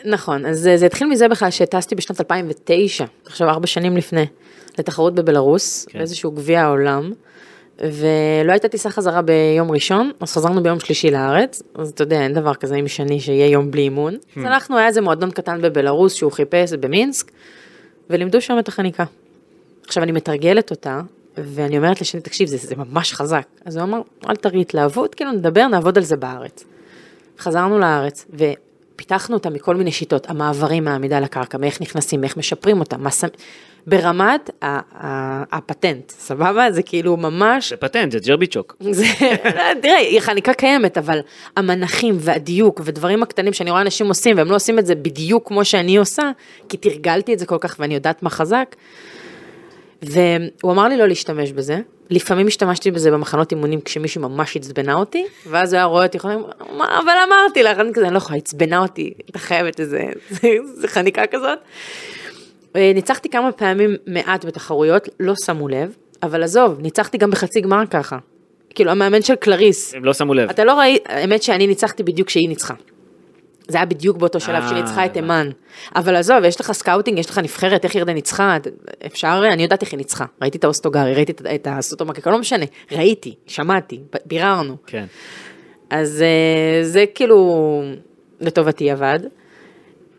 נכון, 0.05 0.47
אז 0.47 0.59
זה, 0.59 0.77
זה 0.77 0.87
התחיל 0.87 1.09
מזה 1.09 1.29
בכלל 1.29 1.51
שטסתי 1.51 1.95
בשנת 1.95 2.21
2009, 2.21 3.05
עכשיו 3.27 3.49
ארבע 3.49 3.67
שנים 3.67 3.97
לפני, 3.97 4.27
לתחרות 4.79 5.15
בבלארוס, 5.15 5.85
כן. 5.85 5.93
כן. 5.93 5.99
באיזשהו 5.99 6.31
גביע 6.31 6.63
העולם, 6.63 7.13
ולא 7.79 8.53
הייתה 8.53 8.69
טיסה 8.69 8.91
חזרה 8.91 9.23
ביום 9.23 9.71
ראשון, 9.71 10.11
אז 10.21 10.33
חזרנו 10.33 10.63
ביום 10.63 10.81
שלישי 10.81 11.11
לארץ, 11.11 11.63
אז 11.75 11.91
אתה 11.91 12.03
יודע, 12.03 12.23
אין 12.23 12.35
דבר 12.35 12.55
כזה 12.55 12.77
עם 12.77 12.89
שני 12.89 13.21
שיהיה 13.21 13.47
יום 13.47 13.71
בלי 13.71 13.83
אימון. 13.83 14.15
אז 14.37 14.45
הלכנו, 14.45 14.79
היה 14.79 14.87
איזה 14.87 15.01
מועדון 15.01 15.31
קטן 15.31 15.63
בבלארוס 15.63 16.15
שהוא 16.15 16.33
חיפש 16.33 16.73
במינסק, 16.73 17.31
ולימדו 18.11 18.41
שם 18.41 18.59
את 18.59 18.69
החניקה. 18.69 19.05
עכשיו 19.87 20.03
אני 20.03 20.13
מתרגלת 20.13 20.71
אותה, 20.71 21.01
ואני 21.45 21.79
אומרת 21.79 22.01
לשני, 22.01 22.21
תקשיב, 22.21 22.49
זה, 22.49 22.57
זה 22.57 22.75
ממש 22.77 23.13
חזק. 23.13 23.47
אז 23.65 23.77
הוא 23.77 23.85
אמר, 23.85 24.01
אל 24.29 24.37
תראי 24.37 24.61
התלהבות, 24.61 25.15
כאילו 25.15 25.33
נדבר, 25.33 25.67
נעבוד 25.67 25.99
על 25.99 26.05
זה 26.05 26.17
בארץ. 26.17 26.65
חזרנו 27.39 27.79
לארץ, 27.79 28.27
ופיתחנו 28.31 29.37
אותה 29.37 29.51
מכל 29.51 29.77
מיני 29.77 29.93
שיטות, 29.93 30.31
המעברים 30.31 30.85
מהעמידה 30.85 31.21
לקרקע, 31.21 31.59
מאיך 31.59 31.81
נכנסים, 31.81 32.21
מאיך 32.21 32.37
משפרים 32.37 32.81
אותה, 32.81 32.97
מה 32.97 33.11
שם... 33.11 33.29
ברמת 33.87 34.51
ה- 34.63 34.67
ה- 35.07 35.57
הפטנט, 35.57 36.11
סבבה? 36.11 36.73
זה 36.73 36.83
כאילו 36.83 37.17
ממש 37.17 37.71
זה 37.71 37.77
פטנט, 37.77 38.13
זה 38.13 38.19
ג'רביצ'וק. 38.19 38.77
זה, 38.91 39.05
תראה, 39.83 39.97
היא 39.97 40.21
חניקה 40.21 40.55
קיימת, 40.55 40.99
אבל 40.99 41.21
המנחים 41.57 42.17
והדיוק 42.21 42.81
ודברים 42.85 43.23
הקטנים 43.23 43.53
שאני 43.53 43.71
רואה 43.71 43.83
אנשים 43.83 44.09
עושים 44.09 44.37
והם 44.37 44.49
לא 44.49 44.55
עושים 44.55 44.79
את 44.79 44.87
זה 44.87 44.95
בדיוק 44.95 45.49
כמו 45.49 45.65
שאני 45.65 45.97
עושה, 45.97 46.31
כי 46.69 46.77
תרגלתי 46.77 47.35
את 47.35 47.39
זה 47.39 47.47
כל 47.47 47.59
כך 47.61 47.77
ואני 47.79 47.95
יודעת 47.95 48.23
מה 48.23 48.31
חזק. 48.31 48.77
והוא 50.03 50.73
אמר 50.73 50.89
לי 50.89 50.97
לא 50.97 51.09
להשתמש 51.09 51.53
בזה, 51.53 51.79
לפעמים 52.11 52.47
השתמשתי 52.47 52.91
בזה 52.91 53.11
במחנות 53.11 53.51
אימונים 53.53 53.81
כשמישהי 53.81 54.21
ממש 54.23 54.57
עצבנה 54.57 54.95
אותי, 54.95 55.25
ואז 55.47 55.73
הוא 55.73 55.79
היה 55.79 55.85
רואה 55.85 56.07
אותי, 56.07 56.19
"מה, 56.77 56.99
אבל 57.05 57.13
אמרתי 57.29 57.63
לך, 57.63 57.79
אני 57.79 57.93
כזה, 57.95 58.05
אני 58.07 58.13
לא 58.13 58.19
יכולה, 58.19 58.39
עצבנה 58.39 58.79
אותי, 58.79 59.13
אתה 59.31 59.39
חייבת 59.39 59.81
איזה, 59.81 60.05
זה, 60.31 60.49
זה 60.81 60.89
חניקה 60.89 61.27
כזאת. 61.27 61.59
אה, 62.77 62.93
ניצחתי 62.95 63.29
כמה 63.29 63.53
פעמים 63.53 63.97
מעט 64.07 64.45
בתחרויות, 64.45 65.09
לא 65.21 65.35
שמו 65.45 65.69
לב, 65.69 65.97
אבל 66.23 66.43
עזוב, 66.43 66.81
ניצחתי 66.81 67.19
גם 67.19 67.31
בחצי 67.31 67.61
גמר 67.61 67.83
ככה. 67.91 68.19
כאילו, 68.75 68.91
המאמן 68.91 69.23
של 69.23 69.35
קלריס, 69.35 69.95
הם 69.95 70.05
לא 70.05 70.15
שמו 70.15 70.35
לב. 70.35 70.51
אתה 70.51 70.65
לא 70.65 70.73
ראית, 70.73 71.03
האמת 71.07 71.43
שאני 71.43 71.67
ניצחתי 71.67 72.03
בדיוק 72.03 72.29
כשהיא 72.29 72.49
ניצחה. 72.49 72.75
זה 73.71 73.79
היה 73.79 73.85
בדיוק 73.87 74.17
באותו 74.17 74.41
שלב 74.41 74.63
אה, 74.63 74.69
שהיא 74.69 74.81
ניצחה 74.83 74.93
את 74.93 75.11
הבנתי. 75.11 75.13
תימן. 75.21 75.51
אבל 75.97 76.17
עזוב, 76.17 76.37
יש 76.45 76.61
לך 76.61 76.73
סקאוטינג, 76.73 77.19
יש 77.19 77.31
לך 77.31 77.39
נבחרת, 77.39 77.85
איך 77.85 77.95
ירדן 77.95 78.13
ניצחה, 78.13 78.57
אפשר, 79.07 79.43
אני 79.53 79.63
יודעת 79.63 79.83
איך 79.83 79.93
היא 79.93 79.99
ניצחה. 79.99 80.25
ראיתי 80.43 80.59
את 80.59 80.65
האוסטוגרי, 80.65 81.15
ראיתי 81.15 81.33
את- 81.55 81.67
הסוטומקקה, 81.71 82.31
לא 82.31 82.39
משנה, 82.39 82.65
ראיתי, 82.93 83.35
שמעתי, 83.47 84.01
ביררנו. 84.27 84.77
כן. 84.87 85.05
אז 85.91 86.23
אה, 86.23 86.85
זה 86.85 87.05
כאילו 87.15 87.83
לטובתי 88.41 88.91
עבד. 88.91 89.19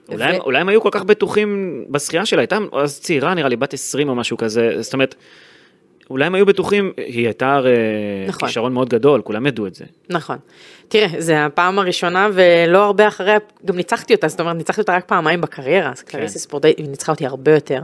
אולי, 0.10 0.38
ו- 0.38 0.42
אולי 0.42 0.60
הם 0.60 0.70
היו 0.70 0.82
כל 0.82 0.90
כך 0.92 1.04
בטוחים 1.04 1.84
בשחייה 1.90 2.26
שלה, 2.26 2.42
הייתה 2.42 2.58
אז 2.74 3.00
צעירה 3.00 3.34
נראה 3.34 3.50
לי, 3.50 3.56
בת 3.56 3.74
20 3.74 4.10
או 4.10 4.16
משהו 4.16 4.38
כזה, 4.38 4.72
זאת 4.80 4.94
אומרת, 4.94 5.16
אולי 6.12 6.26
הם 6.26 6.36
היו 6.36 6.46
בטוחים, 6.46 6.92
היא 6.98 7.26
הייתה 7.26 7.54
הרי 7.54 7.72
נכון. 8.28 8.48
כישרון 8.48 8.74
מאוד 8.74 8.90
גדול, 8.90 9.22
כולם 9.22 9.48
ידעו 9.48 9.68
את 9.68 9.76
זה. 9.76 9.86
נכון. 10.10 10.38
תראה, 10.88 11.08
זה 11.18 11.46
הפעם 11.46 11.80
הראשונה 11.80 12.30
ולא 12.34 12.86
הרבה 12.86 13.08
אחריה, 13.08 13.38
גם 13.66 13.76
ניצחתי 13.76 14.14
אותה, 14.14 14.28
זאת 14.28 14.40
אומרת, 14.40 14.56
ניצחתי 14.56 14.82
אותה 14.82 14.96
רק 14.96 15.06
פעמיים 15.06 15.42
בקריירה, 15.42 15.92
אז 15.92 16.02
קלריס 16.02 16.34
היא 16.34 16.40
ספורטאית, 16.40 16.78
היא 16.78 16.90
ניצחה 16.90 17.12
אותי 17.12 17.26
הרבה 17.26 17.54
יותר. 17.54 17.82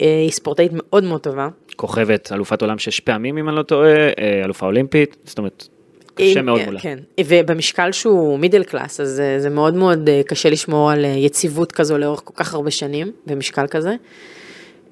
אה, 0.00 0.06
היא 0.06 0.30
ספורטאית 0.30 0.72
מאוד 0.74 1.04
מאוד 1.04 1.20
טובה. 1.20 1.48
כוכבת, 1.76 2.32
אלופת 2.32 2.62
עולם 2.62 2.78
שש 2.78 3.00
פעמים 3.00 3.38
אם 3.38 3.48
אני 3.48 3.56
לא 3.56 3.62
טועה, 3.62 3.90
אה, 3.90 4.40
אלופה 4.44 4.66
אולימפית, 4.66 5.16
זאת 5.24 5.38
אומרת, 5.38 5.68
קשה 6.14 6.42
מאוד 6.42 6.60
אה, 6.60 6.64
מולה. 6.64 6.80
כן, 6.80 6.98
ובמשקל 7.26 7.92
שהוא 7.92 8.38
מידל 8.38 8.64
קלאס, 8.64 9.00
אז 9.00 9.20
אה, 9.20 9.40
זה 9.40 9.50
מאוד 9.50 9.74
מאוד 9.74 10.10
קשה 10.26 10.50
לשמור 10.50 10.90
על 10.90 11.04
יציבות 11.04 11.72
כזו 11.72 11.98
לאורך 11.98 12.20
כל 12.24 12.34
כך 12.36 12.54
הרבה 12.54 12.70
שנים, 12.70 13.12
במשקל 13.26 13.66
כזה. 13.66 13.94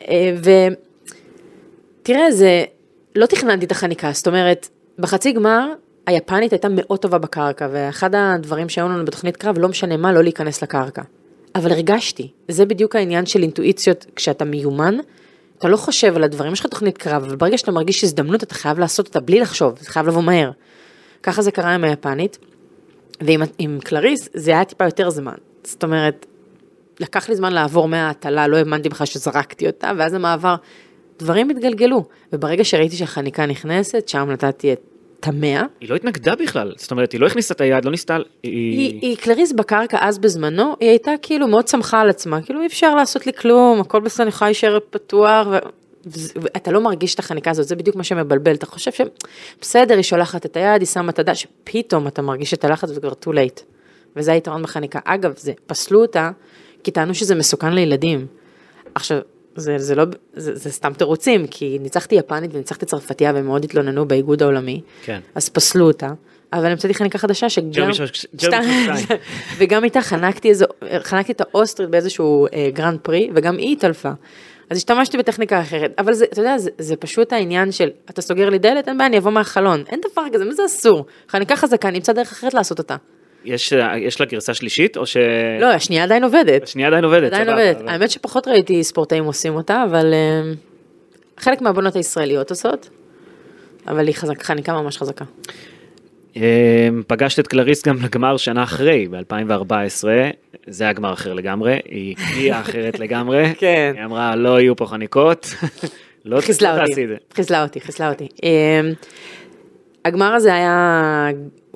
אה, 0.08 0.34
ותראה, 2.02 2.32
זה, 2.32 2.64
לא 3.16 3.26
תכננתי 3.26 3.66
את 3.66 3.72
החניקה, 3.72 4.10
זאת 4.12 4.26
אומרת, 4.26 4.68
בחצי 4.98 5.32
גמר, 5.32 5.68
היפנית 6.06 6.52
הייתה 6.52 6.68
מאוד 6.70 6.98
טובה 6.98 7.18
בקרקע, 7.18 7.68
ואחד 7.72 8.14
הדברים 8.14 8.68
שהיו 8.68 8.88
לנו 8.88 9.04
בתוכנית 9.04 9.36
קרב, 9.36 9.58
לא 9.58 9.68
משנה 9.68 9.96
מה, 9.96 10.12
לא 10.12 10.22
להיכנס 10.22 10.62
לקרקע. 10.62 11.02
אבל 11.54 11.72
הרגשתי, 11.72 12.30
זה 12.48 12.66
בדיוק 12.66 12.96
העניין 12.96 13.26
של 13.26 13.42
אינטואיציות, 13.42 14.06
כשאתה 14.16 14.44
מיומן, 14.44 14.96
אתה 15.58 15.68
לא 15.68 15.76
חושב 15.76 16.16
על 16.16 16.24
הדברים, 16.24 16.52
יש 16.52 16.60
לך 16.60 16.66
תוכנית 16.66 16.98
קרב, 16.98 17.24
אבל 17.24 17.36
ברגע 17.36 17.58
שאתה 17.58 17.72
מרגיש 17.72 18.04
הזדמנות, 18.04 18.42
אתה 18.42 18.54
חייב 18.54 18.78
לעשות 18.78 19.06
אותה 19.06 19.20
בלי 19.20 19.40
לחשוב, 19.40 19.78
זה 19.80 19.90
חייב 19.90 20.08
לבוא 20.08 20.22
מהר. 20.22 20.50
ככה 21.22 21.42
זה 21.42 21.50
קרה 21.50 21.74
עם 21.74 21.84
היפנית, 21.84 22.38
ועם 23.20 23.42
עם 23.58 23.78
קלריס 23.84 24.28
זה 24.34 24.50
היה 24.50 24.64
טיפה 24.64 24.84
יותר 24.84 25.10
זמן. 25.10 25.34
זאת 25.64 25.84
אומרת, 25.84 26.26
לקח 27.00 27.28
לי 27.28 27.36
זמן 27.36 27.52
לעבור 27.52 27.88
מההטלה, 27.88 28.48
לא 28.48 28.56
האמנתי 28.56 28.88
בכלל 28.88 29.06
שזרקתי 29.06 29.66
אותה, 29.66 29.92
ואז 29.98 30.14
המעבר, 30.14 30.54
דברים 31.22 31.50
התגלגלו. 31.50 32.04
וברגע 32.32 32.64
שראיתי 32.64 32.96
שהחניקה 32.96 33.46
נכנסת, 33.46 34.08
שם 34.08 34.30
נתתי 34.30 34.72
את 34.72 34.80
המאה. 35.22 35.64
היא 35.80 35.88
לא 35.90 35.94
התנגדה 35.94 36.34
בכלל, 36.36 36.72
זאת 36.76 36.90
אומרת, 36.90 37.12
היא 37.12 37.20
לא 37.20 37.26
הכניסה 37.26 37.54
את 37.54 37.60
היד, 37.60 37.84
לא 37.84 37.90
ניסתה, 37.90 38.16
היא, 38.16 38.22
היא... 38.52 38.98
היא 39.02 39.16
קלריס 39.16 39.52
בקרקע 39.52 39.98
אז 40.00 40.18
בזמנו, 40.18 40.76
היא 40.80 40.88
הייתה 40.88 41.10
כאילו 41.22 41.46
מאוד 41.46 41.68
שמחה 41.68 42.00
על 42.00 42.10
עצמה, 42.10 42.42
כאילו 42.42 42.60
אי 42.60 42.66
אפשר 42.66 42.94
לעשות 42.94 43.26
לי 43.26 43.32
כלום, 43.32 43.80
הכל 43.80 44.00
בסדר, 44.00 44.22
אני 44.22 44.28
יכולה 44.28 44.48
להישאר 44.48 44.78
פתוח, 44.90 45.46
ו... 45.50 45.56
וזה- 46.06 46.32
ואתה 46.42 46.70
לא 46.70 46.80
מרגיש 46.80 47.14
את 47.14 47.18
החניקה 47.18 47.50
הזאת, 47.50 47.68
זה 47.68 47.76
בדיוק 47.76 47.96
מה 47.96 48.04
שמבלבל, 48.04 48.54
אתה 48.54 48.66
חושב 48.66 48.90
שבסדר, 48.92 49.94
היא 49.94 50.02
שולחת 50.02 50.46
את 50.46 50.56
היד, 50.56 50.80
היא 50.80 50.86
שמה 50.88 51.10
את 51.10 51.18
הדש, 51.18 51.46
פתאום 51.64 52.06
אתה 52.06 52.22
מרגיש 52.22 52.54
את 52.54 52.64
הלחץ 52.64 52.90
וזה 52.90 53.00
כבר 53.00 53.12
too 53.12 53.34
late. 53.34 53.62
וזה 54.16 54.32
היתרון 54.32 54.62
בחניקה. 54.62 54.98
אגב, 55.04 55.32
זה, 55.36 55.52
פסלו 55.66 56.02
אותה, 56.02 56.30
כי 56.84 56.90
טענו 56.90 57.14
שזה 57.14 57.34
מסוכן 57.34 57.72
לילדים. 57.72 58.26
עכשיו, 58.94 59.18
זה, 59.56 59.78
זה 59.78 59.94
לא, 59.94 60.04
זה, 60.34 60.54
זה 60.54 60.70
סתם 60.70 60.92
תירוצים, 60.92 61.46
כי 61.46 61.78
ניצחתי 61.80 62.14
יפנית 62.14 62.54
וניצחתי 62.54 62.86
צרפתייה 62.86 63.32
והם 63.34 63.46
מאוד 63.46 63.64
התלוננו 63.64 64.08
באיגוד 64.08 64.42
העולמי, 64.42 64.80
כן. 65.02 65.20
אז 65.34 65.48
פסלו 65.48 65.86
אותה, 65.86 66.08
אבל 66.52 66.66
המצאתי 66.66 66.94
חניקה 66.94 67.18
חדשה 67.18 67.48
שגם. 67.48 67.90
וגם 69.58 69.84
איתה 69.84 70.00
חנקתי 70.00 70.48
איזו, 70.48 70.66
חנקתי 71.02 71.32
את 71.32 71.40
האוסטרית 71.40 71.90
באיזשהו 71.90 72.46
אה, 72.54 72.68
גרנד 72.72 72.98
פרי, 73.00 73.30
וגם 73.34 73.56
היא 73.56 73.72
התעלפה. 73.72 74.10
אז 74.70 74.76
השתמשתי 74.76 75.18
בטכניקה 75.18 75.60
אחרת, 75.60 75.90
אבל 75.98 76.12
זה, 76.12 76.24
אתה 76.24 76.40
יודע, 76.40 76.58
זה, 76.58 76.70
זה 76.78 76.96
פשוט 76.96 77.32
העניין 77.32 77.72
של, 77.72 77.88
אתה 78.10 78.22
סוגר 78.22 78.48
לי 78.48 78.58
דלת, 78.58 78.88
אין 78.88 78.98
בעיה, 78.98 79.08
אני 79.08 79.18
אבוא 79.18 79.30
מהחלון, 79.30 79.84
אין 79.88 80.00
דבר 80.12 80.22
כזה, 80.32 80.44
מה 80.44 80.52
זה 80.52 80.64
אסור? 80.66 81.04
חניקה 81.28 81.56
חזקה, 81.56 81.88
אני 81.88 81.98
אמצא 81.98 82.12
דרך 82.12 82.32
אחרת 82.32 82.54
לעשות 82.54 82.78
אותה. 82.78 82.96
יש, 83.44 83.72
יש 83.98 84.20
לה 84.20 84.26
גרסה 84.26 84.54
שלישית, 84.54 84.96
או 84.96 85.06
ש... 85.06 85.16
לא, 85.60 85.66
השנייה 85.66 86.04
עדיין 86.04 86.24
עובדת. 86.24 86.62
השנייה 86.62 86.88
עדיין 86.88 87.04
עובדת. 87.04 87.32
עדיין 87.32 87.48
עובדת. 87.48 87.76
אבל- 87.76 87.88
האמת 87.88 88.10
שפחות 88.10 88.48
ראיתי 88.48 88.84
ספורטאים 88.84 89.24
עושים 89.24 89.54
אותה, 89.54 89.84
אבל 89.90 90.14
אה, 90.14 90.52
חלק 91.38 91.60
מהבנות 91.60 91.96
הישראליות 91.96 92.50
עושות, 92.50 92.88
אבל 93.88 94.06
היא 94.06 94.14
חזקה, 94.14 94.44
חניקה 94.44 94.72
ממש 94.72 94.98
חזקה. 94.98 95.24
אה, 96.36 96.42
פגשת 97.06 97.38
את 97.38 97.46
קלריס 97.46 97.86
גם 97.86 97.96
לגמר 98.02 98.36
שנה 98.36 98.62
אחרי, 98.62 99.08
ב-2014, 99.10 100.04
זה 100.66 100.84
היה 100.84 100.92
גמר 100.92 101.12
אחר 101.12 101.32
לגמרי, 101.32 101.78
היא 101.84 102.14
הקריאה 102.18 102.60
אחרת 102.60 102.98
לגמרי, 102.98 103.44
כן. 103.58 103.92
היא 103.96 104.04
אמרה 104.04 104.36
לא 104.36 104.60
יהיו 104.60 104.76
פה 104.76 104.86
חניקות, 104.86 105.46
לא 106.24 106.40
תעשי 106.40 106.52
את 107.04 107.08
זה. 107.08 107.16
חיסלה 107.34 107.62
אותי, 107.62 107.80
חיסלה 107.80 108.08
אותי. 108.08 108.28
הגמר 110.04 110.32
הזה 110.34 110.54
היה 110.54 111.28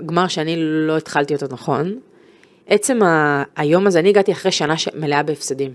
גמר 0.06 0.28
שאני 0.28 0.54
לא 0.58 0.96
התחלתי 0.96 1.34
אותו 1.34 1.46
נכון. 1.50 1.98
עצם 2.66 3.02
ה- 3.02 3.42
היום 3.56 3.86
הזה, 3.86 3.98
אני 3.98 4.08
הגעתי 4.08 4.32
אחרי 4.32 4.52
שנה 4.52 4.76
ש- 4.76 4.88
מלאה 4.94 5.22
בהפסדים. 5.22 5.72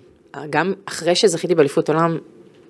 גם 0.49 0.73
אחרי 0.85 1.15
שזכיתי 1.15 1.55
באליפות 1.55 1.89
עולם, 1.89 2.17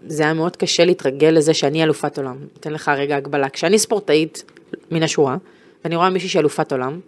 זה 0.08 0.24
היה 0.24 0.34
מאוד 0.34 0.56
קשה 0.56 0.86
להתרגל 0.86 1.28
לזה 1.28 1.54
שאני 1.54 1.84
אלופת 1.84 2.18
עולם. 2.18 2.38
אתן 2.60 2.74
לך 2.74 2.92
רגע 2.98 3.16
הגבלה. 3.16 3.50
כשאני 3.50 3.80
ספורטאית 3.80 4.44
מן 4.92 5.04
השורה, 5.04 5.38
ואני 5.84 5.96
רואה 5.96 6.10
מישהי 6.10 6.30
שהיא 6.30 6.40
אלופת 6.40 6.72
עולם, 6.72 7.00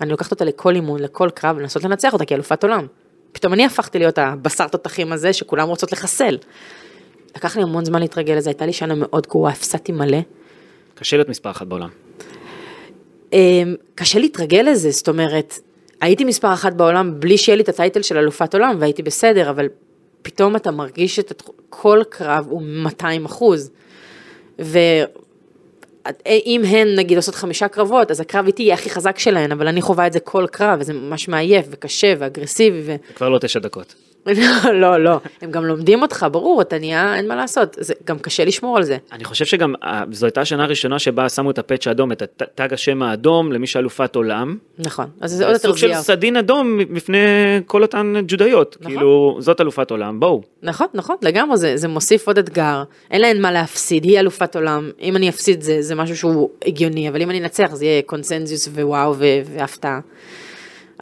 אני 0.00 0.10
לוקחת 0.10 0.30
אותה 0.30 0.44
לכל 0.44 0.74
אימון, 0.74 1.00
לכל 1.00 1.30
קרב, 1.34 1.58
לנסות 1.58 1.84
לנצח 1.84 2.12
אותה 2.12 2.24
כאלופת 2.24 2.64
עולם. 2.64 2.86
פתאום 3.32 3.52
אני 3.52 3.64
הפכתי 3.64 3.98
להיות 3.98 4.18
הבשר 4.18 4.68
תותחים 4.68 5.12
הזה 5.12 5.32
שכולם 5.32 5.68
רוצות 5.68 5.92
לחסל. 5.92 6.38
לקח 7.36 7.56
לי 7.56 7.62
המון 7.62 7.84
זמן 7.84 8.00
להתרגל 8.00 8.34
לזה, 8.34 8.50
הייתה 8.50 8.66
לי 8.66 8.72
שנה 8.72 8.94
מאוד 8.96 9.26
גרועה, 9.26 9.52
הפסדתי 9.52 9.92
מלא. 9.92 10.18
קשה 10.94 11.16
להיות 11.16 11.28
מספר 11.28 11.50
אחת 11.50 11.66
בעולם. 11.66 11.88
אמ, 13.32 13.74
קשה 13.94 14.18
להתרגל 14.18 14.66
לזה, 14.70 14.90
זאת 14.90 15.08
אומרת, 15.08 15.58
הייתי 16.00 16.24
מספר 16.24 16.52
אחת 16.52 16.72
בעולם 16.72 17.20
בלי 17.20 17.38
שיהיה 17.38 17.56
לי 17.56 17.62
את 17.62 17.68
הטייטל 17.68 18.02
של 18.02 18.18
אלופת 18.18 18.54
עולם 18.54 18.76
והייתי 18.80 19.02
בסדר, 19.02 19.50
אבל 19.50 19.68
פתאום 20.22 20.56
אתה 20.56 20.70
מרגיש 20.70 21.16
שכל 21.16 22.02
קרב 22.08 22.46
הוא 22.48 22.62
200 22.62 23.24
אחוז. 23.24 23.70
ואם 24.58 26.62
הן 26.66 26.94
נגיד 26.96 27.16
עושות 27.16 27.34
חמישה 27.34 27.68
קרבות, 27.68 28.10
אז 28.10 28.20
הקרב 28.20 28.46
איתי 28.46 28.62
יהיה 28.62 28.74
הכי 28.74 28.90
חזק 28.90 29.18
שלהן, 29.18 29.52
אבל 29.52 29.68
אני 29.68 29.82
חווה 29.82 30.06
את 30.06 30.12
זה 30.12 30.20
כל 30.20 30.46
קרב, 30.52 30.78
וזה 30.80 30.92
ממש 30.92 31.28
מעייף 31.28 31.66
וקשה 31.70 32.14
ואגרסיבי. 32.18 32.80
ו... 32.84 32.96
כבר 33.14 33.28
לא 33.28 33.38
תשע 33.38 33.60
דקות. 33.60 33.94
לא, 34.82 35.04
לא, 35.04 35.20
הם 35.42 35.50
גם 35.50 35.64
לומדים 35.64 36.02
אותך, 36.02 36.26
ברור, 36.32 36.60
אתה 36.60 36.78
נהיה, 36.78 37.16
אין 37.16 37.28
מה 37.28 37.36
לעשות, 37.36 37.76
זה 37.80 37.94
גם 38.04 38.18
קשה 38.18 38.44
לשמור 38.44 38.76
על 38.76 38.82
זה. 38.82 38.96
אני 39.12 39.24
חושב 39.24 39.44
שגם 39.44 39.74
אה, 39.84 40.02
זו 40.12 40.26
הייתה 40.26 40.40
השנה 40.40 40.64
הראשונה 40.64 40.98
שבה 40.98 41.28
שמו 41.28 41.50
את 41.50 41.58
הפאץ' 41.58 41.86
האדום, 41.86 42.12
את 42.12 42.42
תג 42.54 42.72
השם 42.72 43.02
האדום 43.02 43.52
למי 43.52 43.66
שאלופת 43.66 44.16
עולם. 44.16 44.56
נכון, 44.78 45.06
אז 45.20 45.30
זה 45.30 45.44
עוד 45.44 45.52
יותר 45.52 45.68
סוג 45.68 45.76
של. 45.76 45.94
סדין 45.94 46.36
אדום 46.36 46.78
בפני 46.94 47.18
כל 47.66 47.82
אותן 47.82 48.14
ג'ודאיות. 48.26 48.76
נכון. 48.80 48.92
כאילו, 48.92 49.36
זאת 49.40 49.60
אלופת 49.60 49.90
עולם, 49.90 50.20
בואו. 50.20 50.42
נכון, 50.62 50.86
נכון, 50.94 51.16
לגמרי, 51.22 51.56
זה, 51.56 51.76
זה 51.76 51.88
מוסיף 51.88 52.26
עוד 52.26 52.38
אתגר, 52.38 52.82
אין 53.10 53.20
להן 53.20 53.40
מה 53.40 53.52
להפסיד, 53.52 54.04
היא 54.04 54.18
אלופת 54.18 54.56
עולם, 54.56 54.90
אם 55.00 55.16
אני 55.16 55.28
אפסיד 55.28 55.62
זה, 55.62 55.82
זה 55.82 55.94
משהו 55.94 56.16
שהוא 56.16 56.50
הגיוני, 56.66 57.08
אבל 57.08 57.22
אם 57.22 57.30
אני 57.30 57.40
אנצח 57.40 57.70
זה 57.74 57.84
יהיה 57.84 58.02
קונסנזוס 58.02 58.68
ווואו 58.68 59.14
והפתעה. 59.44 60.00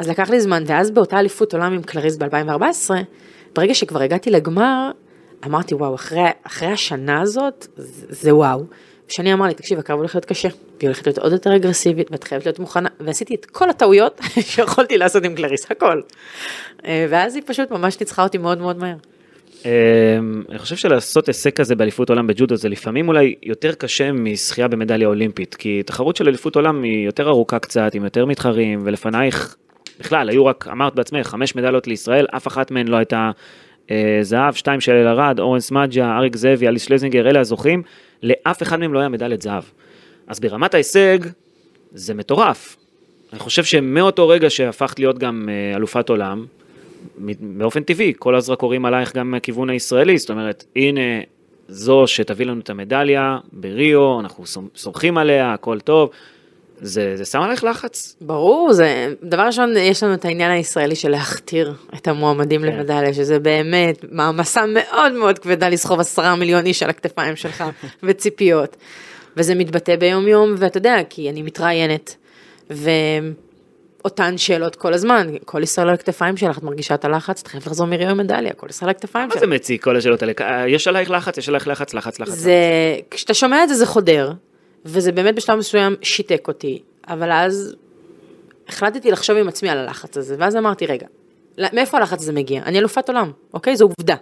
אז 0.01 0.09
לקח 0.09 0.31
לי 0.31 0.41
זמן, 0.41 0.63
ואז 0.67 0.91
באותה 0.91 1.19
אליפות 1.19 1.55
עולם 1.55 1.73
עם 1.73 1.83
קלריס 1.83 2.17
ב-2014, 2.17 2.91
ברגע 3.55 3.75
שכבר 3.75 4.03
הגעתי 4.03 4.31
לגמר, 4.31 4.91
אמרתי 5.47 5.75
וואו, 5.75 5.95
אחרי, 5.95 6.21
אחרי 6.43 6.69
השנה 6.69 7.21
הזאת, 7.21 7.67
זה, 7.77 8.07
זה 8.09 8.35
וואו. 8.35 8.65
ושני 9.09 9.33
אמר 9.33 9.47
לי, 9.47 9.55
תקשיב, 9.55 9.79
הקרב 9.79 9.99
הולך 9.99 10.15
להיות 10.15 10.25
קשה, 10.25 10.49
והיא 10.49 10.89
הולכת 10.89 11.07
להיות 11.07 11.19
עוד 11.19 11.33
יותר 11.33 11.57
אגרסיבית, 11.57 12.11
ואת 12.11 12.25
חייבת 12.25 12.47
להיות 12.47 12.59
מוכנה, 12.59 12.89
ועשיתי 13.01 13.35
את 13.35 13.47
כל 13.47 13.71
הטעויות 13.71 14.21
שיכולתי 14.51 14.99
לעשות 14.99 15.25
עם 15.25 15.35
קלריס, 15.35 15.71
הכל. 15.71 16.01
אה, 16.85 17.07
ואז 17.11 17.35
היא 17.35 17.43
פשוט 17.47 17.71
ממש 17.71 18.01
ניצחה 18.01 18.23
אותי 18.23 18.39
מאוד 18.39 18.59
מאוד 18.59 18.79
מהר. 18.79 18.97
אמ, 19.65 20.43
אני 20.49 20.59
חושב 20.59 20.77
שלעשות 20.77 21.29
הישג 21.29 21.51
כזה 21.51 21.75
באליפות 21.75 22.11
עולם 22.11 22.27
בג'ודו 22.27 22.57
זה 22.57 22.69
לפעמים 22.69 23.09
אולי 23.09 23.35
יותר 23.43 23.73
קשה 23.75 24.13
משחייה 24.13 24.69
במדליה 24.69 25.09
אולימפית, 25.09 25.55
כי 25.55 25.83
תחרות 25.83 26.17
של 26.17 26.29
אליפות 26.29 26.57
עולם 26.57 26.83
היא 26.83 27.07
יותר 27.07 27.29
ארוכה 27.29 27.59
קצת, 27.59 27.95
עם 27.95 28.05
יותר 28.05 28.27
מתחרים, 28.27 28.81
ולפנייך, 28.85 29.57
בכלל, 30.01 30.29
היו 30.29 30.47
רק, 30.47 30.69
אמרת 30.73 30.95
בעצמך, 30.95 31.27
חמש 31.27 31.57
מדליות 31.57 31.87
לישראל, 31.87 32.27
אף 32.37 32.47
אחת 32.47 32.71
מהן 32.71 32.89
לא 32.89 32.97
הייתה 32.97 33.31
אה, 33.91 34.19
זהב, 34.23 34.55
שתיים 34.55 34.81
של 34.81 34.93
אלערד, 34.93 35.41
אורן 35.41 35.61
סמדג'ה, 35.61 36.17
אריק 36.17 36.37
זאבי, 36.37 36.69
אליס 36.69 36.83
שלזינגר, 36.83 37.31
אלה 37.31 37.41
הזוכים, 37.41 37.83
לאף 38.23 38.63
אחד 38.63 38.81
מהם 38.81 38.95
לא 38.95 38.99
היה 38.99 39.09
מדליית 39.09 39.43
זהב. 39.43 39.63
אז 40.27 40.41
ברמת 40.41 40.75
ההישג, 40.75 41.19
זה 41.93 42.15
מטורף. 42.15 42.77
אני 43.33 43.39
חושב 43.41 43.65
שמאותו 43.65 44.29
רגע 44.29 44.51
שהפכת 44.51 44.99
להיות 44.99 45.19
גם 45.19 45.49
אה, 45.49 45.77
אלופת 45.77 46.09
עולם, 46.09 46.47
באופן 47.41 47.83
טבעי, 47.83 48.13
כל 48.19 48.35
הזרקורים 48.35 48.85
עלייך 48.85 49.17
גם 49.17 49.31
מהכיוון 49.31 49.71
הישראלי, 49.71 50.19
זאת 50.19 50.31
אומרת, 50.31 50.65
הנה 50.77 51.01
זו 51.69 52.07
שתביא 52.07 52.47
לנו 52.47 52.61
את 52.61 52.71
המדליה 52.71 53.39
בריו, 53.53 54.21
אנחנו 54.21 54.45
סומ- 54.45 54.77
סומכים 54.79 55.19
עליה, 55.19 55.53
הכל 55.53 55.81
טוב. 55.81 56.11
זה, 56.83 57.17
זה 57.17 57.25
שם 57.25 57.41
עלייך 57.41 57.65
לחץ. 57.65 58.17
ברור, 58.21 58.73
זה, 58.73 59.15
דבר 59.23 59.43
ראשון, 59.43 59.77
יש 59.77 60.03
לנו 60.03 60.15
את 60.15 60.25
העניין 60.25 60.51
הישראלי 60.51 60.95
של 60.95 61.09
להכתיר 61.09 61.75
את 61.95 62.09
המועמדים 62.09 62.61
כן. 62.61 62.67
למדליה, 62.67 63.15
שזה 63.15 63.39
באמת 63.39 64.05
מעמסה 64.13 64.65
מאוד 64.67 65.13
מאוד 65.13 65.39
כבדה 65.39 65.69
לסחוב 65.69 66.01
עשרה 66.01 66.37
מיליון 66.37 66.67
איש 66.67 66.83
על 66.83 66.91
הכתפיים 66.91 67.37
שלך, 67.37 67.65
וציפיות. 68.03 68.77
וזה 69.37 69.55
מתבטא 69.55 69.97
ביום 69.97 70.29
יום, 70.29 70.55
ואתה 70.59 70.79
יודע, 70.79 70.97
כי 71.11 71.31
אני 71.31 71.43
מתראיינת, 71.43 72.17
ואותן 72.71 74.39
שאלות 74.39 74.77
כל 74.77 74.93
הזמן, 74.95 75.29
כל 75.45 75.63
ישראל 75.63 75.89
על 75.89 75.95
הכתפיים 75.95 76.37
שלך, 76.37 76.59
את 76.59 76.63
מרגישה 76.63 76.95
את 76.95 77.05
הלחץ, 77.05 77.41
את 77.41 77.47
חייבת 77.47 77.67
לחזור 77.67 77.87
מריו 77.87 78.09
עם 78.09 78.19
מדליה, 78.19 78.53
כל 78.53 78.67
ישראל 78.71 78.89
על 78.89 78.97
הכתפיים 78.97 79.29
מה 79.29 79.35
שלך. 79.35 79.41
זה 79.41 79.47
מציק 79.47 79.85
כל 79.85 79.97
השאלות 79.97 80.23
האלה? 80.23 80.33
אה, 80.41 80.69
יש 80.69 80.89
עלייך 80.89 81.11
לחץ, 81.11 81.39
יש 81.39 81.49
עלייך 81.49 81.69
לחץ, 81.69 81.95
לחץ, 81.95 82.21
לחץ. 82.21 82.33
זה, 82.33 82.55
כשאתה 83.11 83.35
שומע 83.35 83.65
את 83.65 83.69
זה 83.69 83.75
זה 83.75 83.87
חודר, 83.87 84.33
וזה 84.85 85.13
באמת 85.13 85.35
בשלב 85.35 85.59
מסוים 85.59 85.97
שיתק 86.03 86.49
אותי, 86.49 86.83
אבל 87.09 87.33
אז 87.33 87.77
החלטתי 88.69 89.11
לחשוב 89.11 89.37
עם 89.37 89.49
עצמי 89.49 89.69
על 89.69 89.79
הלחץ 89.79 90.17
הזה, 90.17 90.35
ואז 90.39 90.57
אמרתי, 90.57 90.87
רגע, 90.87 91.07
מאיפה 91.59 91.99
הלחץ 91.99 92.23
הזה 92.23 92.33
מגיע? 92.33 92.63
אני 92.63 92.79
אלופת 92.79 93.09
עולם, 93.09 93.33
אוקיי? 93.55 93.77
זו 93.77 93.85
עובדה. 93.85 94.15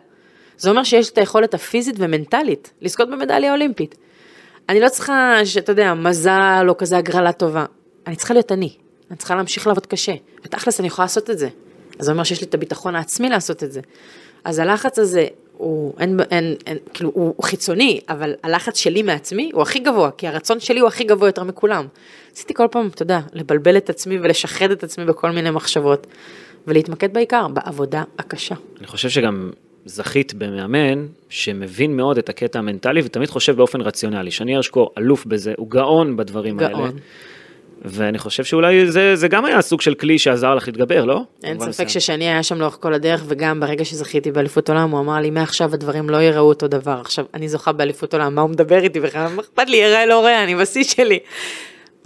זה 0.58 0.70
אומר 0.70 0.84
שיש 0.84 1.10
את 1.10 1.18
היכולת 1.18 1.54
הפיזית 1.54 1.96
ומנטלית 1.98 2.72
לזכות 2.80 3.10
במדליה 3.10 3.52
אולימפית. 3.52 3.94
אני 4.68 4.80
לא 4.80 4.88
צריכה, 4.88 5.40
שאתה 5.44 5.72
יודע, 5.72 5.94
מזל 5.94 6.66
או 6.68 6.76
כזה 6.76 6.96
הגרלה 6.98 7.32
טובה. 7.32 7.64
אני 8.06 8.16
צריכה 8.16 8.34
להיות 8.34 8.52
אני. 8.52 8.72
אני 9.10 9.16
צריכה 9.16 9.34
להמשיך 9.34 9.66
לעבוד 9.66 9.86
קשה. 9.86 10.14
ותכלס 10.44 10.80
אני 10.80 10.88
יכולה 10.88 11.04
לעשות 11.04 11.30
את 11.30 11.38
זה. 11.38 11.48
אז 11.98 12.06
זה 12.06 12.12
אומר 12.12 12.24
שיש 12.24 12.40
לי 12.40 12.46
את 12.46 12.54
הביטחון 12.54 12.96
העצמי 12.96 13.28
לעשות 13.28 13.64
את 13.64 13.72
זה. 13.72 13.80
אז 14.44 14.58
הלחץ 14.58 14.98
הזה 14.98 15.26
הוא, 15.58 15.94
אין, 16.00 16.20
אין, 16.30 16.54
אין, 16.66 16.78
כאילו, 16.94 17.10
הוא, 17.14 17.34
הוא 17.36 17.44
חיצוני, 17.44 18.00
אבל 18.08 18.34
הלחץ 18.42 18.78
שלי 18.78 19.02
מעצמי 19.02 19.50
הוא 19.54 19.62
הכי 19.62 19.78
גבוה, 19.78 20.10
כי 20.10 20.28
הרצון 20.28 20.60
שלי 20.60 20.80
הוא 20.80 20.88
הכי 20.88 21.04
גבוה 21.04 21.28
יותר 21.28 21.44
מכולם. 21.44 21.86
ניסיתי 22.30 22.54
כל 22.54 22.66
פעם, 22.70 22.86
אתה 22.86 23.02
יודע, 23.02 23.20
לבלבל 23.32 23.76
את 23.76 23.90
עצמי 23.90 24.18
ולשחד 24.18 24.70
את 24.70 24.84
עצמי 24.84 25.04
בכל 25.04 25.30
מיני 25.30 25.50
מחשבות, 25.50 26.06
ולהתמקד 26.66 27.14
בעיקר, 27.14 27.48
בעבודה 27.48 28.02
הקשה. 28.18 28.54
אני 28.78 28.86
חושב 28.86 29.08
שגם 29.08 29.50
זכית 29.84 30.34
במאמן 30.34 31.06
שמבין 31.28 31.96
מאוד 31.96 32.18
את 32.18 32.28
הקטע 32.28 32.58
המנטלי 32.58 33.00
ותמיד 33.04 33.28
חושב 33.28 33.56
באופן 33.56 33.80
רציונלי. 33.80 34.30
שני 34.30 34.56
הרשקו 34.56 34.90
אלוף 34.98 35.26
בזה, 35.26 35.54
הוא 35.56 35.70
גאון 35.70 36.16
בדברים 36.16 36.58
האלה. 36.58 36.70
גאון. 36.70 36.96
ואני 37.84 38.18
חושב 38.18 38.44
שאולי 38.44 38.90
זה, 38.90 39.16
זה 39.16 39.28
גם 39.28 39.44
היה 39.44 39.62
סוג 39.62 39.80
של 39.80 39.94
כלי 39.94 40.18
שעזר 40.18 40.54
לך 40.54 40.66
להתגבר, 40.68 41.04
לא? 41.04 41.22
אין 41.44 41.58
ספק 41.58 41.68
מסוים. 41.68 41.88
ששני 41.88 42.28
היה 42.28 42.42
שם 42.42 42.60
לאורך 42.60 42.78
כל 42.80 42.94
הדרך, 42.94 43.24
וגם 43.26 43.60
ברגע 43.60 43.84
שזכיתי 43.84 44.32
באליפות 44.32 44.68
עולם, 44.70 44.90
הוא 44.90 45.00
אמר 45.00 45.16
לי, 45.20 45.30
מעכשיו 45.30 45.74
הדברים 45.74 46.10
לא 46.10 46.16
ייראו 46.16 46.48
אותו 46.48 46.68
דבר. 46.68 47.00
עכשיו, 47.00 47.24
אני 47.34 47.48
זוכה 47.48 47.72
באליפות 47.72 48.14
עולם, 48.14 48.34
מה 48.34 48.42
הוא 48.42 48.50
מדבר 48.50 48.78
איתי 48.78 49.00
בכלל? 49.00 49.26
מה 49.28 49.42
אכפת 49.42 49.68
לי, 49.68 49.76
יראה 49.76 50.06
לא 50.06 50.24
ראה, 50.24 50.44
אני 50.44 50.54
בשיא 50.54 50.84
שלי. 50.84 51.18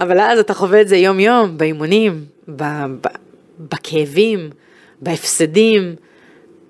אבל 0.00 0.20
אז 0.20 0.38
אתה 0.38 0.54
חווה 0.54 0.80
את 0.80 0.88
זה 0.88 0.96
יום-יום, 0.96 1.58
באימונים, 1.58 2.24
ב- 2.48 2.62
ב- 3.00 3.16
בכאבים, 3.58 4.50
בהפסדים, 5.00 5.94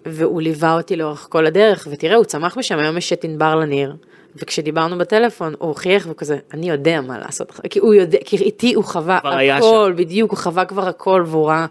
והוא 0.07 0.43
ליווה 0.43 0.75
אותי 0.75 0.97
לאורך 0.97 1.27
כל 1.31 1.47
הדרך, 1.47 1.89
ותראה, 1.91 2.17
הוא 2.17 2.25
צמח 2.25 2.57
משם, 2.57 2.79
היום 2.79 2.97
יש 2.97 3.13
את 3.13 3.25
ענבר 3.25 3.55
לניר, 3.55 3.97
וכשדיברנו 4.37 4.99
בטלפון, 4.99 5.55
הוא 5.59 5.75
חייך 5.75 6.07
וכזה, 6.11 6.39
אני 6.55 6.71
יודע 6.71 7.01
מה 7.01 7.19
לעשות, 7.19 7.61
כי 7.71 7.79
הוא 7.79 7.95
יודע, 7.95 8.19
כי 8.25 8.37
איתי 8.37 8.75
הוא 8.75 8.85
חווה 8.85 9.21
הכל, 9.57 9.93
בדיוק, 9.97 10.31
הוא 10.31 10.39
חווה 10.39 10.65
כבר 10.65 10.89
הכל, 10.89 11.25
והוא 11.27 11.47
ראה, 11.47 11.67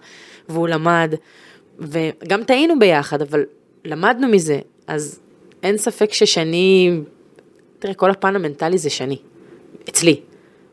והוא 0.50 0.68
למד, 0.68 1.16
וגם 1.80 2.44
טעינו 2.44 2.80
ביחד, 2.80 3.22
אבל 3.22 3.44
למדנו 3.86 4.28
מזה, 4.28 4.60
אז 4.88 5.20
אין 5.64 5.78
ספק 5.78 6.14
ששני, 6.14 7.00
תראה, 7.80 7.94
כל 7.94 8.12
הפן 8.12 8.36
המנטלי 8.36 8.78
זה 8.78 8.90
שני, 8.90 9.18
אצלי. 9.90 10.20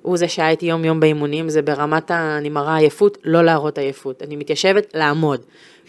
הוא 0.02 0.16
זה 0.16 0.28
שהיה 0.28 0.50
איתי 0.50 0.66
יום 0.66 0.84
יום 0.84 1.00
באימונים, 1.00 1.48
זה 1.48 1.62
ברמת 1.62 2.10
ה... 2.10 2.38
אני 2.38 2.48
מראה 2.48 2.76
עייפות, 2.76 3.18
לא 3.24 3.44
להראות 3.44 3.78
עייפות. 3.78 4.22
אני 4.22 4.36
מתיישבת, 4.36 4.86
לעמוד. 4.94 5.40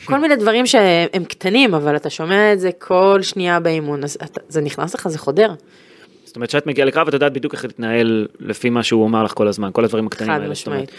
כל 0.05 0.19
מיני 0.19 0.35
דברים 0.35 0.65
שהם 0.65 1.23
קטנים, 1.23 1.73
אבל 1.73 1.95
אתה 1.95 2.09
שומע 2.09 2.53
את 2.53 2.59
זה 2.59 2.69
כל 2.77 3.19
שנייה 3.21 3.59
באימון, 3.59 4.03
אז 4.03 4.17
אתה, 4.23 4.41
זה 4.49 4.61
נכנס 4.61 4.95
לך, 4.95 5.07
זה 5.07 5.17
חודר. 5.17 5.53
זאת 6.29 6.35
אומרת 6.35 6.49
שאת 6.49 6.67
מגיעה 6.67 6.87
לקרב 6.87 7.05
ואת 7.05 7.13
יודעת 7.13 7.33
בדיוק 7.33 7.53
איך 7.53 7.65
להתנהל 7.65 8.27
לפי 8.39 8.69
מה 8.69 8.83
שהוא 8.83 9.07
אמר 9.07 9.23
לך 9.23 9.33
כל 9.33 9.47
הזמן, 9.47 9.69
כל 9.73 9.83
הדברים 9.83 10.07
הקטנים 10.07 10.27
חד 10.27 10.33
האלה. 10.33 10.43
אומרת, 10.43 10.57
משמעית. 10.57 10.91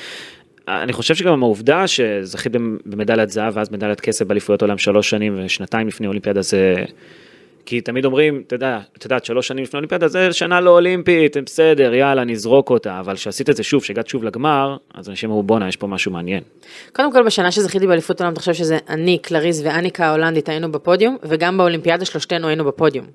אני 0.69 0.93
חושב 0.93 1.14
שגם 1.14 1.43
העובדה 1.43 1.87
שזכית 1.87 2.53
במדליית 2.87 3.31
זהב 3.31 3.57
ואז 3.57 3.71
מדליית 3.71 4.01
כסף 4.01 4.27
באליפויות 4.27 4.62
עולם 4.62 4.79
שלוש 4.79 5.11
שנים 5.11 5.40
ושנתיים 5.45 5.88
לפני 5.88 6.07
אולימפיאדה 6.07 6.43
זה... 6.43 6.75
כי 7.66 7.81
תמיד 7.81 8.05
אומרים, 8.05 8.43
אתה 8.47 8.55
יודע, 8.55 8.79
את 8.99 9.05
יודעת, 9.05 9.25
שלוש 9.25 9.49
שנים 9.49 9.64
לפני 9.64 9.79
אולימפיאדה 9.79 10.09
זה 10.09 10.33
שנה 10.33 10.61
לא 10.61 10.71
אולימפית, 10.71 11.37
בסדר, 11.47 11.95
יאללה, 11.95 12.25
נזרוק 12.25 12.71
אותה, 12.71 13.01
אבל 13.01 13.14
כשעשית 13.14 13.51
את 13.51 13.57
זה 13.57 13.62
שוב, 13.62 13.85
שהגעת 13.85 14.09
שוב 14.09 14.25
לגמר, 14.25 14.77
אז 14.95 15.09
אנשים 15.09 15.31
אמרו, 15.31 15.43
בואנה, 15.43 15.69
יש 15.69 15.77
פה 15.77 15.87
משהו 15.87 16.12
מעניין. 16.12 16.43
קודם 16.93 17.12
כל, 17.12 17.23
בשנה 17.23 17.51
שזכיתי 17.51 17.87
באליפות 17.87 18.21
עולם, 18.21 18.33
אתה 18.33 18.40
חושב 18.40 18.55
שזה 18.55 18.79
אני, 18.88 19.19
קלריס 19.19 19.62
ואניקה 19.64 20.07
ההולנדית 20.07 20.49
היינו 20.49 20.73
בפודיום, 20.73 21.16
וגם 21.23 21.59
באולימפיאדה 21.59 22.05
שלושתנו 22.05 22.49
היינו 22.49 22.64
בפודיום. 22.64 23.07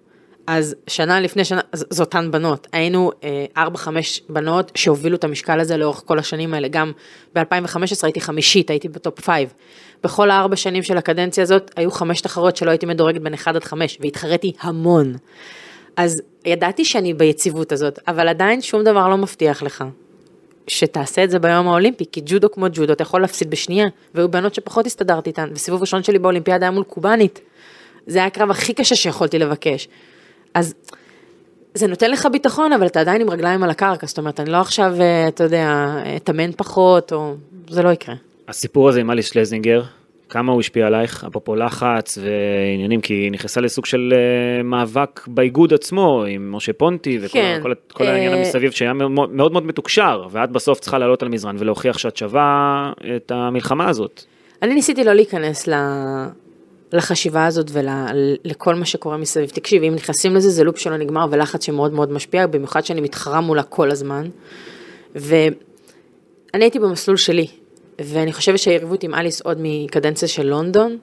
אז 0.47 0.75
שנה 0.87 1.19
לפני 1.19 1.45
שנה, 1.45 1.61
ז- 1.73 1.85
זה 1.89 2.03
אותן 2.03 2.31
בנות. 2.31 2.67
היינו 2.71 3.11
אה, 3.23 3.45
ארבע, 3.57 3.77
חמש 3.77 4.21
בנות 4.29 4.71
שהובילו 4.75 5.15
את 5.17 5.23
המשקל 5.23 5.59
הזה 5.59 5.77
לאורך 5.77 6.01
כל 6.05 6.19
השנים 6.19 6.53
האלה. 6.53 6.67
גם 6.67 6.91
ב-2015 7.35 7.79
הייתי 8.03 8.21
חמישית, 8.21 8.69
הייתי 8.69 8.89
ב 8.89 8.97
top 8.97 9.19
five. 9.19 9.53
בכל 10.03 10.31
הארבע 10.31 10.55
שנים 10.55 10.83
של 10.83 10.97
הקדנציה 10.97 11.43
הזאת, 11.43 11.71
היו 11.75 11.91
חמש 11.91 12.21
תחרות 12.21 12.57
שלא 12.57 12.69
הייתי 12.69 12.85
מדורגת 12.85 13.21
בין 13.21 13.33
1 13.33 13.55
עד 13.55 13.63
5, 13.63 13.97
והתחרתי 14.01 14.53
המון. 14.61 15.13
אז 15.97 16.21
ידעתי 16.45 16.85
שאני 16.85 17.13
ביציבות 17.13 17.71
הזאת, 17.71 17.99
אבל 18.07 18.27
עדיין 18.27 18.61
שום 18.61 18.83
דבר 18.83 19.07
לא 19.09 19.17
מבטיח 19.17 19.63
לך. 19.63 19.83
שתעשה 20.67 21.23
את 21.23 21.29
זה 21.29 21.39
ביום 21.39 21.67
האולימפי, 21.67 22.05
כי 22.11 22.21
ג'ודו 22.25 22.51
כמו 22.51 22.65
ג'ודו, 22.73 22.93
אתה 22.93 23.01
יכול 23.01 23.21
להפסיד 23.21 23.49
בשנייה, 23.49 23.87
והיו 24.15 24.31
בנות 24.31 24.55
שפחות 24.55 24.85
הסתדרתי 24.85 25.29
איתן, 25.29 25.49
וסיבוב 25.51 25.81
ראשון 25.81 26.03
שלי 26.03 26.19
באולימפיאדה 26.19 26.65
היה 26.65 26.71
מול 26.71 26.83
קובאנית. 26.83 27.41
זה 28.07 28.17
היה 28.17 28.27
הקרב 28.27 28.51
הכי 28.51 28.73
קשה 28.73 28.95
שיכולתי 28.95 29.39
לבקש. 29.39 29.87
אז 30.55 30.73
זה 31.73 31.87
נותן 31.87 32.11
לך 32.11 32.27
ביטחון, 32.31 32.73
אבל 32.73 32.85
אתה 32.85 32.99
עדיין 32.99 33.21
עם 33.21 33.29
רגליים 33.29 33.63
על 33.63 33.69
הקרקע, 33.69 34.07
זאת 34.07 34.17
אומרת, 34.17 34.39
אני 34.39 34.51
לא 34.51 34.57
עכשיו, 34.57 34.93
אה, 34.99 35.27
אתה 35.27 35.43
יודע, 35.43 35.95
אתאמן 36.15 36.51
פחות, 36.51 37.13
או... 37.13 37.35
זה 37.69 37.83
לא 37.83 37.89
יקרה. 37.89 38.15
הסיפור 38.47 38.89
הזה 38.89 38.99
עם 38.99 39.11
אליס 39.11 39.31
שלזינגר, 39.31 39.83
כמה 40.29 40.51
הוא 40.51 40.59
השפיע 40.59 40.87
עלייך, 40.87 41.25
אפרופו 41.27 41.55
לחץ 41.55 42.17
ועניינים, 42.21 43.01
כי 43.01 43.13
היא 43.13 43.31
נכנסה 43.31 43.61
לסוג 43.61 43.85
של 43.85 44.13
אה, 44.15 44.63
מאבק 44.63 45.27
באיגוד 45.27 45.73
עצמו, 45.73 46.23
עם 46.27 46.51
משה 46.51 46.73
פונטי 46.73 47.17
וכל 47.21 47.33
כן, 47.33 47.59
כל, 47.63 47.73
כל 47.93 48.07
העניין 48.07 48.33
אה, 48.33 48.37
המסביב 48.37 48.71
שהיה 48.71 48.93
מאוד 48.93 49.11
מאוד 49.31 49.51
מאוד 49.51 49.65
מתוקשר, 49.65 50.27
ואת 50.31 50.51
בסוף 50.51 50.79
צריכה 50.79 50.97
לעלות 50.97 51.23
על 51.23 51.29
מזרן 51.29 51.55
ולהוכיח 51.59 51.97
שאת 51.97 52.17
שווה 52.17 52.91
את 53.15 53.31
המלחמה 53.31 53.89
הזאת. 53.89 54.23
אני 54.61 54.73
ניסיתי 54.73 55.03
לא 55.03 55.13
להיכנס 55.13 55.67
ל... 55.67 55.73
לחשיבה 56.93 57.45
הזאת 57.45 57.71
ולכל 57.71 58.75
מה 58.75 58.85
שקורה 58.85 59.17
מסביב. 59.17 59.49
תקשיב, 59.49 59.83
אם 59.83 59.95
נכנסים 59.95 60.35
לזה, 60.35 60.49
זה 60.49 60.63
לופ 60.63 60.77
שלא 60.79 60.97
נגמר 60.97 61.25
ולחץ 61.31 61.65
שמאוד 61.65 61.93
מאוד 61.93 62.11
משפיע, 62.11 62.47
במיוחד 62.47 62.85
שאני 62.85 63.01
מתחרה 63.01 63.41
מולה 63.41 63.63
כל 63.63 63.91
הזמן. 63.91 64.29
ואני 65.15 65.55
הייתי 66.53 66.79
במסלול 66.79 67.17
שלי, 67.17 67.47
ואני 67.99 68.33
חושבת 68.33 68.59
שהיריבות 68.59 69.03
עם 69.03 69.13
אליס 69.13 69.41
עוד 69.41 69.57
מקדנציה 69.61 70.27
של 70.27 70.45
לונדון, 70.45 70.97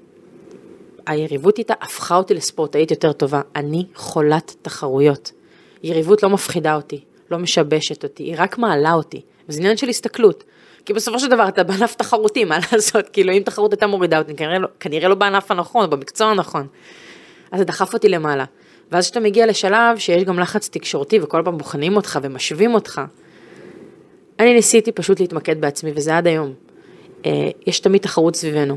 היריבות 1.06 1.58
איתה 1.58 1.74
הפכה 1.80 2.16
אותי 2.16 2.34
לספורטאית 2.34 2.90
יותר 2.90 3.12
טובה. 3.12 3.40
אני 3.56 3.86
חולת 3.94 4.54
תחרויות. 4.62 5.32
יריבות 5.82 6.22
לא 6.22 6.30
מפחידה 6.30 6.74
אותי, 6.74 7.00
לא 7.30 7.38
משבשת 7.38 8.04
אותי, 8.04 8.22
היא 8.22 8.34
רק 8.38 8.58
מעלה 8.58 8.92
אותי. 8.92 9.20
וזה 9.48 9.58
עניין 9.58 9.76
של 9.76 9.88
הסתכלות. 9.88 10.44
כי 10.84 10.92
בסופו 10.92 11.18
של 11.18 11.28
דבר 11.28 11.48
אתה 11.48 11.62
בענף 11.62 11.94
תחרותי, 11.94 12.44
מה 12.44 12.58
לעשות? 12.72 13.08
כאילו 13.08 13.32
אם 13.32 13.42
תחרות 13.44 13.72
הייתה 13.72 13.86
מורידה 13.86 14.18
אותי, 14.18 14.34
כנראה 14.34 14.58
לא, 14.58 14.68
כנראה 14.80 15.08
לא 15.08 15.14
בענף 15.14 15.50
הנכון, 15.50 15.90
במקצוע 15.90 16.26
הנכון. 16.26 16.66
אז 17.52 17.58
זה 17.58 17.64
דחף 17.64 17.94
אותי 17.94 18.08
למעלה. 18.08 18.44
ואז 18.92 19.04
כשאתה 19.04 19.20
מגיע 19.20 19.46
לשלב 19.46 19.98
שיש 19.98 20.24
גם 20.24 20.38
לחץ 20.38 20.68
תקשורתי 20.68 21.20
וכל 21.20 21.42
פעם 21.44 21.58
בוחנים 21.58 21.96
אותך 21.96 22.18
ומשווים 22.22 22.74
אותך, 22.74 23.00
אני 24.40 24.54
ניסיתי 24.54 24.92
פשוט 24.92 25.20
להתמקד 25.20 25.60
בעצמי, 25.60 25.92
וזה 25.96 26.16
עד 26.16 26.26
היום. 26.26 26.54
אה, 27.26 27.50
יש 27.66 27.80
תמיד 27.80 28.02
תחרות 28.02 28.36
סביבנו. 28.36 28.76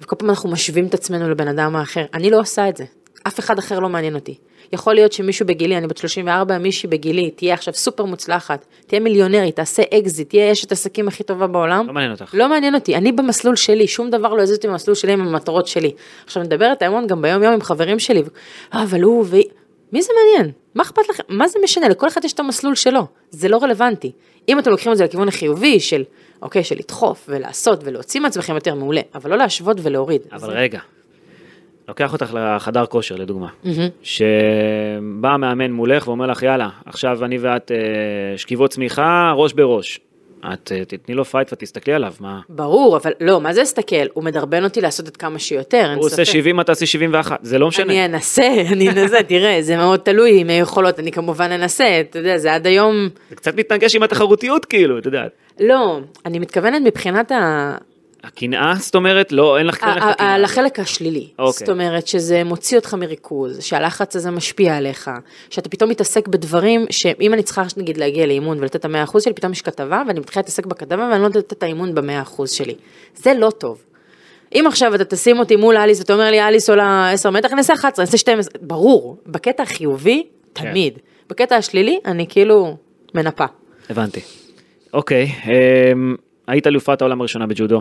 וכל 0.00 0.16
פעם 0.16 0.30
אנחנו 0.30 0.50
משווים 0.50 0.86
את 0.86 0.94
עצמנו 0.94 1.30
לבן 1.30 1.48
אדם 1.48 1.76
האחר. 1.76 2.04
אני 2.14 2.30
לא 2.30 2.40
עושה 2.40 2.68
את 2.68 2.76
זה. 2.76 2.84
אף 3.22 3.40
אחד 3.40 3.58
אחר 3.58 3.80
לא 3.80 3.88
מעניין 3.88 4.14
אותי. 4.14 4.38
יכול 4.74 4.94
להיות 4.94 5.12
שמישהו 5.12 5.46
בגילי, 5.46 5.76
אני 5.76 5.86
בת 5.86 5.96
34, 5.96 6.58
מישהי 6.58 6.88
בגילי, 6.88 7.30
תהיה 7.30 7.54
עכשיו 7.54 7.74
סופר 7.74 8.04
מוצלחת, 8.04 8.66
תהיה 8.86 9.00
מיליונרית, 9.00 9.56
תעשה 9.56 9.82
אקזיט, 9.94 10.28
תהיה 10.28 10.52
אשת 10.52 10.72
עסקים 10.72 11.08
הכי 11.08 11.22
טובה 11.22 11.46
בעולם. 11.46 11.86
לא 11.86 11.92
מעניין 11.92 12.12
אותך. 12.12 12.30
לא 12.34 12.48
מעניין 12.48 12.74
אותי, 12.74 12.96
אני 12.96 13.12
במסלול 13.12 13.56
שלי, 13.56 13.86
שום 13.86 14.10
דבר 14.10 14.34
לא 14.34 14.42
יזיז 14.42 14.56
אותי 14.56 14.68
במסלול 14.68 14.94
שלי 14.94 15.12
עם 15.12 15.20
המטרות 15.20 15.66
שלי. 15.66 15.92
עכשיו, 16.24 16.42
אני 16.42 16.48
מדברת 16.48 16.82
המון 16.82 17.06
גם 17.06 17.22
ביום 17.22 17.42
יום 17.42 17.52
עם 17.52 17.60
חברים 17.60 17.98
שלי, 17.98 18.22
אה, 18.74 18.82
אבל 18.82 19.02
הוא 19.02 19.24
ו... 19.28 19.36
מי 19.92 20.02
זה 20.02 20.12
מעניין? 20.16 20.52
מה 20.74 20.82
אכפת 20.82 21.08
לכם? 21.08 21.22
מה 21.28 21.48
זה 21.48 21.58
משנה? 21.64 21.88
לכל 21.88 22.08
אחד 22.08 22.24
יש 22.24 22.32
את 22.32 22.40
המסלול 22.40 22.74
שלו, 22.74 23.06
זה 23.30 23.48
לא 23.48 23.58
רלוונטי. 23.62 24.12
אם 24.48 24.58
אתם 24.58 24.70
לוקחים 24.70 24.92
את 24.92 24.96
זה 24.96 25.04
לכיוון 25.04 25.28
החיובי 25.28 25.80
של, 25.80 26.04
אוקיי, 26.42 26.64
של 26.64 26.76
לדחוף 26.78 27.24
ולעשות 27.28 27.80
ולהוציא 27.84 28.20
מעצמכם 28.20 28.54
יותר 28.54 28.74
מעולה, 28.74 29.00
אבל 29.14 29.30
לא 29.30 29.36
להשוות 29.36 29.76
ולהוריד. 29.82 30.22
אבל 30.32 30.40
זה... 30.40 30.46
רגע, 30.46 30.80
לוקח 31.88 32.12
אותך 32.12 32.34
לחדר 32.34 32.86
כושר 32.86 33.16
לדוגמה, 33.16 33.48
שבא 34.02 35.36
מאמן 35.36 35.72
מולך 35.72 36.08
ואומר 36.08 36.26
לך 36.26 36.42
יאללה, 36.42 36.68
עכשיו 36.86 37.24
אני 37.24 37.38
ואת 37.38 37.72
אה, 37.72 38.38
שכיבות 38.38 38.70
שמיכה, 38.70 39.32
ראש 39.36 39.52
בראש. 39.52 40.00
את 40.52 40.72
אה, 40.72 40.84
תתני 40.84 41.14
לו 41.14 41.24
פייט 41.24 41.52
ותסתכלי 41.52 41.94
עליו, 41.94 42.14
מה? 42.20 42.40
ברור, 42.48 42.96
אבל 42.96 43.12
לא, 43.20 43.40
מה 43.40 43.52
זה 43.52 43.60
להסתכל? 43.60 44.06
הוא 44.12 44.24
מדרבן 44.24 44.64
אותי 44.64 44.80
לעשות 44.80 45.08
את 45.08 45.16
כמה 45.16 45.38
שיותר, 45.38 45.86
אין 45.90 45.98
הוא 45.98 46.04
עושה 46.04 46.16
ספק. 46.16 46.32
70, 46.32 46.60
את 46.60 46.66
תעשי 46.66 46.86
71, 46.86 47.38
זה 47.42 47.58
לא 47.58 47.68
משנה. 47.68 47.92
אני 47.92 48.04
אנסה, 48.04 48.48
אני 48.72 48.90
אנסה, 48.90 49.22
תראה, 49.22 49.62
זה 49.62 49.76
מאוד 49.76 50.00
תלוי 50.00 50.40
עם 50.40 50.48
היכולות, 50.48 51.00
אני 51.00 51.12
כמובן 51.12 51.50
אנסה, 51.52 52.00
אתה 52.00 52.18
יודע, 52.18 52.38
זה 52.38 52.54
עד 52.54 52.66
היום, 52.66 53.08
זה 53.30 53.36
קצת 53.36 53.54
מתנגש 53.56 53.96
עם 53.96 54.02
התחרותיות 54.02 54.64
כאילו, 54.64 54.98
את 54.98 55.06
יודעת. 55.06 55.30
לא, 55.60 56.00
אני 56.26 56.38
מתכוונת 56.38 56.82
מבחינת 56.84 57.32
ה... 57.32 57.74
הקנאה, 58.24 58.74
זאת 58.78 58.94
אומרת, 58.94 59.32
לא, 59.32 59.58
אין 59.58 59.66
לך 59.66 59.76
ה- 59.76 59.78
כנראה 59.80 59.96
את 59.98 60.02
ה- 60.02 60.10
הקנאה. 60.10 60.34
על 60.34 60.44
החלק 60.44 60.78
השלילי, 60.80 61.28
אוקיי. 61.38 61.52
זאת 61.52 61.68
אומרת 61.68 62.06
שזה 62.06 62.44
מוציא 62.44 62.78
אותך 62.78 62.94
מריכוז, 62.94 63.60
שהלחץ 63.62 64.16
הזה 64.16 64.30
משפיע 64.30 64.76
עליך, 64.76 65.10
שאתה 65.50 65.68
פתאום 65.68 65.90
מתעסק 65.90 66.28
בדברים 66.28 66.86
שאם 66.90 67.34
אני 67.34 67.42
צריכה 67.42 67.62
נגיד 67.76 67.96
להגיע 67.96 68.26
לאימון 68.26 68.58
ולתת 68.60 68.76
את 68.76 68.84
המאה 68.84 69.02
אחוז 69.02 69.22
שלי, 69.22 69.32
פתאום 69.34 69.52
יש 69.52 69.62
כתבה 69.62 70.02
ואני 70.08 70.20
מתחילה 70.20 70.40
להתעסק 70.40 70.66
בכתבה 70.66 71.08
ואני 71.10 71.22
לא 71.22 71.28
נותנת 71.28 71.52
את 71.52 71.62
האימון 71.62 71.94
במאה 71.94 72.22
אחוז 72.22 72.50
שלי, 72.50 72.74
זה 73.16 73.34
לא 73.38 73.50
טוב. 73.58 73.82
אם 74.54 74.64
עכשיו 74.68 74.94
אתה 74.94 75.04
תשים 75.04 75.38
אותי 75.38 75.56
מול 75.56 75.76
אליס 75.76 75.98
ואתה 76.00 76.12
אומר 76.12 76.30
לי 76.30 76.40
אליס 76.42 76.70
עולה 76.70 77.10
10 77.12 77.30
מטר, 77.30 77.48
אני 77.48 77.58
אעשה 77.58 77.72
11, 77.74 78.02
אני 78.02 78.06
אעשה 78.06 78.18
12, 78.18 78.52
ברור, 78.62 79.16
בקטע 79.26 79.62
החיובי, 79.62 80.26
כן. 80.54 80.70
תמיד, 80.70 80.98
בקטע 81.30 81.56
השלילי, 81.56 81.98
אני 82.06 82.26
כאילו 82.28 82.76
מנפה. 83.14 83.44
הבנתי. 83.90 84.20
אוקיי, 84.92 85.26
אמ, 85.92 86.16
היית 86.46 86.66
אלופת 86.66 87.02
העולם 87.02 87.20
הראשונה 87.20 87.46
בג'ודו. 87.46 87.80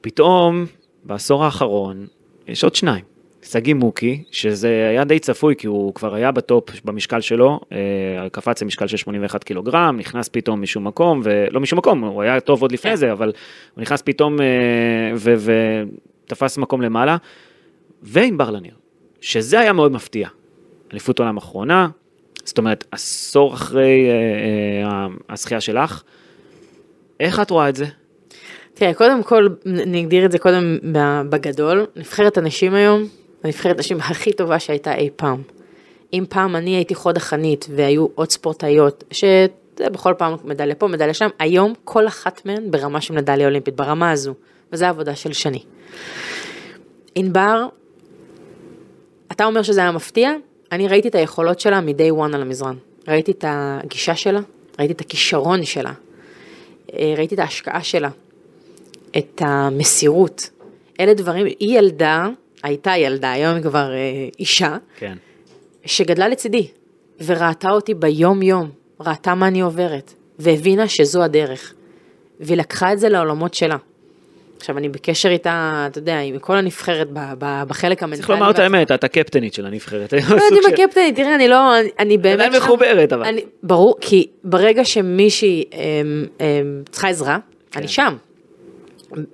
פתאום, 0.00 0.66
בעשור 1.04 1.44
האחרון, 1.44 2.06
יש 2.48 2.64
עוד 2.64 2.74
שניים. 2.74 3.04
שגיא 3.42 3.74
מוקי, 3.74 4.24
שזה 4.30 4.88
היה 4.90 5.04
די 5.04 5.18
צפוי, 5.18 5.54
כי 5.58 5.66
הוא 5.66 5.94
כבר 5.94 6.14
היה 6.14 6.32
בטופ 6.32 6.70
במשקל 6.84 7.20
שלו, 7.20 7.60
אה, 7.72 8.28
קפץ 8.32 8.62
למשקל 8.62 8.86
של 8.86 8.96
81 8.96 9.44
קילוגרם, 9.44 9.96
נכנס 9.98 10.28
פתאום 10.28 10.62
משום 10.62 10.86
מקום, 10.86 11.20
ולא 11.24 11.60
משום 11.60 11.78
מקום, 11.78 12.04
הוא 12.04 12.22
היה 12.22 12.40
טוב 12.40 12.62
עוד 12.62 12.72
לפני 12.72 12.90
כן. 12.90 12.96
זה, 12.96 13.12
אבל 13.12 13.32
הוא 13.74 13.82
נכנס 13.82 14.02
פתאום 14.02 14.40
אה, 14.40 14.46
ו- 15.16 15.34
ותפס 16.26 16.58
מקום 16.58 16.82
למעלה. 16.82 17.16
ועם 18.02 18.38
בר 18.38 18.50
לניר, 18.50 18.74
שזה 19.20 19.60
היה 19.60 19.72
מאוד 19.72 19.92
מפתיע. 19.92 20.28
אליפות 20.92 21.18
עולם 21.18 21.36
אחרונה, 21.36 21.88
זאת 22.44 22.58
אומרת, 22.58 22.84
עשור 22.90 23.54
אחרי 23.54 24.08
אה, 24.84 25.06
הזכייה 25.28 25.60
שלך, 25.60 26.02
איך 27.20 27.40
את 27.40 27.50
רואה 27.50 27.68
את 27.68 27.76
זה? 27.76 27.86
תראה, 28.80 28.94
קודם 28.94 29.22
כל, 29.22 29.48
נגדיר 29.66 30.24
את 30.24 30.32
זה 30.32 30.38
קודם 30.38 30.78
בגדול, 31.28 31.86
נבחרת 31.96 32.38
הנשים 32.38 32.74
היום, 32.74 33.08
הנבחרת 33.44 33.76
הנשים 33.76 33.98
הכי 34.00 34.32
טובה 34.32 34.58
שהייתה 34.58 34.94
אי 34.94 35.10
פעם. 35.16 35.42
אם 36.12 36.24
פעם 36.28 36.56
אני 36.56 36.70
הייתי 36.70 36.94
חוד 36.94 37.16
החנית 37.16 37.66
והיו 37.74 38.06
עוד 38.14 38.30
ספורטאיות, 38.30 39.04
שבכל 39.10 40.14
פעם 40.18 40.36
מדליה 40.44 40.74
פה, 40.74 40.88
מדליה 40.88 41.14
שם, 41.14 41.28
היום 41.38 41.72
כל 41.84 42.06
אחת 42.06 42.46
מהן 42.46 42.70
ברמה 42.70 43.00
של 43.00 43.14
מדליה 43.14 43.46
אולימפית, 43.46 43.76
ברמה 43.76 44.10
הזו, 44.10 44.34
וזו 44.72 44.84
העבודה 44.84 45.14
של 45.14 45.32
שני. 45.32 45.62
ענבר, 47.14 47.66
אתה 49.32 49.44
אומר 49.44 49.62
שזה 49.62 49.80
היה 49.80 49.92
מפתיע, 49.92 50.32
אני 50.72 50.88
ראיתי 50.88 51.08
את 51.08 51.14
היכולות 51.14 51.60
שלה 51.60 51.80
מ-day 51.80 52.12
one 52.18 52.34
על 52.34 52.42
המזרן. 52.42 52.76
ראיתי 53.08 53.32
את 53.32 53.44
הגישה 53.48 54.16
שלה, 54.16 54.40
ראיתי 54.78 54.92
את 54.92 55.00
הכישרון 55.00 55.64
שלה, 55.64 55.92
אה, 56.92 57.14
ראיתי 57.16 57.34
את 57.34 57.40
ההשקעה 57.40 57.82
שלה, 57.82 58.08
את 59.18 59.42
המסירות. 59.44 60.50
אלה 61.00 61.14
דברים, 61.14 61.46
היא 61.46 61.78
ילדה, 61.78 62.28
הייתה 62.62 62.96
ילדה, 62.96 63.32
היום 63.32 63.54
היא 63.54 63.62
כבר 63.62 63.92
אה, 63.92 64.28
אישה, 64.38 64.76
כן. 64.98 65.16
שגדלה 65.84 66.28
לצידי, 66.28 66.66
וראתה 67.24 67.70
אותי 67.70 67.94
ביום 67.94 68.42
יום, 68.42 68.70
ראתה 69.00 69.34
מה 69.34 69.48
אני 69.48 69.60
עוברת, 69.60 70.14
והבינה 70.38 70.88
שזו 70.88 71.22
הדרך. 71.22 71.74
והיא 72.40 72.56
לקחה 72.56 72.92
את 72.92 72.98
זה 72.98 73.08
לעולמות 73.08 73.54
שלה. 73.54 73.76
עכשיו 74.56 74.78
אני 74.78 74.88
בקשר 74.88 75.28
איתה, 75.28 75.86
אתה 75.90 75.98
יודע, 75.98 76.18
עם 76.20 76.38
כל 76.38 76.56
הנבחרת 76.56 77.08
ב- 77.12 77.32
ב- 77.38 77.62
בחלק 77.68 78.02
המנטלי. 78.02 78.18
צריך 78.18 78.30
לומר 78.30 78.50
את 78.50 78.58
האמת, 78.58 78.92
את 78.92 79.04
הקפטנית 79.04 79.54
של 79.54 79.66
הנבחרת. 79.66 80.12
לא 80.12 80.18
יודעת 80.18 80.42
אם 80.52 80.72
הקפטנית, 80.72 81.16
תראה, 81.16 81.34
אני 81.34 81.48
לא, 81.48 81.80
אני, 81.80 81.88
אני 81.98 82.18
באמת... 82.18 82.34
עדיין. 82.34 82.62
מחוברת, 82.62 83.12
אבל. 83.12 83.24
אני, 83.24 83.44
ברור, 83.62 83.96
כי 84.00 84.26
ברגע 84.44 84.84
שמישהי 84.84 85.64
אמ, 85.72 86.24
אמ, 86.40 86.82
צריכה 86.90 87.08
עזרה, 87.08 87.38
כן. 87.70 87.80
אני 87.80 87.88
שם. 87.88 88.16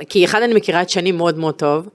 כי 0.09 0.25
אחד, 0.25 0.43
אני 0.43 0.55
מכירה 0.55 0.83
את 0.83 0.91
שני 0.91 1.13
מאוד 1.13 1.39
מאוד 1.39 1.55
טוב, 1.55 1.89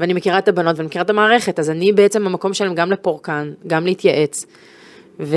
ואני 0.00 0.14
מכירה 0.14 0.38
את 0.38 0.48
הבנות 0.48 0.76
ואני 0.76 0.86
מכירה 0.86 1.04
את 1.04 1.10
המערכת, 1.10 1.58
אז 1.58 1.70
אני 1.70 1.92
בעצם 1.92 2.24
במקום 2.24 2.54
שלהם 2.54 2.74
גם 2.74 2.92
לפורקן, 2.92 3.52
גם 3.66 3.86
להתייעץ, 3.86 4.46
ו, 5.20 5.36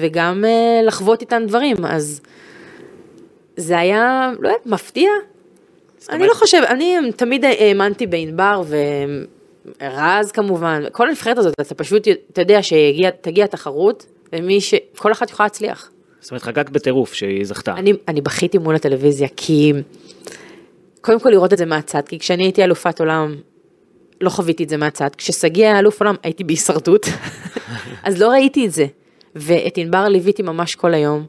וגם 0.00 0.44
אה, 0.44 0.80
לחוות 0.86 1.20
איתן 1.20 1.46
דברים, 1.46 1.76
אז 1.84 2.20
זה 3.56 3.78
היה, 3.78 4.30
לא 4.40 4.48
יודעת, 4.48 4.66
מפתיע. 4.66 5.10
אני 6.10 6.26
לא 6.26 6.34
חושב, 6.34 6.62
אני 6.68 6.96
תמיד 7.16 7.44
האמנתי 7.44 8.06
בענבר 8.06 8.62
ורז 9.80 10.32
כמובן, 10.32 10.82
כל 10.92 11.08
הנבחרת 11.08 11.38
הזאת, 11.38 11.54
אתה 11.60 11.74
פשוט, 11.74 12.08
אתה 12.32 12.40
יודע 12.40 12.60
שתגיע 12.62 13.46
תחרות, 13.46 14.06
ומי 14.32 14.60
ש... 14.60 14.74
כל 14.96 15.12
אחת 15.12 15.30
יכולה 15.30 15.46
להצליח. 15.46 15.90
זאת 16.20 16.30
אומרת, 16.30 16.42
חגגת 16.42 16.70
בטירוף 16.70 17.14
שהיא 17.14 17.44
זכתה. 17.44 17.72
אני, 17.72 17.92
אני 18.08 18.20
בכיתי 18.20 18.58
מול 18.58 18.74
הטלוויזיה, 18.74 19.28
כי 19.36 19.72
קודם 21.00 21.20
כל 21.20 21.30
לראות 21.30 21.52
את 21.52 21.58
זה 21.58 21.66
מהצד, 21.66 22.02
כי 22.08 22.18
כשאני 22.18 22.42
הייתי 22.42 22.64
אלופת 22.64 23.00
עולם, 23.00 23.36
לא 24.20 24.30
חוויתי 24.30 24.64
את 24.64 24.68
זה 24.68 24.76
מהצד. 24.76 25.08
כששגיא 25.16 25.66
היה 25.66 25.78
אלוף 25.78 26.00
עולם, 26.00 26.14
הייתי 26.22 26.44
בהישרדות, 26.44 27.06
אז 28.06 28.20
לא 28.20 28.28
ראיתי 28.28 28.66
את 28.66 28.72
זה. 28.72 28.86
ואת 29.34 29.78
ענבר 29.78 30.08
ליוויתי 30.08 30.42
ממש 30.42 30.74
כל 30.74 30.94
היום, 30.94 31.26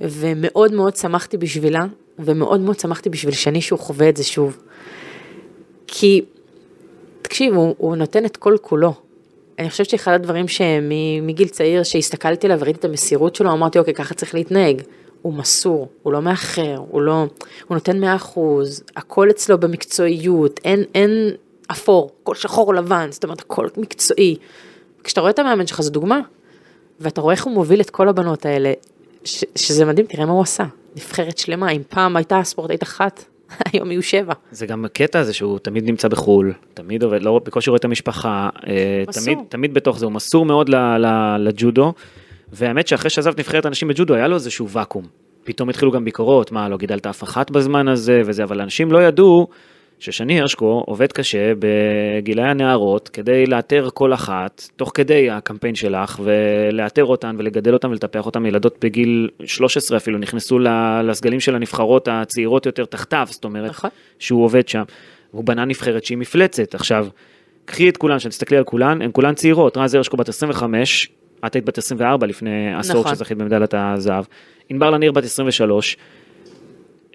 ומאוד 0.00 0.72
מאוד 0.72 0.96
שמחתי 0.96 1.36
בשבילה, 1.36 1.86
ומאוד 2.18 2.60
מאוד 2.60 2.80
שמחתי 2.80 3.10
בשביל 3.10 3.34
שני 3.34 3.60
שהוא 3.60 3.78
חווה 3.78 4.08
את 4.08 4.16
זה 4.16 4.24
שוב. 4.24 4.58
כי, 5.86 6.22
תקשיב, 7.22 7.54
הוא, 7.54 7.74
הוא 7.78 7.96
נותן 7.96 8.24
את 8.24 8.36
כל 8.36 8.56
כולו. 8.62 8.94
אני 9.58 9.70
חושבת 9.70 9.90
שאחד 9.90 10.12
הדברים 10.12 10.48
שמגיל 10.48 11.48
צעיר 11.48 11.82
שהסתכלתי 11.82 12.46
עליו 12.46 12.60
וראיתי 12.60 12.78
את 12.78 12.84
המסירות 12.84 13.34
שלו, 13.34 13.52
אמרתי 13.52 13.78
אוקיי 13.78 13.94
ככה 13.94 14.14
צריך 14.14 14.34
להתנהג. 14.34 14.82
הוא 15.24 15.34
מסור, 15.34 15.88
הוא 16.02 16.12
לא 16.12 16.22
מאחר, 16.22 16.76
הוא 16.90 17.02
לא, 17.02 17.26
הוא 17.68 17.74
נותן 17.74 18.00
100 18.00 18.16
אחוז, 18.16 18.84
הכל 18.96 19.30
אצלו 19.30 19.58
במקצועיות, 19.58 20.60
אין, 20.64 20.82
אין 20.94 21.30
אפור, 21.66 22.10
הכל 22.22 22.34
שחור 22.34 22.68
או 22.68 22.72
לבן, 22.72 23.08
זאת 23.10 23.24
אומרת 23.24 23.40
הכל 23.40 23.68
מקצועי. 23.76 24.36
כשאתה 25.04 25.20
רואה 25.20 25.30
את 25.30 25.38
המאמן 25.38 25.66
שלך 25.66 25.80
זו 25.80 25.90
דוגמה, 25.90 26.20
ואתה 27.00 27.20
רואה 27.20 27.34
איך 27.34 27.44
הוא 27.44 27.54
מוביל 27.54 27.80
את 27.80 27.90
כל 27.90 28.08
הבנות 28.08 28.46
האלה, 28.46 28.72
ש, 29.24 29.44
שזה 29.56 29.84
מדהים, 29.84 30.06
תראה 30.06 30.26
מה 30.26 30.32
הוא 30.32 30.42
עשה, 30.42 30.64
נבחרת 30.96 31.38
שלמה, 31.38 31.70
אם 31.70 31.82
פעם 31.88 32.16
הייתה 32.16 32.40
ספורטאית 32.44 32.82
אחת, 32.82 33.24
היום 33.72 33.90
יהיו 33.90 34.02
שבע. 34.02 34.34
זה 34.50 34.66
גם 34.66 34.84
הקטע 34.84 35.18
הזה 35.18 35.32
שהוא 35.32 35.58
תמיד 35.58 35.84
נמצא 35.84 36.08
בחו"ל, 36.08 36.52
תמיד 36.74 37.02
עובד, 37.02 37.22
לא 37.22 37.40
בקושי 37.44 37.70
רואה 37.70 37.78
את 37.78 37.84
המשפחה, 37.84 38.48
אה, 38.66 39.04
מסור. 39.08 39.24
תמיד, 39.24 39.38
תמיד 39.48 39.74
בתוך 39.74 39.98
זה, 39.98 40.04
הוא 40.06 40.12
מסור 40.12 40.46
מאוד 40.46 40.68
ל- 40.68 40.76
ל- 40.76 41.36
לג'ודו, 41.48 41.92
והאמת 42.52 42.88
שאחרי 42.88 43.10
שעזב 43.10 43.32
נבחרת 43.38 43.66
אנשים 43.66 43.88
בג'ודו 43.88 44.14
היה 44.14 44.28
לו 44.28 44.34
איזשהו 44.34 44.68
ואקום. 44.68 45.04
פתאום 45.44 45.68
התחילו 45.68 45.90
גם 45.92 46.04
ביקורות, 46.04 46.52
מה, 46.52 46.68
לא 46.68 46.76
גידלת 46.76 47.06
אף 47.06 47.22
אחת 47.22 47.50
בזמן 47.50 47.88
הזה 47.88 48.22
וזה, 48.24 48.44
אבל 48.44 48.60
אנשים 48.60 48.92
לא 48.92 49.02
ידעו 49.02 49.48
ששני 49.98 50.40
הרשקו 50.40 50.84
עובד 50.86 51.12
קשה 51.12 51.52
בגילי 51.58 52.42
הנערות 52.42 53.08
כדי 53.08 53.46
לאתר 53.46 53.88
כל 53.94 54.14
אחת, 54.14 54.68
תוך 54.76 54.90
כדי 54.94 55.30
הקמפיין 55.30 55.74
שלך, 55.74 56.20
ולאתר 56.24 57.04
אותן 57.04 57.36
ולגדל 57.38 57.72
אותן 57.72 57.88
ולטפח 57.88 58.26
אותן, 58.26 58.46
ילדות 58.46 58.84
בגיל 58.84 59.28
13 59.44 59.96
אפילו 59.96 60.18
נכנסו 60.18 60.58
לסגלים 61.04 61.40
של 61.40 61.54
הנבחרות 61.54 62.08
הצעירות 62.10 62.66
יותר 62.66 62.84
תחתיו, 62.84 63.26
זאת 63.30 63.44
אומרת, 63.44 63.70
נכון. 63.70 63.90
שהוא 64.18 64.44
עובד 64.44 64.68
שם. 64.68 64.82
הוא 65.30 65.44
בנה 65.44 65.64
נבחרת 65.64 66.04
שהיא 66.04 66.18
מפלצת. 66.18 66.74
עכשיו, 66.74 67.06
קחי 67.64 67.88
את 67.88 67.96
כולן, 67.96 68.18
כשתסתכלי 68.18 68.56
על 68.56 68.64
כולן, 68.64 69.02
הן 69.02 69.10
כולן 69.12 69.34
צעירות. 69.34 69.76
רז 69.76 69.94
הרשקו 69.94 70.16
בת 70.16 70.28
25, 70.28 71.08
את 71.46 71.54
היית 71.54 71.64
בת 71.64 71.78
24 71.78 72.26
לפני 72.26 72.74
עשור 72.74 73.00
נכון. 73.00 73.14
שזכית 73.14 73.38
במדליית 73.38 73.74
הזהב. 73.74 74.24
ענבר 74.68 74.90
לניר 74.90 75.12
בת 75.12 75.24
23. 75.24 75.96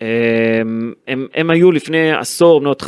הם, 0.01 0.93
הם, 1.07 1.27
הם 1.34 1.49
היו 1.49 1.71
לפני 1.71 2.11
עשור 2.11 2.59
בנות 2.59 2.84
15-13, 2.84 2.86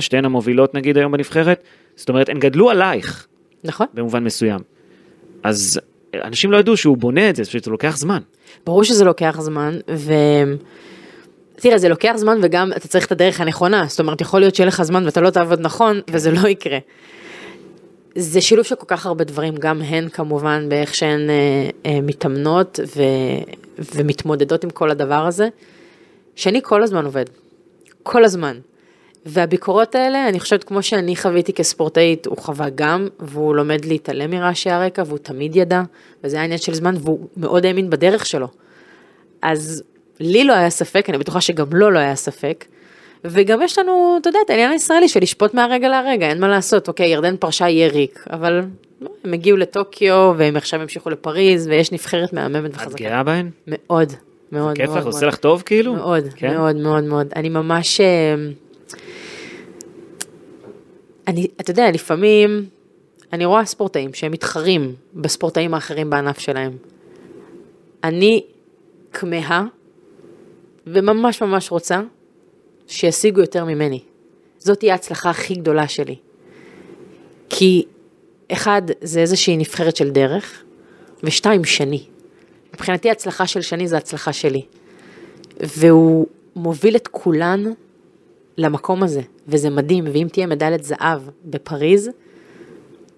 שתיהן 0.00 0.24
המובילות 0.24 0.74
נגיד 0.74 0.98
היום 0.98 1.12
בנבחרת. 1.12 1.62
זאת 1.96 2.08
אומרת, 2.08 2.28
הן 2.28 2.38
גדלו 2.38 2.70
עלייך. 2.70 3.26
נכון. 3.64 3.86
במובן 3.94 4.24
מסוים. 4.24 4.60
אז 5.42 5.80
אנשים 6.14 6.52
לא 6.52 6.56
ידעו 6.56 6.76
שהוא 6.76 6.96
בונה 6.96 7.30
את 7.30 7.36
זה, 7.36 7.44
פשוט 7.44 7.64
זה 7.64 7.70
לוקח 7.70 7.96
זמן. 7.96 8.18
ברור 8.66 8.84
שזה 8.84 9.04
לוקח 9.04 9.40
זמן, 9.40 9.78
ו... 9.90 10.12
תראה, 11.56 11.78
זה 11.78 11.88
לוקח 11.88 12.12
זמן 12.16 12.38
וגם 12.42 12.72
אתה 12.76 12.88
צריך 12.88 13.06
את 13.06 13.12
הדרך 13.12 13.40
הנכונה, 13.40 13.84
זאת 13.88 14.00
אומרת, 14.00 14.20
יכול 14.20 14.40
להיות 14.40 14.54
שיהיה 14.54 14.66
לך 14.66 14.82
זמן 14.82 15.04
ואתה 15.04 15.20
לא 15.20 15.30
תעבוד 15.30 15.60
נכון, 15.60 16.00
וזה 16.10 16.30
לא 16.30 16.48
יקרה. 16.48 16.78
זה 18.14 18.40
שילוב 18.40 18.66
של 18.66 18.74
כל 18.74 18.86
כך 18.88 19.06
הרבה 19.06 19.24
דברים, 19.24 19.56
גם 19.56 19.82
הן 19.82 20.08
כמובן 20.08 20.68
באיך 20.68 20.94
שהן 20.94 21.30
אה, 21.30 21.34
אה, 21.86 22.00
מתאמנות 22.00 22.80
ו, 22.96 23.02
ומתמודדות 23.94 24.64
עם 24.64 24.70
כל 24.70 24.90
הדבר 24.90 25.26
הזה, 25.26 25.48
שאני 26.36 26.60
כל 26.62 26.82
הזמן 26.82 27.04
עובד, 27.04 27.24
כל 28.02 28.24
הזמן. 28.24 28.58
והביקורות 29.26 29.94
האלה, 29.94 30.28
אני 30.28 30.40
חושבת 30.40 30.64
כמו 30.64 30.82
שאני 30.82 31.16
חוויתי 31.16 31.52
כספורטאית, 31.52 32.26
הוא 32.26 32.38
חווה 32.38 32.66
גם, 32.74 33.08
והוא 33.18 33.54
לומד 33.54 33.84
להתעלם 33.84 34.30
מרעשי 34.30 34.70
הרקע, 34.70 35.02
והוא 35.06 35.18
תמיד 35.18 35.56
ידע, 35.56 35.82
וזה 36.24 36.36
היה 36.36 36.44
עניין 36.44 36.58
של 36.58 36.74
זמן, 36.74 36.94
והוא 37.00 37.28
מאוד 37.36 37.66
האמין 37.66 37.90
בדרך 37.90 38.26
שלו. 38.26 38.48
אז 39.42 39.82
לי 40.20 40.44
לא 40.44 40.52
היה 40.52 40.70
ספק, 40.70 41.10
אני 41.10 41.18
בטוחה 41.18 41.40
שגם 41.40 41.66
לו 41.72 41.90
לא 41.90 41.98
היה 41.98 42.16
ספק. 42.16 42.64
וגם 43.24 43.62
יש 43.62 43.78
לנו, 43.78 44.16
אתה 44.20 44.28
יודע, 44.28 44.38
את 44.44 44.50
העניין 44.50 44.70
הישראלי 44.70 45.08
של 45.08 45.20
לשפוט 45.20 45.54
מהרגע 45.54 45.88
להרגע, 45.88 46.28
אין 46.28 46.40
מה 46.40 46.48
לעשות, 46.48 46.88
אוקיי, 46.88 47.08
ירדן 47.08 47.36
פרשה 47.36 47.68
יהיה 47.68 47.88
ריק, 47.88 48.24
אבל 48.30 48.62
לא, 49.00 49.08
הם 49.24 49.32
הגיעו 49.32 49.56
לטוקיו, 49.56 50.34
והם 50.36 50.56
עכשיו 50.56 50.80
המשיכו 50.80 51.10
לפריז, 51.10 51.66
ויש 51.66 51.92
נבחרת 51.92 52.32
מהממת 52.32 52.70
וחזקה. 52.74 52.90
את 52.90 53.00
גאה 53.00 53.22
בהן? 53.22 53.50
מאוד, 53.66 54.12
מאוד, 54.52 54.76
כיף. 54.76 54.90
לך? 54.90 55.06
עושה 55.06 55.26
לך 55.26 55.36
טוב 55.36 55.62
כאילו? 55.66 55.94
מאוד, 55.94 56.24
כן? 56.36 56.54
מאוד, 56.54 56.76
מאוד, 56.76 57.04
מאוד. 57.04 57.26
אני 57.36 57.48
ממש... 57.48 58.00
אה, 58.00 58.34
אני, 61.28 61.46
אתה 61.60 61.70
יודע, 61.70 61.90
לפעמים 61.90 62.64
אני 63.32 63.44
רואה 63.44 63.64
ספורטאים 63.64 64.14
שהם 64.14 64.32
מתחרים 64.32 64.94
בספורטאים 65.14 65.74
האחרים 65.74 66.10
בענף 66.10 66.38
שלהם. 66.38 66.72
אני 68.04 68.44
כמהה 69.12 69.64
וממש 70.86 71.42
ממש 71.42 71.70
רוצה 71.70 72.00
שישיגו 72.90 73.40
יותר 73.40 73.64
ממני. 73.64 74.00
זאת 74.58 74.78
תהיה 74.78 74.92
ההצלחה 74.92 75.30
הכי 75.30 75.54
גדולה 75.54 75.88
שלי. 75.88 76.16
כי 77.48 77.84
אחד, 78.52 78.82
זה 79.00 79.20
איזושהי 79.20 79.56
נבחרת 79.56 79.96
של 79.96 80.10
דרך, 80.10 80.62
ושתיים, 81.22 81.64
שני. 81.64 82.04
מבחינתי 82.74 83.10
הצלחה 83.10 83.46
של 83.46 83.60
שני 83.60 83.88
זה 83.88 83.96
הצלחה 83.96 84.32
שלי. 84.32 84.62
והוא 85.60 86.26
מוביל 86.56 86.96
את 86.96 87.08
כולן 87.08 87.64
למקום 88.58 89.02
הזה, 89.02 89.20
וזה 89.48 89.70
מדהים, 89.70 90.04
ואם 90.12 90.26
תהיה 90.32 90.46
מדליית 90.46 90.84
זהב 90.84 91.22
בפריז, 91.44 92.10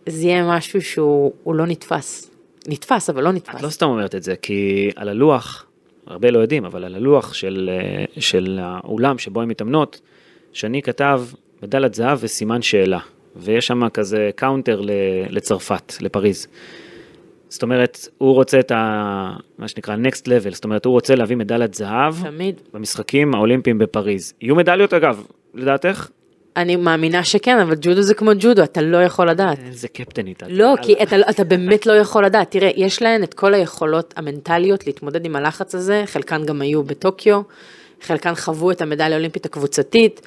זה 0.09 0.27
יהיה 0.27 0.45
משהו 0.57 0.83
שהוא 0.83 1.33
הוא 1.43 1.55
לא 1.55 1.67
נתפס. 1.67 2.31
נתפס, 2.69 3.11
אבל 3.11 3.23
לא 3.23 3.33
נתפס. 3.33 3.55
את 3.55 3.63
לא 3.63 3.71
סתם 3.71 3.87
אומרת 3.87 4.15
את 4.15 4.23
זה, 4.23 4.37
כי 4.37 4.91
על 4.97 5.09
הלוח, 5.09 5.67
הרבה 6.07 6.31
לא 6.31 6.39
יודעים, 6.39 6.65
אבל 6.65 6.85
על 6.85 6.95
הלוח 6.95 7.35
של, 7.35 7.71
אה, 7.73 8.05
של 8.21 8.59
האולם 8.63 9.19
שבו 9.19 9.43
הם 9.43 9.49
מתאמנות, 9.49 10.01
שני 10.53 10.83
כתב 10.83 11.23
מדליית 11.63 11.95
זהב 11.95 12.19
וסימן 12.21 12.63
שאלה, 12.63 12.99
ויש 13.37 13.67
שם 13.67 13.89
כזה 13.89 14.31
קאונטר 14.37 14.81
לצרפת, 15.31 15.93
לפריז. 16.01 16.47
זאת 17.49 17.63
אומרת, 17.63 18.09
הוא 18.19 18.35
רוצה 18.35 18.61
את 18.61 18.71
ה... 18.71 19.37
מה 19.59 19.69
שנקרא 19.69 19.97
next 19.97 20.21
level, 20.27 20.51
זאת 20.51 20.65
אומרת, 20.65 20.85
הוא 20.85 20.93
רוצה 20.93 21.15
להביא 21.15 21.37
מדליית 21.37 21.75
זהב 21.75 22.15
תמיד. 22.23 22.61
במשחקים 22.75 23.35
האולימפיים 23.35 23.79
בפריז. 23.79 24.35
יהיו 24.41 24.57
מדליות 24.57 24.95
אגב, 24.95 25.27
לדעתך? 25.55 26.09
אני 26.57 26.77
מאמינה 26.77 27.25
שכן, 27.25 27.59
אבל 27.59 27.75
ג'ודו 27.81 28.03
זה 28.03 28.15
כמו 28.15 28.31
ג'ודו, 28.39 28.63
אתה 28.63 28.83
לא 28.83 29.03
יכול 29.03 29.31
לדעת. 29.31 29.59
איזה 29.67 29.89
קפטנית. 29.89 30.43
את. 30.43 30.49
לא, 30.51 30.75
כי 30.83 30.95
אתה, 31.03 31.17
אתה 31.31 31.45
באמת 31.45 31.87
לא 31.87 31.93
יכול 31.93 32.25
לדעת. 32.25 32.51
תראה, 32.51 32.71
יש 32.77 33.03
להן 33.03 33.23
את 33.23 33.35
כל 33.35 33.55
היכולות 33.55 34.15
המנטליות 34.17 34.87
להתמודד 34.87 35.25
עם 35.25 35.37
הלחץ 35.37 35.75
הזה, 35.75 36.03
חלקן 36.07 36.45
גם 36.45 36.63
היו 36.63 36.83
בטוקיו, 36.83 37.43
חלקן 38.03 38.35
חוו 38.35 38.71
את 38.71 38.81
המדליה 38.81 39.13
האולימפית 39.17 39.47
הקבוצתית, 39.47 40.21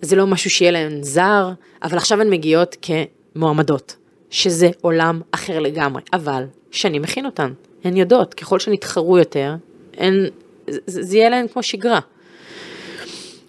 זה 0.00 0.16
לא 0.16 0.26
משהו 0.26 0.50
שיהיה 0.50 0.70
להן 0.70 1.02
זר, 1.02 1.48
אבל 1.82 1.96
עכשיו 1.96 2.20
הן 2.20 2.30
מגיעות 2.30 2.76
כמועמדות, 2.82 3.96
שזה 4.30 4.70
עולם 4.80 5.20
אחר 5.30 5.58
לגמרי, 5.58 6.02
אבל 6.12 6.44
שאני 6.70 6.98
מכין 6.98 7.26
אותן, 7.26 7.52
הן 7.84 7.96
יודעות, 7.96 8.34
ככל 8.34 8.58
שהן 8.58 8.74
יתחרו 8.74 9.18
יותר, 9.18 9.54
הן, 9.96 10.26
זה, 10.66 10.80
זה 10.86 11.16
יהיה 11.16 11.30
להן 11.30 11.48
כמו 11.48 11.62
שגרה. 11.62 12.00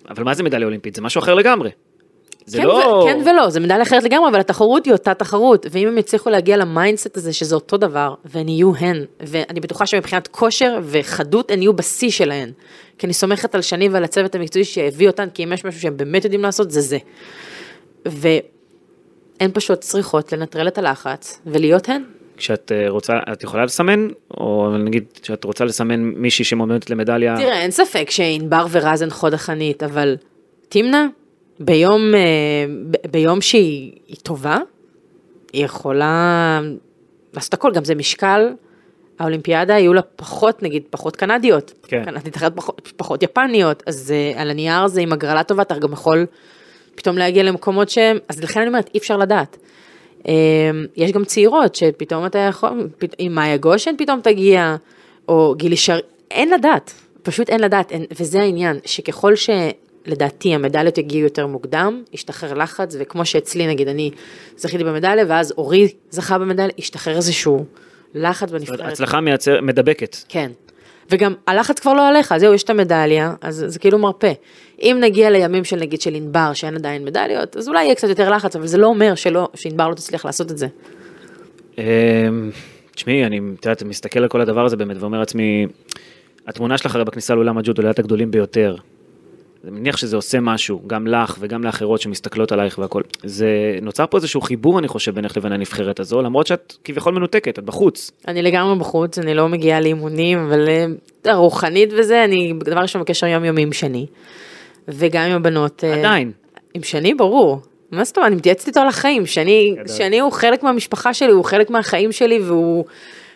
אבל 0.09 0.23
מה 0.23 0.33
זה 0.33 0.43
מדליה 0.43 0.65
אולימפית? 0.65 0.95
זה 0.95 1.01
משהו 1.01 1.19
אחר 1.19 1.33
לגמרי. 1.33 1.69
זה 2.45 2.57
כן, 2.57 2.63
לא... 2.63 2.73
ו- 2.73 3.07
כן 3.07 3.21
ולא, 3.25 3.49
זה 3.49 3.59
מדליה 3.59 3.81
אחרת 3.81 4.03
לגמרי, 4.03 4.29
אבל 4.29 4.39
התחרות 4.39 4.85
היא 4.85 4.93
אותה 4.93 5.13
תחרות, 5.13 5.65
ואם 5.71 5.87
הם 5.87 5.97
יצליחו 5.97 6.29
להגיע 6.29 6.57
ל 6.57 6.65
mindset 6.65 7.17
הזה 7.17 7.33
שזה 7.33 7.55
אותו 7.55 7.77
דבר, 7.77 8.13
והן 8.25 8.49
יהיו 8.49 8.71
הן, 8.75 9.05
ואני 9.19 9.59
בטוחה 9.59 9.85
שמבחינת 9.85 10.27
כושר 10.27 10.79
וחדות 10.83 11.51
הן 11.51 11.61
יהיו 11.61 11.73
בשיא 11.73 12.09
שלהן, 12.09 12.51
כי 12.97 13.07
אני 13.07 13.13
סומכת 13.13 13.55
על 13.55 13.61
שני 13.61 13.89
ועל 13.89 14.03
הצוות 14.03 14.35
המקצועי 14.35 14.65
שהביא 14.65 15.07
אותן, 15.07 15.29
כי 15.33 15.43
אם 15.43 15.53
יש 15.53 15.65
משהו 15.65 15.81
שהם 15.81 15.97
באמת 15.97 16.23
יודעים 16.23 16.41
לעשות, 16.41 16.71
זה 16.71 16.81
זה. 16.81 16.97
והן 18.05 19.51
פשוט 19.53 19.79
צריכות 19.79 20.33
לנטרל 20.33 20.67
את 20.67 20.77
הלחץ 20.77 21.41
ולהיות 21.45 21.89
הן. 21.89 22.03
כשאת 22.37 22.71
אה, 22.71 22.89
רוצה, 22.89 23.13
את 23.33 23.43
יכולה 23.43 23.65
לסמן, 23.65 24.07
או 24.31 24.77
נגיד 24.77 25.03
שאת 25.23 25.43
רוצה 25.43 25.65
לסמן 25.65 25.99
מישהי 25.99 26.45
שמועמדת 26.45 26.89
למדליה, 26.89 27.37
תראה, 27.37 27.61
אין 27.61 27.71
ספק 27.71 28.09
שענבר 28.09 28.65
ורז 28.71 29.01
הן 29.01 29.09
חוד 29.09 29.33
החנית, 29.33 29.83
אבל 29.83 30.15
תמנה, 30.69 31.07
ביום, 31.59 32.15
אה, 32.15 32.19
ביום 33.11 33.41
שהיא 33.41 33.91
היא 34.07 34.17
טובה, 34.23 34.57
היא 35.53 35.65
יכולה 35.65 36.61
לעשות 37.33 37.53
הכל, 37.53 37.71
גם 37.73 37.83
זה 37.85 37.95
משקל, 37.95 38.49
האולימפיאדה 39.19 39.73
יהיו 39.73 39.93
לה 39.93 40.01
פחות, 40.01 40.63
נגיד, 40.63 40.83
פחות 40.89 41.15
קנדיות, 41.15 41.73
כן. 41.87 42.03
קנדית 42.05 42.37
אחת 42.37 42.51
פחות, 42.55 42.91
פחות 42.97 43.23
יפניות, 43.23 43.83
אז 43.85 44.11
אה, 44.15 44.41
על 44.41 44.49
הנייר 44.49 44.87
זה 44.87 45.01
עם 45.01 45.13
הגרלה 45.13 45.43
טובה, 45.43 45.61
אתה 45.61 45.79
גם 45.79 45.93
יכול 45.93 46.25
פתאום 46.95 47.17
להגיע 47.17 47.43
למקומות 47.43 47.89
שהם, 47.89 48.17
אז 48.29 48.43
לכן 48.43 48.59
אני 48.59 48.67
אומרת, 48.67 48.89
אי 48.93 48.99
אפשר 48.99 49.17
לדעת. 49.17 49.57
אה, 50.27 50.33
יש 50.95 51.11
גם 51.11 51.25
צעירות 51.25 51.75
שפתאום 51.75 52.25
אתה 52.25 52.39
יכול, 52.39 52.69
פת- 52.97 53.15
אם 53.19 53.31
מאיה 53.35 53.57
גושן 53.57 53.91
פתאום 53.97 54.21
תגיע, 54.21 54.75
או 55.27 55.53
גילי 55.57 55.77
שר... 55.77 55.99
אין 56.31 56.49
לדעת, 56.49 56.93
פשוט 57.23 57.49
אין 57.49 57.61
לדעת, 57.61 57.91
אין, 57.91 58.05
וזה 58.19 58.41
העניין, 58.41 58.77
שככל 58.85 59.35
שלדעתי 60.05 60.55
המדליות 60.55 60.97
יגיעו 60.97 61.23
יותר 61.23 61.47
מוקדם, 61.47 62.03
ישתחרר 62.13 62.53
לחץ, 62.53 62.95
וכמו 62.99 63.25
שאצלי 63.25 63.67
נגיד, 63.67 63.87
אני 63.87 64.11
זכיתי 64.57 64.83
במדליה, 64.83 65.25
ואז 65.27 65.53
אורי 65.57 65.87
זכה 66.09 66.37
במדליה, 66.37 66.69
ישתחרר 66.77 67.15
איזשהו 67.15 67.65
לחץ 68.15 68.51
בנבחרת. 68.51 68.79
הצלחה 68.79 69.21
מייצר, 69.21 69.61
מדבקת. 69.61 70.17
כן. 70.29 70.51
וגם 71.11 71.33
הלחץ 71.47 71.79
כבר 71.79 71.93
לא 71.93 72.07
עליך, 72.07 72.37
זהו, 72.37 72.53
יש 72.53 72.63
את 72.63 72.69
המדליה, 72.69 73.33
אז 73.41 73.65
זה 73.67 73.79
כאילו 73.79 73.97
מרפא. 73.97 74.31
אם 74.81 74.97
נגיע 75.01 75.29
לימים 75.29 75.63
של 75.63 75.75
נגיד 75.75 76.01
של 76.01 76.15
ענבר, 76.15 76.53
שאין 76.53 76.75
עדיין 76.75 77.05
מדליות, 77.05 77.57
אז 77.57 77.67
אולי 77.67 77.83
יהיה 77.83 77.95
קצת 77.95 78.09
יותר 78.09 78.29
לחץ, 78.29 78.55
אבל 78.55 78.67
זה 78.67 78.77
לא 78.77 78.87
אומר 78.87 79.15
שלא, 79.15 79.49
שענבר 79.55 79.89
לא 79.89 79.95
תצליח 79.95 80.25
לעשות 80.25 80.51
את 80.51 80.57
זה. 80.57 80.67
אמ, 81.77 81.83
תשמעי, 82.95 83.25
אני, 83.25 83.39
את 83.59 83.65
יודעת, 83.65 83.83
מסתכל 83.83 84.19
על 84.19 84.27
כל 84.27 84.41
הדבר 84.41 84.65
הזה 84.65 84.77
באמת 84.77 84.97
ואומר 84.99 85.19
לעצמי, 85.19 85.67
התמונה 86.47 86.77
שלך 86.77 86.95
הרי 86.95 87.05
בכניסה 87.05 87.33
לעולם 87.33 87.57
הג'ודו 87.57 87.81
ליד 87.81 87.99
הגדולים 87.99 88.31
ביותר. 88.31 88.75
אני 89.63 89.71
מניח 89.71 89.97
שזה 89.97 90.15
עושה 90.15 90.39
משהו, 90.39 90.81
גם 90.87 91.07
לך 91.07 91.37
וגם 91.39 91.63
לאחרות 91.63 92.01
שמסתכלות 92.01 92.51
עלייך 92.51 92.79
והכל. 92.79 93.01
זה 93.23 93.47
נוצר 93.81 94.05
פה 94.07 94.17
איזשהו 94.17 94.41
חיבור, 94.41 94.79
אני 94.79 94.87
חושב, 94.87 95.15
בינך 95.15 95.37
לבין 95.37 95.51
הנבחרת 95.51 95.99
הזו, 95.99 96.21
למרות 96.21 96.47
שאת 96.47 96.73
כביכול 96.83 97.13
מנותקת, 97.13 97.59
את 97.59 97.63
בחוץ. 97.63 98.11
אני 98.27 98.41
לגמרי 98.41 98.79
בחוץ, 98.79 99.19
אני 99.19 99.33
לא 99.33 99.49
מגיעה 99.49 99.79
לאימונים, 99.79 100.39
אבל 100.39 100.69
אה, 101.27 101.35
רוחנית 101.35 101.89
וזה, 101.97 102.23
אני 102.23 102.53
דבר 102.63 102.81
ראשון 102.81 103.01
בקשר 103.01 103.27
יומיומי 103.27 103.61
עם 103.61 103.73
שני. 103.73 104.05
וגם 104.87 105.23
עם 105.23 105.31
הבנות. 105.31 105.83
אה, 105.83 105.93
עדיין. 105.93 106.31
עם 106.73 106.83
שני, 106.83 107.13
ברור. 107.13 107.61
מה 107.91 108.03
זאת 108.03 108.17
אומרת, 108.17 108.27
אני 108.27 108.35
מתייעצת 108.35 108.67
איתו 108.67 108.79
על 108.79 108.87
החיים. 108.87 109.25
שני, 109.25 109.75
גדול. 109.75 109.95
שני 109.97 110.19
הוא 110.19 110.31
חלק 110.31 110.63
מהמשפחה 110.63 111.13
שלי, 111.13 111.31
הוא 111.31 111.45
חלק 111.45 111.69
מהחיים 111.69 112.11
שלי, 112.11 112.39
והוא, 112.39 112.85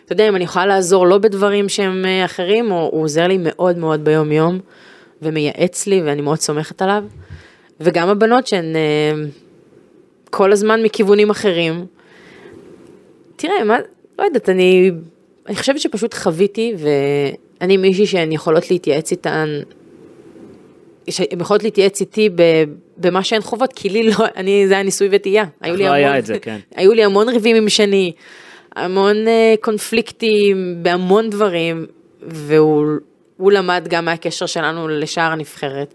אתה 0.04 0.12
יודע, 0.12 0.28
אם 0.28 0.36
אני 0.36 0.44
יכולה 0.44 0.66
לעזור 0.66 1.06
לו 1.06 1.20
בדברים 1.20 1.68
שהם 1.68 2.04
אה, 2.04 2.24
אחרים, 2.24 2.70
או, 2.70 2.88
הוא 2.92 3.02
עוזר 3.02 3.26
לי 3.26 3.38
מאוד 3.40 3.78
מאוד 3.78 4.04
ביום 4.04 4.32
יום, 4.32 4.58
ומייעץ 5.22 5.86
לי, 5.86 6.02
ואני 6.02 6.22
מאוד 6.22 6.38
סומכת 6.40 6.82
עליו. 6.82 7.04
וגם 7.80 8.08
הבנות 8.08 8.46
שהן 8.46 8.76
אה, 8.76 8.80
כל 10.30 10.52
הזמן 10.52 10.82
מכיוונים 10.82 11.30
אחרים. 11.30 11.86
תראה, 13.36 13.64
מה, 13.64 13.76
לא 14.18 14.24
יודעת, 14.24 14.48
אני, 14.48 14.90
אני 15.46 15.56
חושבת 15.56 15.80
שפשוט 15.80 16.14
חוויתי, 16.14 16.74
ואני 16.78 17.76
מישהי 17.76 18.06
שהן 18.06 18.32
יכולות 18.32 18.70
להתייעץ 18.70 19.10
איתן 19.10 19.48
שהן 21.10 21.40
יכולות 21.40 21.62
להתייעץ 21.64 22.00
איתי 22.00 22.28
ב- 22.28 22.64
במה 22.96 23.24
שהן 23.24 23.40
חוות, 23.40 23.72
כי 23.72 23.88
לי 23.88 24.02
לא, 24.02 24.14
אני, 24.36 24.68
זה 24.68 24.74
היה 24.74 24.82
ניסוי 24.82 25.08
וטעייה. 25.12 25.44
היו 25.60 25.76
לי 25.76 25.84
לא 25.84 25.90
היה 25.92 26.06
המון- 26.08 26.18
את 26.18 26.26
זה, 26.26 26.38
כן. 26.38 26.58
היו 26.76 26.92
לי 26.94 27.04
המון 27.04 27.28
ריבים 27.28 27.56
עם 27.56 27.68
שני, 27.68 28.12
המון 28.76 29.28
אה, 29.28 29.54
קונפליקטים 29.60 30.74
בהמון 30.82 31.30
דברים, 31.30 31.86
והוא 32.22 32.86
הוא 33.38 33.52
למד 33.52 33.86
גם 33.88 34.04
מהקשר 34.04 34.46
שלנו 34.46 34.88
לשאר 34.88 35.32
הנבחרת. 35.32 35.94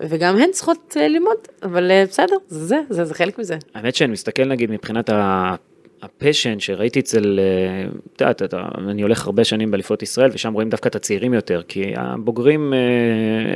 וגם 0.00 0.36
הן 0.36 0.50
צריכות 0.50 0.96
אה, 1.00 1.08
ללמוד, 1.08 1.36
אבל 1.62 1.90
אה, 1.90 2.04
בסדר, 2.08 2.36
זה 2.48 2.66
זה, 2.66 2.76
זה, 2.88 3.04
זה 3.04 3.14
חלק 3.14 3.38
מזה. 3.38 3.56
האמת 3.74 3.94
שאני 3.94 4.12
מסתכל 4.12 4.44
נגיד 4.44 4.70
מבחינת 4.70 5.10
הפשן 6.02 6.60
שראיתי 6.60 7.00
אצל, 7.00 7.40
אה, 7.40 7.88
את 8.16 8.20
יודעת, 8.20 8.54
אני 8.88 9.02
הולך 9.02 9.26
הרבה 9.26 9.44
שנים 9.44 9.70
באליפות 9.70 10.02
ישראל 10.02 10.30
ושם 10.32 10.52
רואים 10.52 10.68
דווקא 10.68 10.88
את 10.88 10.96
הצעירים 10.96 11.34
יותר, 11.34 11.62
כי 11.68 11.92
הבוגרים 11.96 12.74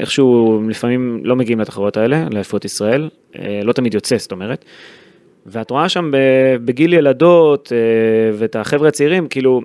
איכשהו 0.00 0.62
לפעמים 0.68 1.20
לא 1.24 1.36
מגיעים 1.36 1.60
לתחרויות 1.60 1.96
האלה, 1.96 2.26
לאליפות 2.30 2.64
ישראל, 2.64 3.08
לא 3.64 3.72
תמיד 3.72 3.94
יוצא 3.94 4.16
זאת 4.18 4.32
אומרת. 4.32 4.64
ואת 5.46 5.70
רואה 5.70 5.88
שם 5.88 6.10
בגיל 6.64 6.94
ילדות 6.94 7.72
ואת 8.34 8.56
החבר'ה 8.56 8.88
הצעירים, 8.88 9.28
כאילו, 9.28 9.60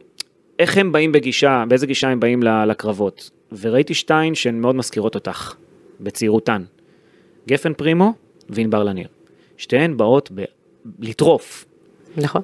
איך 0.60 0.78
הם 0.78 0.92
באים 0.92 1.12
בגישה, 1.12 1.64
באיזה 1.68 1.88
גישה 1.88 2.10
הם 2.10 2.20
באים 2.20 2.44
לקרבות. 2.44 3.30
וראיתי 3.60 3.94
שתיים 3.94 4.36
שהן 4.36 4.62
מאוד 4.62 4.76
מזכירות 4.76 5.16
אותך, 5.16 5.54
בצעירותן. 6.00 6.64
גפן 7.48 7.74
פרימו 7.74 8.14
וענבר 8.50 8.84
לניר. 8.84 9.08
שתיהן 9.58 9.98
באות 9.98 10.30
ב- 10.36 10.44
לטרוף. 11.00 11.66
נכון. 12.18 12.42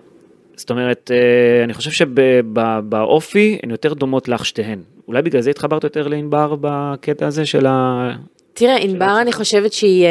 זאת 0.55 0.69
אומרת, 0.69 1.11
אה, 1.13 1.63
אני 1.63 1.73
חושב 1.73 1.91
שבאופי 1.91 3.59
הן 3.63 3.71
יותר 3.71 3.93
דומות 3.93 4.27
לך 4.27 4.45
שתיהן. 4.45 4.81
אולי 5.07 5.21
בגלל 5.21 5.41
זה 5.41 5.49
התחברת 5.49 5.83
יותר 5.83 6.07
לענבר 6.07 6.55
בקטע 6.61 7.27
הזה 7.27 7.45
של 7.45 7.65
ה... 7.65 8.09
תראה, 8.53 8.77
ענבר 8.77 9.17
אני 9.21 9.33
חושבת 9.33 9.73
שהיא... 9.73 10.05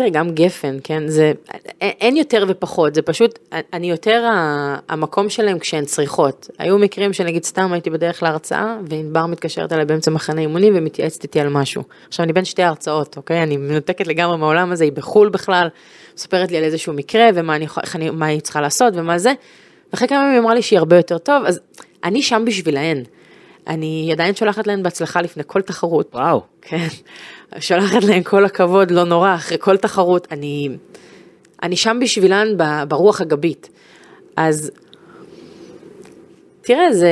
תראה, 0.00 0.10
גם 0.10 0.30
גפן, 0.30 0.76
כן? 0.84 1.08
זה... 1.08 1.32
אין 1.80 2.16
יותר 2.16 2.44
ופחות, 2.48 2.94
זה 2.94 3.02
פשוט, 3.02 3.38
אני 3.72 3.90
יותר 3.90 4.24
ה- 4.24 4.76
המקום 4.88 5.28
שלהם 5.28 5.58
כשהן 5.58 5.84
צריכות. 5.84 6.50
היו 6.58 6.78
מקרים 6.78 7.12
שנגיד 7.12 7.44
סתם 7.44 7.72
הייתי 7.72 7.90
בדרך 7.90 8.22
להרצאה, 8.22 8.76
וענבר 8.88 9.26
מתקשרת 9.26 9.72
אליי 9.72 9.84
באמצע 9.84 10.10
מחנה 10.10 10.40
אימונים 10.40 10.72
ומתייעצת 10.76 11.22
איתי 11.22 11.40
על 11.40 11.48
משהו. 11.48 11.82
עכשיו, 12.08 12.24
אני 12.24 12.32
בין 12.32 12.44
שתי 12.44 12.62
הרצאות, 12.62 13.16
אוקיי? 13.16 13.42
אני 13.42 13.56
מנותקת 13.56 14.06
לגמרי 14.06 14.36
מהעולם 14.36 14.72
הזה, 14.72 14.84
היא 14.84 14.92
בחו"ל 14.92 15.28
בכלל, 15.28 15.68
מספרת 16.16 16.50
לי 16.50 16.56
על 16.56 16.64
איזשהו 16.64 16.92
מקרה, 16.92 17.28
ומה 17.34 17.56
אני, 17.56 17.66
אני, 17.94 18.10
מה 18.10 18.26
היא 18.26 18.40
צריכה 18.40 18.60
לעשות, 18.60 18.92
ומה 18.96 19.18
זה. 19.18 19.32
ואחרי 19.92 20.08
כמה 20.08 20.18
ימים 20.18 20.32
היא 20.32 20.40
אמרה 20.40 20.54
לי 20.54 20.62
שהיא 20.62 20.78
הרבה 20.78 20.96
יותר 20.96 21.18
טוב, 21.18 21.44
אז 21.46 21.60
אני 22.04 22.22
שם 22.22 22.42
בשבילהן. 22.46 23.02
אני 23.66 24.08
עדיין 24.12 24.34
שולחת 24.34 24.66
להן 24.66 24.82
בהצלחה 24.82 25.22
לפני 25.22 25.42
כל 25.46 25.60
תחרות. 25.62 26.10
וואו, 26.14 26.42
כן, 26.62 26.86
שולחת 27.58 28.04
להם 28.04 28.22
כל 28.22 28.44
הכבוד, 28.44 28.90
לא 28.90 29.04
נורא, 29.04 29.34
אחרי 29.34 29.56
כל 29.60 29.76
תחרות, 29.76 30.28
אני, 30.30 30.68
אני 31.62 31.76
שם 31.76 31.98
בשבילן 32.02 32.48
ברוח 32.88 33.20
הגבית. 33.20 33.68
אז, 34.36 34.70
תראה, 36.62 36.92
זה... 36.92 37.10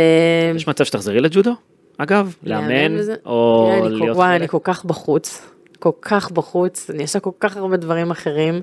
יש 0.57 0.69
מצב 0.69 0.85
שתחזרי 0.85 1.21
לג'ודו? 1.21 1.53
אגב, 1.99 2.35
לאמן, 2.43 2.99
וזה- 2.99 3.15
או 3.27 3.71
תראה, 3.79 3.89
להיות 3.89 4.17
וואי? 4.17 4.37
אני 4.37 4.49
כל 4.49 4.59
כך 4.63 4.85
בחוץ, 4.85 5.43
כל 5.79 5.91
כך 6.03 6.31
בחוץ, 6.31 6.91
אני 6.91 7.03
עושה 7.03 7.21
כל 7.21 7.31
כך 7.41 7.57
הרבה 7.57 7.77
דברים 7.77 8.11
אחרים. 8.11 8.61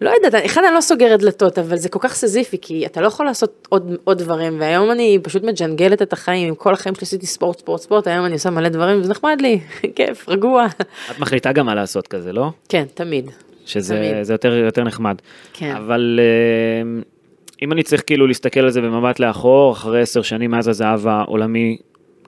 לא 0.00 0.10
יודעת, 0.10 0.44
אחד 0.46 0.62
אני 0.66 0.74
לא 0.74 0.80
סוגרת 0.80 1.20
דלתות, 1.20 1.58
אבל 1.58 1.76
זה 1.76 1.88
כל 1.88 1.98
כך 2.02 2.14
סזיפי, 2.14 2.56
כי 2.60 2.86
אתה 2.86 3.00
לא 3.00 3.06
יכול 3.06 3.26
לעשות 3.26 3.66
עוד, 3.68 3.96
עוד 4.04 4.18
דברים, 4.18 4.60
והיום 4.60 4.90
אני 4.90 5.18
פשוט 5.22 5.42
מג'נגלת 5.42 6.02
את 6.02 6.12
החיים, 6.12 6.48
עם 6.48 6.54
כל 6.54 6.72
החיים 6.72 6.94
שלי 6.94 7.02
עשיתי 7.02 7.26
ספורט, 7.26 7.58
ספורט, 7.58 7.80
ספורט, 7.80 8.06
היום 8.06 8.26
אני 8.26 8.34
עושה 8.34 8.50
מלא 8.50 8.68
דברים, 8.68 9.00
וזה 9.00 9.10
נחמד 9.10 9.40
לי, 9.40 9.60
כיף, 9.96 10.28
רגוע. 10.28 10.66
את 11.10 11.18
מחליטה 11.18 11.52
גם 11.52 11.66
מה 11.66 11.74
לעשות 11.74 12.08
כזה, 12.08 12.32
לא? 12.32 12.50
כן, 12.68 12.84
תמיד. 12.94 13.30
שזה 13.66 13.94
תמיד. 13.94 14.30
יותר, 14.30 14.52
יותר 14.52 14.84
נחמד. 14.84 15.16
כן. 15.52 15.74
אבל 15.76 16.20
אה, 16.22 17.02
אם 17.62 17.72
אני 17.72 17.82
צריך 17.82 18.02
כאילו 18.06 18.26
להסתכל 18.26 18.60
על 18.60 18.70
זה 18.70 18.80
במבט 18.80 19.20
לאחור, 19.20 19.72
אחרי 19.72 20.00
עשר 20.02 20.22
שנים 20.22 20.50
מאז 20.50 20.68
הזהב 20.68 21.06
העולמי, 21.06 21.76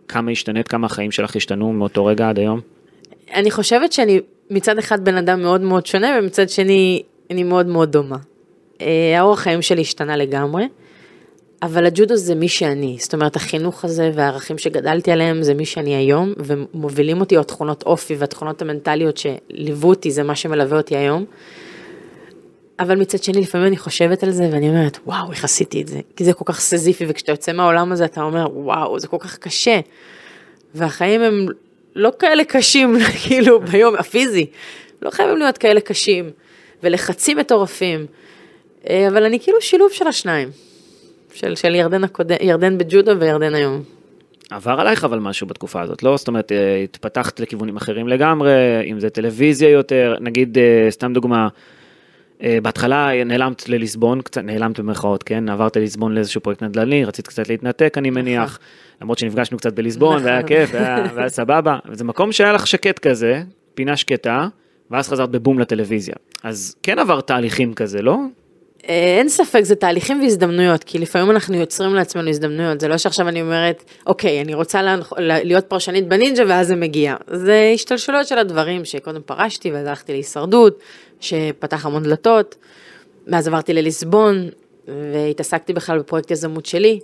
כמה 0.08 0.30
השתנית, 0.30 0.68
כמה 0.68 0.86
החיים 0.86 1.10
שלך 1.10 1.36
השתנו 1.36 1.72
מאותו 1.72 2.04
רגע 2.04 2.28
עד 2.28 2.38
היום? 2.38 2.60
אני 3.34 3.50
חושבת 3.50 3.92
שאני 3.92 4.20
מצד 4.50 4.78
אחד 4.78 5.04
בן 5.04 5.16
אדם 5.16 5.42
מאוד 5.42 5.60
מאוד 5.60 5.86
שונה, 5.86 6.18
ומצד 6.18 6.48
שני 6.48 7.02
אני 7.30 7.44
מאוד 7.44 7.66
מאוד 7.66 7.92
דומה. 7.92 8.16
אה, 8.80 9.18
האורח 9.18 9.40
חיים 9.40 9.62
שלי 9.62 9.80
השתנה 9.80 10.16
לגמרי, 10.16 10.68
אבל 11.62 11.86
הג'ודו 11.86 12.16
זה 12.16 12.34
מי 12.34 12.48
שאני, 12.48 12.96
זאת 13.00 13.14
אומרת 13.14 13.36
החינוך 13.36 13.84
הזה 13.84 14.10
והערכים 14.14 14.58
שגדלתי 14.58 15.12
עליהם 15.12 15.42
זה 15.42 15.54
מי 15.54 15.64
שאני 15.64 15.94
היום, 15.94 16.32
ומובילים 16.38 17.20
אותי 17.20 17.36
התכונות 17.36 17.82
אופי 17.82 18.14
והתכונות 18.18 18.62
המנטליות 18.62 19.16
שליוו 19.16 19.88
אותי, 19.88 20.10
זה 20.10 20.22
מה 20.22 20.34
שמלווה 20.34 20.76
אותי 20.76 20.96
היום. 20.96 21.24
אבל 22.80 22.96
מצד 23.00 23.22
שני 23.22 23.40
לפעמים 23.40 23.66
אני 23.66 23.76
חושבת 23.76 24.22
על 24.22 24.30
זה 24.30 24.48
ואני 24.52 24.68
אומרת 24.68 24.98
וואו 25.06 25.30
איך 25.30 25.44
עשיתי 25.44 25.82
את 25.82 25.88
זה 25.88 26.00
כי 26.16 26.24
זה 26.24 26.32
כל 26.32 26.44
כך 26.46 26.60
סזיפי 26.60 27.04
וכשאתה 27.08 27.32
יוצא 27.32 27.52
מהעולם 27.52 27.92
הזה 27.92 28.04
אתה 28.04 28.22
אומר 28.22 28.48
וואו 28.52 28.98
זה 28.98 29.08
כל 29.08 29.16
כך 29.20 29.38
קשה. 29.38 29.80
והחיים 30.74 31.20
הם 31.20 31.46
לא 31.94 32.12
כאלה 32.18 32.44
קשים 32.44 32.96
כאילו 33.22 33.60
ביום 33.60 33.94
הפיזי 33.96 34.46
לא 35.02 35.10
חייבים 35.10 35.36
להיות 35.36 35.58
כאלה 35.58 35.80
קשים 35.80 36.30
ולחצים 36.82 37.38
מטורפים 37.38 38.06
אה, 38.90 39.08
אבל 39.08 39.24
אני 39.24 39.40
כאילו 39.40 39.60
שילוב 39.60 39.92
של 39.92 40.06
השניים. 40.06 40.48
של, 41.34 41.54
של 41.54 41.74
ירדן, 41.74 42.04
הקודם, 42.04 42.36
ירדן 42.40 42.78
בג'ודו 42.78 43.20
וירדן 43.20 43.54
היום. 43.54 43.82
עבר 44.50 44.80
עלייך 44.80 45.04
אבל 45.04 45.18
משהו 45.18 45.46
בתקופה 45.46 45.82
הזאת, 45.82 46.02
לא? 46.02 46.16
זאת 46.16 46.28
אומרת, 46.28 46.52
אה, 46.52 46.76
התפתחת 46.84 47.40
לכיוונים 47.40 47.76
אחרים 47.76 48.08
לגמרי, 48.08 48.52
אם 48.90 49.00
זה 49.00 49.10
טלוויזיה 49.10 49.68
יותר, 49.68 50.14
נגיד, 50.20 50.58
אה, 50.58 50.90
סתם 50.90 51.12
דוגמה, 51.12 51.48
בהתחלה 52.62 53.24
נעלמת 53.24 53.68
לליסבון, 53.68 54.22
קצת 54.22 54.40
נעלמת 54.44 54.80
במרכאות, 54.80 55.22
כן? 55.22 55.48
עברת 55.48 55.76
לליסבון 55.76 56.14
לאיזשהו 56.14 56.40
פרויקט 56.40 56.62
נדל"ני, 56.62 57.04
רצית 57.04 57.26
קצת 57.26 57.48
להתנתק, 57.48 57.94
אני 57.96 58.10
מניח, 58.10 58.58
למרות 59.02 59.18
שנפגשנו 59.18 59.58
קצת 59.58 59.72
בליסבון, 59.72 60.16
נכון. 60.16 60.26
והיה 60.26 60.42
כיף, 60.42 60.70
והיה 60.72 61.04
והיה 61.14 61.28
סבבה, 61.28 61.78
וזה 61.88 62.04
מקום 62.04 62.32
שהיה 62.32 62.52
לך 62.52 62.66
שקט 62.66 62.98
כזה, 62.98 63.42
פינה 63.74 63.96
שקטה, 63.96 64.48
ואז 64.90 65.08
חזרת 65.08 65.30
בבום 65.30 65.58
לטלוויזיה. 65.58 66.14
אז 66.42 66.76
כן 66.82 66.98
עבר 66.98 67.20
תהליכים 67.20 67.74
כזה, 67.74 68.02
לא? 68.02 68.16
אה, 68.88 69.16
אין 69.18 69.28
ספק, 69.28 69.60
זה 69.62 69.74
תהליכים 69.74 70.20
והזדמנויות, 70.22 70.84
כי 70.84 70.98
לפעמים 70.98 71.30
אנחנו 71.30 71.56
יוצרים 71.56 71.94
לעצמנו 71.94 72.28
הזדמנויות, 72.28 72.80
זה 72.80 72.88
לא 72.88 72.98
שעכשיו 72.98 73.28
אני 73.28 73.42
אומרת, 73.42 73.84
אוקיי, 74.06 74.40
אני 74.40 74.54
רוצה 74.54 74.82
להנח... 74.82 75.12
להיות 75.18 75.64
פרשנית 75.64 76.08
בנינג'ה 76.08 76.42
ואז 76.48 76.68
זה 76.68 76.76
מגיע. 76.76 77.16
זה 77.26 77.70
השתלשלויות 77.74 78.26
של 78.26 78.38
הדברים, 78.38 78.84
שקודם 78.84 79.20
פרשתי 79.26 79.72
ואז 79.72 79.86
הלכתי 79.86 80.12
להישרדות, 80.12 80.80
שפתח 81.20 81.86
המון 81.86 82.02
דלתות, 82.02 82.54
ואז 83.26 83.48
עברתי 83.48 83.72
לליסבון, 83.72 84.48
והתעסקתי 84.88 85.72
בכלל 85.72 85.98
בפרויקט 85.98 86.30
יזמות 86.30 86.66
שלי, 86.66 87.00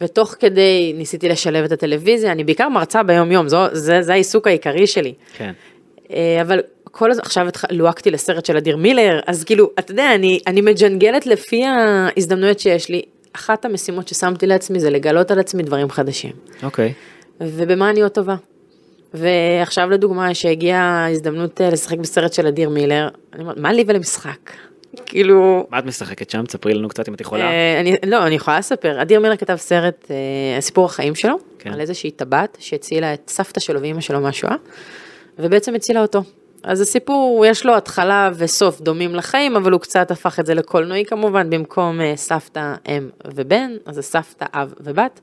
ותוך 0.00 0.34
כדי 0.38 0.92
ניסיתי 0.96 1.28
לשלב 1.28 1.64
את 1.64 1.72
הטלוויזיה, 1.72 2.32
אני 2.32 2.44
בעיקר 2.44 2.68
מרצה 2.68 3.02
ביום 3.02 3.32
יום, 3.32 3.48
זו, 3.48 3.58
זה, 3.72 4.02
זה 4.02 4.12
העיסוק 4.12 4.46
העיקרי 4.46 4.86
שלי. 4.86 5.14
כן. 5.36 5.52
אה, 6.12 6.42
אבל 6.42 6.60
כל 6.84 7.10
הזמן, 7.10 7.22
עכשיו 7.24 7.46
לוהקתי 7.70 8.10
לסרט 8.10 8.46
של 8.46 8.56
אדיר 8.56 8.76
מילר, 8.76 9.20
אז 9.26 9.44
כאילו, 9.44 9.70
אתה 9.78 9.92
יודע, 9.92 10.14
אני, 10.14 10.40
אני 10.46 10.60
מג'נגלת 10.60 11.26
לפי 11.26 11.64
ההזדמנויות 11.64 12.60
שיש 12.60 12.88
לי. 12.88 13.02
אחת 13.32 13.64
המשימות 13.64 14.08
ששמתי 14.08 14.46
לעצמי 14.46 14.80
זה 14.80 14.90
לגלות 14.90 15.30
על 15.30 15.38
עצמי 15.38 15.62
דברים 15.62 15.90
חדשים. 15.90 16.32
אוקיי. 16.62 16.92
ובמה 17.40 17.90
אני 17.90 18.02
עוד 18.02 18.10
טובה. 18.10 18.36
ועכשיו 19.14 19.90
לדוגמה, 19.90 20.34
שהגיעה 20.34 20.82
ההזדמנות 20.82 21.60
אה, 21.60 21.70
לשחק 21.70 21.98
בסרט 21.98 22.32
של 22.32 22.46
אדיר 22.46 22.68
מילר, 22.68 23.08
אני 23.32 23.42
אומרת, 23.42 23.56
מה 23.56 23.72
לי 23.72 23.84
ולמשחק? 23.86 24.50
כאילו, 25.06 25.66
מה 25.70 25.78
את 25.78 25.84
משחקת 25.84 26.30
שם? 26.30 26.44
תספרי 26.46 26.74
לנו 26.74 26.88
קצת 26.88 27.08
אם 27.08 27.14
את 27.14 27.20
יכולה. 27.20 27.44
אה, 27.44 27.80
אני, 27.80 27.96
לא, 28.06 28.26
אני 28.26 28.34
יכולה 28.34 28.58
לספר. 28.58 29.02
אדיר 29.02 29.20
מילר 29.20 29.36
כתב 29.36 29.56
סרט, 29.56 30.10
סיפור 30.60 30.84
החיים 30.84 31.14
שלו, 31.14 31.38
כן. 31.58 31.72
על 31.72 31.80
איזושהי 31.80 32.10
טבעת 32.10 32.56
שהצילה 32.60 33.14
את 33.14 33.20
סבתא 33.28 33.60
שלו 33.60 33.80
ואימא 33.80 34.00
שלו 34.00 34.20
מהשואה, 34.20 34.54
ובעצם 35.38 35.74
הצילה 35.74 36.02
אותו. 36.02 36.22
אז 36.62 36.80
הסיפור, 36.80 37.46
יש 37.46 37.66
לו 37.66 37.76
התחלה 37.76 38.30
וסוף 38.34 38.80
דומים 38.80 39.14
לחיים, 39.14 39.56
אבל 39.56 39.72
הוא 39.72 39.80
קצת 39.80 40.10
הפך 40.10 40.40
את 40.40 40.46
זה 40.46 40.54
לקולנועי 40.54 41.04
כמובן, 41.04 41.50
במקום 41.50 42.00
אה, 42.00 42.12
סבתא, 42.16 42.74
אם 42.88 43.08
ובן, 43.34 43.70
אז 43.86 43.94
זה 43.94 44.02
סבתא, 44.02 44.44
אב 44.52 44.74
ובת. 44.80 45.20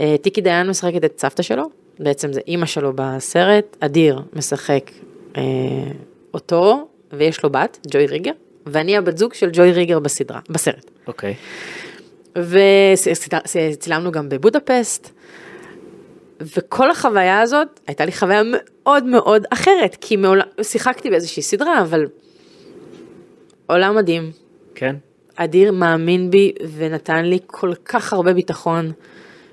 אה, 0.00 0.16
טיקי 0.22 0.40
דיין 0.40 0.68
משחקת 0.68 1.04
את 1.04 1.20
סבתא 1.20 1.42
שלו, 1.42 1.64
בעצם 1.98 2.32
זה 2.32 2.40
אימא 2.46 2.66
שלו 2.66 2.92
בסרט, 2.94 3.76
אדיר 3.80 4.22
משחק 4.32 4.90
אה, 5.36 5.42
אותו, 6.34 6.88
ויש 7.12 7.42
לו 7.42 7.50
בת, 7.50 7.78
ג'וי 7.90 8.06
ריגר, 8.06 8.32
ואני 8.66 8.96
הבת 8.96 9.18
זוג 9.18 9.34
של 9.34 9.50
ג'וי 9.52 9.72
ריגר 9.72 9.98
בסדרה, 9.98 10.40
בסרט. 10.50 10.90
אוקיי. 11.06 11.34
וצילמנו 12.36 14.12
גם 14.12 14.28
בבודפסט, 14.28 15.10
וכל 16.40 16.90
החוויה 16.90 17.40
הזאת 17.40 17.80
הייתה 17.86 18.04
לי 18.04 18.12
חוויה 18.12 18.42
מאוד 18.44 19.04
מאוד 19.04 19.46
אחרת, 19.50 19.96
כי 20.00 20.16
מעולם, 20.16 20.46
שיחקתי 20.62 21.10
באיזושהי 21.10 21.42
סדרה, 21.42 21.82
אבל 21.82 22.06
עולם 23.66 23.96
מדהים. 23.96 24.30
כן? 24.74 24.96
אדיר 25.36 25.72
מאמין 25.72 26.30
בי 26.30 26.52
ונתן 26.76 27.24
לי 27.24 27.38
כל 27.46 27.74
כך 27.84 28.12
הרבה 28.12 28.32
ביטחון, 28.32 28.92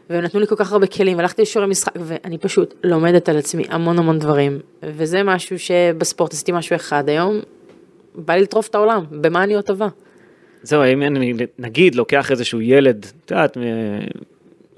ונתנו 0.09 0.39
לי 0.39 0.47
כל 0.47 0.55
כך 0.55 0.71
הרבה 0.71 0.87
כלים, 0.87 1.19
הלכתי 1.19 1.41
לשיעורי 1.41 1.69
משחק, 1.71 1.93
ואני 1.95 2.37
פשוט 2.37 2.73
לומדת 2.83 3.29
על 3.29 3.37
עצמי 3.37 3.63
המון 3.69 3.99
המון 3.99 4.19
דברים, 4.19 4.59
וזה 4.83 5.23
משהו 5.23 5.59
שבספורט 5.59 6.33
עשיתי 6.33 6.51
משהו 6.51 6.75
אחד, 6.75 7.09
היום 7.09 7.39
בא 8.15 8.33
לי 8.33 8.41
לטרוף 8.41 8.67
את 8.67 8.75
העולם, 8.75 9.05
במה 9.11 9.43
אני 9.43 9.55
עוד 9.55 9.63
טובה. 9.63 9.87
זהו, 10.63 10.83
אם 10.83 11.01
אני 11.01 11.33
נגיד 11.59 11.95
לוקח 11.95 12.31
איזשהו 12.31 12.61
ילד, 12.61 13.05
את 13.25 13.31
יודעת, 13.31 13.57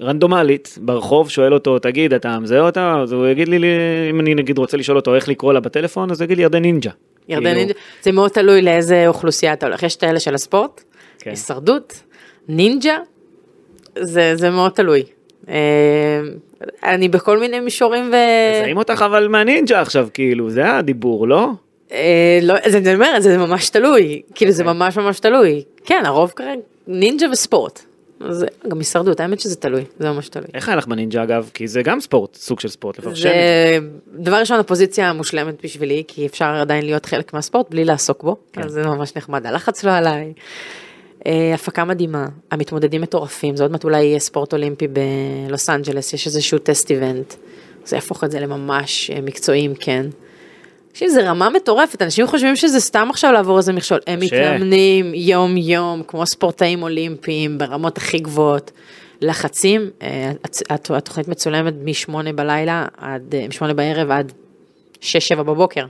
רנדומלית, 0.00 0.78
ברחוב, 0.80 1.30
שואל 1.30 1.54
אותו, 1.54 1.78
תגיד, 1.78 2.14
אתה 2.14 2.38
מזהה 2.38 2.60
אותה? 2.60 3.00
אז 3.02 3.12
הוא 3.12 3.26
יגיד 3.26 3.48
לי, 3.48 3.58
אם 4.10 4.20
אני 4.20 4.34
נגיד 4.34 4.58
רוצה 4.58 4.76
לשאול 4.76 4.96
אותו 4.96 5.14
איך 5.14 5.28
לקרוא 5.28 5.52
לה 5.52 5.60
בטלפון, 5.60 6.10
אז 6.10 6.20
הוא 6.20 6.24
יגיד 6.24 6.36
לי 6.36 6.42
ירדן 6.42 6.62
נינג'ה. 6.62 6.90
ירדן 7.28 7.44
כאילו- 7.44 7.58
נינג'ה, 7.58 7.74
זה 8.02 8.12
מאוד 8.12 8.30
תלוי 8.30 8.62
לאיזה 8.62 9.08
אוכלוסייה 9.08 9.52
אתה 9.52 9.66
הולך, 9.66 9.82
יש 9.82 9.96
את 9.96 10.02
האלה 10.02 10.20
של 10.20 10.34
הספורט, 10.34 10.82
כן. 11.18 11.30
הישרדות, 11.30 12.02
נינג'ה, 12.48 12.96
זה, 13.98 14.36
זה 14.36 14.50
מאוד 14.50 14.72
תלוי. 14.72 15.02
אה, 15.48 15.54
אני 16.84 17.08
בכל 17.08 17.38
מיני 17.38 17.60
מישורים 17.60 18.10
ו... 18.12 18.16
מזהים 18.60 18.76
אותך 18.76 19.04
אבל 19.06 19.28
מהנינג'ה 19.28 19.80
עכשיו, 19.80 20.08
כאילו, 20.14 20.50
זה 20.50 20.76
הדיבור, 20.76 21.28
לא? 21.28 21.48
אה, 21.92 22.38
לא, 22.42 22.54
אז 22.62 22.76
אני 22.76 22.94
אומרת, 22.94 23.22
זה 23.22 23.38
ממש 23.38 23.68
תלוי, 23.68 24.22
כאילו 24.34 24.50
זה 24.52 24.62
אוקיי. 24.62 24.74
ממש 24.74 24.96
ממש 24.98 25.20
תלוי. 25.20 25.62
כן, 25.84 26.02
הרוב 26.04 26.32
כרגע 26.36 26.50
נינג'ה 26.86 27.26
וספורט. 27.32 27.82
זה 28.28 28.46
גם 28.68 28.78
הישרדות, 28.78 29.20
האמת 29.20 29.40
שזה 29.40 29.56
תלוי, 29.56 29.84
זה 29.98 30.10
ממש 30.10 30.28
תלוי. 30.28 30.46
איך 30.54 30.68
היה 30.68 30.76
לך 30.76 30.86
בנינג'ה 30.86 31.22
אגב? 31.22 31.50
כי 31.54 31.68
זה 31.68 31.82
גם 31.82 32.00
ספורט, 32.00 32.34
סוג 32.34 32.60
של 32.60 32.68
ספורט, 32.68 32.98
לפרשן 32.98 33.22
זה. 33.22 33.78
דבר 34.14 34.36
ראשון 34.36 34.60
הפוזיציה 34.60 35.10
המושלמת 35.10 35.64
בשבילי 35.64 36.02
כי 36.08 36.26
אפשר 36.26 36.44
עדיין 36.44 36.84
להיות 36.84 37.06
חלק 37.06 37.34
מהספורט 37.34 37.70
בלי 37.70 37.84
לעסוק 37.84 38.22
בו 38.22 38.36
כן. 38.52 38.62
אז 38.62 38.72
זה 38.72 38.86
ממש 38.86 39.16
נחמד 39.16 39.46
הלחץ 39.46 39.84
לא 39.84 39.90
עליי. 39.90 40.32
אה, 41.26 41.54
הפקה 41.54 41.84
מדהימה 41.84 42.28
המתמודדים 42.50 43.00
מטורפים 43.00 43.56
זה 43.56 43.64
עוד 43.64 43.72
מעט 43.72 43.84
אולי 43.84 44.04
יהיה 44.04 44.18
ספורט 44.18 44.52
אולימפי 44.52 44.86
בלוס 44.88 45.70
אנג'לס 45.70 46.12
יש 46.12 46.26
איזשהו 46.26 46.58
טסט 46.58 46.90
איבנט. 46.90 47.34
זה 47.84 47.96
יהפוך 47.96 48.24
את 48.24 48.30
זה 48.30 48.40
לממש 48.40 49.10
אה, 49.10 49.20
מקצועיים 49.20 49.74
כן. 49.74 50.06
תקשיב, 50.94 51.08
זה 51.08 51.30
רמה 51.30 51.50
מטורפת, 51.50 52.02
אנשים 52.02 52.26
חושבים 52.26 52.56
שזה 52.56 52.80
סתם 52.80 53.08
עכשיו 53.10 53.32
לעבור 53.32 53.58
איזה 53.58 53.72
מכשול, 53.72 53.98
הם 54.06 54.20
קשה. 54.20 54.54
מתאמנים 54.54 55.14
יום 55.14 55.56
יום 55.56 56.02
כמו 56.06 56.26
ספורטאים 56.26 56.82
אולימפיים 56.82 57.58
ברמות 57.58 57.96
הכי 57.96 58.18
גבוהות. 58.18 58.70
לחצים, 59.20 59.90
אה, 60.02 60.32
התוכנית 60.70 61.28
מצולמת 61.28 61.74
משמונה 61.84 62.32
בלילה 62.32 62.86
עד, 62.96 63.34
אה, 63.34 63.48
משמונה 63.48 63.74
בערב 63.74 64.10
עד 64.10 64.32
שש 65.00 65.28
שבע 65.28 65.42
בבוקר, 65.42 65.84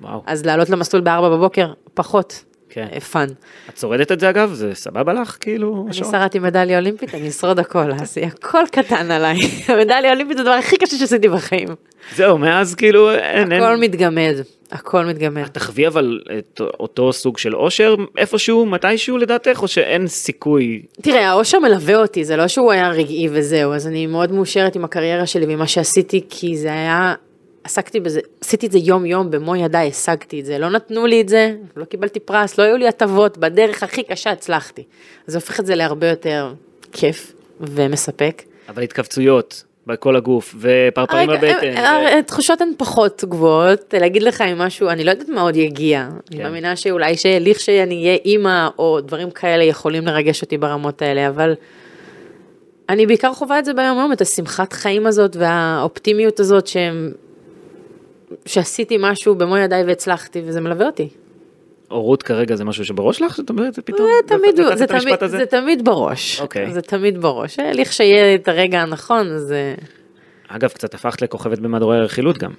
וואו, 0.00 0.22
אז 0.26 0.46
לעלות 0.46 0.70
למסלול 0.70 1.02
בארבע 1.02 1.28
בבוקר 1.28 1.72
פחות 1.94 2.44
כן. 2.68 2.86
אה, 2.92 3.00
fun. 3.00 3.28
את 3.68 3.78
שורדת 3.78 4.12
את 4.12 4.20
זה 4.20 4.30
אגב? 4.30 4.52
זה 4.52 4.74
סבבה 4.74 5.12
לך, 5.12 5.36
כאילו? 5.40 5.84
אני? 5.86 5.94
שרדתי 5.94 6.38
מדליה 6.38 6.78
אולימפית, 6.78 7.14
אני 7.14 7.28
אשרוד 7.28 7.58
הכל, 7.58 7.92
אז 7.92 8.18
הכל 8.18 8.62
קטן 8.72 9.10
עליי. 9.10 9.38
המדליה 9.68 10.12
אולימפית 10.12 10.36
זה 10.36 10.42
הדבר 10.42 10.54
הכי 10.54 10.76
קשה 10.76 10.96
שעשיתי 10.96 11.28
בחיים. 11.28 11.68
זהו, 12.14 12.38
מאז 12.38 12.74
כאילו 12.74 13.10
אין, 13.10 13.52
אין. 13.52 13.62
הכל 13.62 13.76
מתגמד, 13.76 14.34
הכל 14.70 15.04
מתגמד. 15.04 15.46
תחווי 15.46 15.86
אבל 15.86 16.20
את 16.38 16.60
אותו 16.80 17.12
סוג 17.12 17.38
של 17.38 17.56
אושר 17.56 17.94
איפשהו, 18.18 18.66
מתישהו 18.66 19.18
לדעתך, 19.18 19.62
או 19.62 19.68
שאין 19.68 20.06
סיכוי? 20.06 20.82
תראה, 21.02 21.30
האושר 21.30 21.58
מלווה 21.58 21.96
אותי, 21.96 22.24
זה 22.24 22.36
לא 22.36 22.48
שהוא 22.48 22.72
היה 22.72 22.90
רגעי 22.90 23.28
וזהו, 23.32 23.72
אז 23.72 23.86
אני 23.86 24.06
מאוד 24.06 24.32
מאושרת 24.32 24.76
עם 24.76 24.84
הקריירה 24.84 25.26
שלי 25.26 25.46
ועם 25.46 25.58
מה 25.58 25.66
שעשיתי, 25.66 26.24
כי 26.30 26.56
זה 26.56 26.68
היה, 26.68 27.14
עסקתי 27.64 28.00
בזה, 28.00 28.20
עשיתי 28.40 28.66
את 28.66 28.72
זה 28.72 28.78
יום 28.78 29.06
יום, 29.06 29.30
במו 29.30 29.56
ידיי 29.56 29.88
השגתי 29.88 30.40
את 30.40 30.44
זה, 30.44 30.58
לא 30.58 30.70
נתנו 30.70 31.06
לי 31.06 31.20
את 31.20 31.28
זה, 31.28 31.54
לא 31.76 31.84
קיבלתי 31.84 32.20
פרס, 32.20 32.58
לא 32.58 32.64
היו 32.64 32.76
לי 32.76 32.88
הטבות, 32.88 33.38
בדרך 33.38 33.82
הכי 33.82 34.02
קשה 34.02 34.30
הצלחתי. 34.30 34.82
זה 35.26 35.38
הופך 35.38 35.60
את 35.60 35.66
זה 35.66 35.74
להרבה 35.74 36.08
יותר 36.08 36.52
כיף 36.92 37.32
ומספק. 37.60 38.42
אבל 38.68 38.82
התכווצויות 38.82 39.64
בכל 39.86 40.16
הגוף, 40.16 40.54
ופרפרים 40.58 41.28
בבטן. 41.28 41.76
אה, 41.76 42.18
התחושות 42.18 42.60
הן 42.60 42.68
פחות 42.76 43.24
גבוהות, 43.28 43.94
להגיד 44.00 44.22
לך 44.22 44.40
אם 44.40 44.58
משהו, 44.58 44.88
אני 44.88 45.04
לא 45.04 45.10
יודעת 45.10 45.28
מה 45.28 45.40
עוד 45.40 45.56
יגיע. 45.56 46.08
אני 46.30 46.38
כן. 46.38 46.42
מאמינה 46.42 46.76
שאולי 46.76 47.16
שלכשאני 47.16 48.04
אהיה 48.04 48.18
אימא 48.24 48.68
או 48.78 49.00
דברים 49.00 49.30
כאלה 49.30 49.64
יכולים 49.64 50.06
לרגש 50.06 50.42
אותי 50.42 50.58
ברמות 50.58 51.02
האלה, 51.02 51.28
אבל 51.28 51.54
אני 52.88 53.06
בעיקר 53.06 53.32
חווה 53.32 53.58
את 53.58 53.64
זה 53.64 53.74
ביום 53.74 53.98
יום, 53.98 54.12
את 54.12 54.20
השמחת 54.20 54.72
חיים 54.72 55.06
הזאת 55.06 55.36
והאופטימיות 55.36 56.40
הזאת 56.40 56.66
שהם, 56.66 57.12
שעשיתי 58.46 58.96
משהו 59.00 59.34
במו 59.34 59.56
ידיי 59.56 59.84
והצלחתי 59.84 60.42
וזה 60.44 60.60
מלווה 60.60 60.86
אותי. 60.86 61.08
הורות 61.88 62.22
כרגע 62.22 62.56
זה 62.56 62.64
משהו 62.64 62.84
שבראש 62.84 63.22
לך? 63.22 63.36
זאת 63.36 63.50
אומרת, 63.50 63.74
זה 63.74 63.82
פתאום? 63.82 64.08
זה 64.28 64.28
תמיד, 64.38 64.56
זה 64.56 64.84
המשפט 64.94 65.18
תמיד? 65.18 65.30
זה 65.30 65.46
תמיד 65.46 65.84
בראש, 65.84 66.40
אוקיי. 66.40 66.72
זה 66.72 66.82
תמיד 66.82 67.18
בראש, 67.22 67.58
אה, 67.58 67.72
לכשיהיה 67.72 68.34
את 68.34 68.48
הרגע 68.48 68.80
הנכון 68.80 69.32
אז 69.32 69.52
אה, 69.52 69.74
אגב, 70.48 70.68
קצת 70.68 70.94
הפכת 70.94 71.22
לכוכבת 71.22 71.58
במדורי 71.58 71.96
הרכילות 71.98 72.38
גם. 72.38 72.50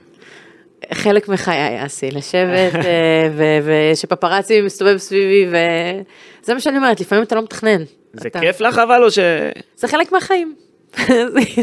חלק 0.94 1.28
מחיי 1.30 1.86
אסי, 1.86 2.12
לשבת 2.12 2.76
אה, 2.76 3.30
ושפפרצי 3.94 4.62
מסתובב 4.62 4.98
סביבי 4.98 5.48
וזה 5.50 6.54
מה 6.54 6.60
שאני 6.60 6.78
אומרת, 6.78 7.00
לפעמים 7.00 7.24
אתה 7.24 7.36
לא 7.36 7.42
מתכנן. 7.42 7.84
זה 8.14 8.28
אתה- 8.28 8.40
כיף 8.40 8.62
לך 8.62 8.78
אבל 8.78 9.04
או 9.04 9.12
ש... 9.12 9.20
זה 9.76 9.88
חלק 9.88 10.12
מהחיים. 10.12 10.56
זה- 11.08 11.14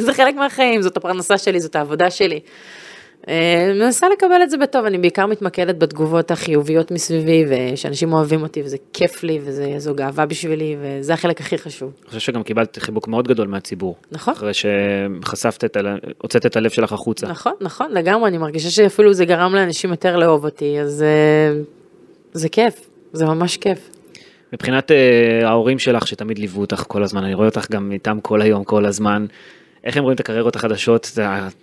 זה 0.06 0.12
חלק 0.14 0.34
מהחיים, 0.34 0.82
זאת 0.82 0.96
הפרנסה 0.96 1.38
שלי, 1.38 1.60
זאת 1.60 1.76
העבודה 1.76 2.10
שלי. 2.10 2.40
אה, 3.29 3.73
מנסה 3.75 4.09
לקבל 4.09 4.43
את 4.43 4.51
זה 4.51 4.57
בטוב, 4.57 4.85
אני 4.85 4.99
בעיקר 4.99 5.27
מתמקדת 5.27 5.79
בתגובות 5.79 6.31
החיוביות 6.31 6.91
מסביבי, 6.91 7.45
ושאנשים 7.49 8.12
אוהבים 8.12 8.43
אותי, 8.43 8.62
וזה 8.62 8.77
כיף 8.93 9.23
לי, 9.23 9.41
וזו 9.45 9.95
גאווה 9.95 10.27
בשבילי, 10.27 10.77
וזה 10.81 11.14
החלק 11.14 11.41
הכי 11.41 11.59
חשוב. 11.59 11.93
אני 12.03 12.09
חושב 12.09 12.20
שגם 12.20 12.43
קיבלת 12.43 12.79
חיבוק 12.79 13.09
מאוד 13.09 13.29
גדול 13.29 13.49
מהציבור. 13.49 13.97
נכון. 14.12 14.35
אחרי 14.35 14.53
שחשפת 14.55 15.64
את, 15.64 15.77
ה... 15.77 15.81
הוצאת 16.18 16.47
את 16.47 16.57
הלב 16.57 16.70
שלך 16.70 16.93
החוצה. 16.93 17.27
נכון, 17.27 17.53
נכון, 17.61 17.93
לגמרי, 17.93 18.29
אני 18.29 18.39
מרגישה 18.39 18.70
שאפילו 18.70 19.14
זה 19.14 19.25
גרם 19.25 19.55
לאנשים 19.55 19.91
יותר 19.91 20.16
לאהוב 20.16 20.45
אותי, 20.45 20.81
אז 20.81 21.03
אה, 21.03 21.61
זה 22.33 22.49
כיף, 22.49 22.89
זה 23.12 23.27
ממש 23.27 23.57
כיף. 23.57 23.91
מבחינת 24.53 24.91
אה, 24.91 25.49
ההורים 25.49 25.79
שלך 25.79 26.07
שתמיד 26.07 26.39
ליוו 26.39 26.61
אותך 26.61 26.85
כל 26.89 27.03
הזמן, 27.03 27.25
אני 27.25 27.35
רואה 27.35 27.49
אותך 27.49 27.70
גם 27.70 27.93
איתם 27.93 28.18
כל 28.23 28.43
היום, 28.43 28.64
כל 28.64 28.87
הזמן. 28.87 29.27
איך 29.85 29.97
הם 29.97 30.03
רואים 30.03 30.14
את 30.14 30.20
הקריירות 30.20 30.57
החדשות? 30.57 31.11
את 31.12 31.18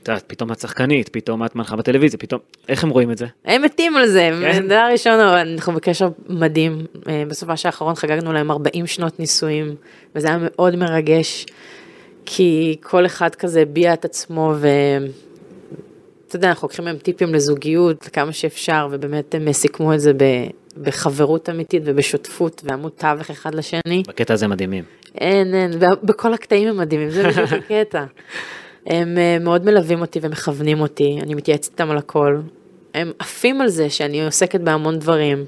יודעת, 0.08 0.24
פתאום 0.28 0.52
את 0.52 0.60
שחקנית, 0.60 1.10
פתאום 1.10 1.46
את 1.46 1.56
מנחה 1.56 1.76
בטלוויזיה, 1.76 2.20
פתאום... 2.20 2.40
איך 2.70 2.84
הם 2.84 2.90
רואים 2.90 3.12
את 3.12 3.18
זה? 3.18 3.26
הם 3.46 3.62
מתים 3.62 3.98
על 3.98 4.08
זה, 4.08 4.30
כן. 4.42 4.66
דבר 4.66 4.88
ראשון, 4.92 5.20
אנחנו 5.20 5.74
בקשר 5.74 6.10
מדהים, 6.30 6.86
אה, 7.08 7.24
בסופש 7.28 7.66
האחרון 7.66 7.96
חגגנו 7.96 8.34
להם 8.34 8.52
40 8.52 8.88
שנות 8.88 9.20
נישואים, 9.20 9.76
וזה 10.16 10.28
היה 10.28 10.38
מאוד 10.42 10.76
מרגש, 10.76 11.46
כי 12.26 12.78
כל 12.82 13.06
אחד 13.06 13.36
כזה 13.36 13.62
הביע 13.62 13.94
את 13.94 14.06
עצמו, 14.06 14.54
ואתה 14.60 16.36
יודע, 16.36 16.50
אנחנו 16.50 16.66
לוקחים 16.66 16.86
מהם 16.86 16.98
טיפים 16.98 17.34
לזוגיות, 17.34 18.10
כמה 18.14 18.34
שאפשר, 18.34 18.88
ובאמת 18.92 19.36
הם 19.36 19.54
סיכמו 19.54 19.94
את 19.94 20.00
זה 20.00 20.14
ב... 20.14 20.24
בחברות 20.84 21.50
אמיתית 21.50 21.82
ובשותפות 21.86 22.62
ועמוד 22.66 22.92
תווך 22.98 23.30
אחד 23.30 23.56
לשני. 23.56 24.04
בקטע 24.08 24.34
הזה 24.34 24.48
מדהימים. 24.48 24.84
אין, 25.16 25.56
אין, 25.56 25.72
בכל 26.04 26.34
הקטעים 26.34 26.68
הם 26.68 26.78
מדהימים, 26.78 27.10
זה 27.10 27.24
בדיוק 27.28 27.50
הקטע. 27.54 28.04
הם 28.86 29.18
אה, 29.18 29.38
מאוד 29.40 29.66
מלווים 29.66 30.02
אותי 30.02 30.20
ומכוונים 30.22 30.82
אותי, 30.82 31.20
אני 31.22 31.36
מתייעצת 31.36 31.72
איתם 31.72 31.92
על 31.92 31.98
הכל. 31.98 32.38
הם 32.94 33.12
עפים 33.20 33.62
על 33.62 33.68
זה 33.68 33.90
שאני 33.90 34.26
עוסקת 34.26 34.62
בהמון 34.62 35.00
דברים. 35.00 35.46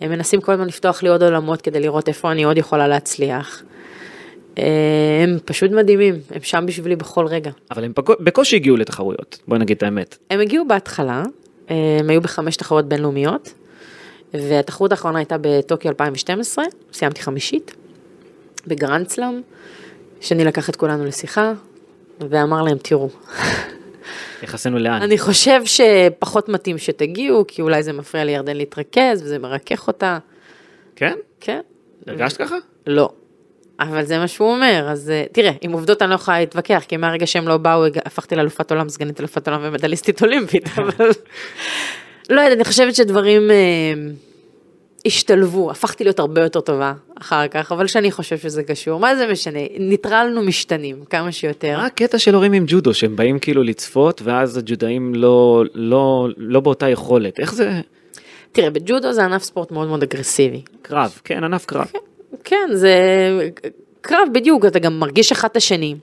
הם 0.00 0.10
מנסים 0.10 0.40
כל 0.40 0.52
הזמן 0.52 0.66
לפתוח 0.66 1.02
לי 1.02 1.08
עוד 1.08 1.22
עולמות 1.22 1.62
כדי 1.62 1.80
לראות 1.80 2.08
איפה 2.08 2.32
אני 2.32 2.44
עוד 2.44 2.58
יכולה 2.58 2.88
להצליח. 2.88 3.62
אה, 4.58 4.64
הם 5.22 5.38
פשוט 5.44 5.70
מדהימים, 5.70 6.14
הם 6.30 6.42
שם 6.42 6.64
בשבילי 6.66 6.96
בכל 6.96 7.26
רגע. 7.26 7.50
אבל 7.70 7.84
הם 7.84 7.92
בקו- 7.98 8.16
בקושי 8.20 8.56
הגיעו 8.56 8.76
לתחרויות, 8.76 9.38
בואי 9.48 9.60
נגיד 9.60 9.76
את 9.76 9.82
האמת. 9.82 10.18
הם 10.30 10.40
הגיעו 10.40 10.68
בהתחלה, 10.68 11.22
אה, 11.70 11.96
הם 12.00 12.10
היו 12.10 12.20
בחמש 12.20 12.56
תחרויות 12.56 12.88
בינלאומיות, 12.88 13.54
והתחרות 14.34 14.90
האחרונה 14.90 15.18
הייתה 15.18 15.36
בטוקיו 15.40 15.88
2012, 15.90 16.64
סיימתי 16.92 17.22
חמישית, 17.22 17.74
בגרנד 18.66 19.08
סלאם, 19.08 19.40
שני 20.20 20.44
לקח 20.44 20.68
את 20.68 20.76
כולנו 20.76 21.04
לשיחה, 21.04 21.52
ואמר 22.20 22.62
להם, 22.62 22.78
תראו, 22.78 23.08
יחסנו 24.42 24.78
לאן? 24.78 25.02
אני 25.02 25.18
חושב 25.18 25.60
שפחות 25.64 26.48
מתאים 26.48 26.78
שתגיעו, 26.78 27.44
כי 27.48 27.62
אולי 27.62 27.82
זה 27.82 27.92
מפריע 27.92 28.24
לירדן 28.24 28.56
להתרכז, 28.56 29.22
וזה 29.22 29.38
מרכך 29.38 29.86
אותה, 29.86 30.18
כן? 30.96 31.14
כן? 31.40 31.60
הרגשת 32.06 32.36
ככה? 32.36 32.56
לא. 32.86 33.10
אבל 33.80 34.04
זה 34.04 34.18
מה 34.18 34.28
שהוא 34.28 34.50
אומר, 34.50 34.88
אז 34.90 35.10
אה, 35.10 35.24
תראה, 35.32 35.50
עם 35.60 35.72
עובדות 35.72 36.02
אני 36.02 36.10
לא 36.10 36.14
יכולה 36.14 36.40
להתווכח, 36.40 36.84
כי 36.88 36.96
מהרגע 36.96 37.26
שהם 37.26 37.48
לא 37.48 37.56
באו, 37.56 37.84
הפכתי 38.04 38.36
לאלופת 38.36 38.70
עולם, 38.70 38.88
סגנית 38.88 39.20
אלופת 39.20 39.48
עולם 39.48 39.60
ומדליסטית 39.62 40.22
אולימפית, 40.22 40.64
אבל... 40.76 41.10
לא 42.30 42.40
יודעת, 42.40 42.56
אני 42.56 42.64
חושבת 42.64 42.94
שדברים 42.94 43.50
אה, 43.50 43.56
השתלבו, 45.06 45.70
הפכתי 45.70 46.04
להיות 46.04 46.18
הרבה 46.18 46.40
יותר 46.42 46.60
טובה 46.60 46.92
אחר 47.20 47.48
כך, 47.48 47.72
אבל 47.72 47.86
שאני 47.86 48.10
חושב 48.12 48.38
שזה 48.38 48.62
קשור, 48.62 49.00
מה 49.00 49.16
זה 49.16 49.26
משנה? 49.32 49.58
ניטרלנו 49.78 50.42
משתנים, 50.42 51.04
כמה 51.10 51.32
שיותר. 51.32 51.76
מה 51.76 51.86
הקטע 51.86 52.18
של 52.18 52.34
הורים 52.34 52.52
עם 52.52 52.64
ג'ודו, 52.68 52.94
שהם 52.94 53.16
באים 53.16 53.38
כאילו 53.38 53.62
לצפות, 53.62 54.22
ואז 54.24 54.56
הג'ודאים 54.56 55.14
לא, 55.14 55.64
לא, 55.74 56.28
לא 56.36 56.60
באותה 56.60 56.88
יכולת, 56.88 57.40
איך 57.40 57.54
זה? 57.54 57.80
תראה, 58.52 58.70
בג'ודו 58.70 59.12
זה 59.12 59.24
ענף 59.24 59.42
ספורט 59.42 59.70
מאוד 59.70 59.88
מאוד 59.88 60.02
אגרסיבי. 60.02 60.62
קרב, 60.82 61.20
כן, 61.24 61.44
ענף 61.44 61.64
קרב. 61.64 61.86
כן, 62.44 62.68
זה 62.72 62.94
קרב 64.00 64.28
בדיוק, 64.32 64.64
אתה 64.64 64.78
גם 64.78 64.98
מרגיש 65.00 65.32
אחד 65.32 65.48
את 65.50 65.56
השני. 65.56 65.94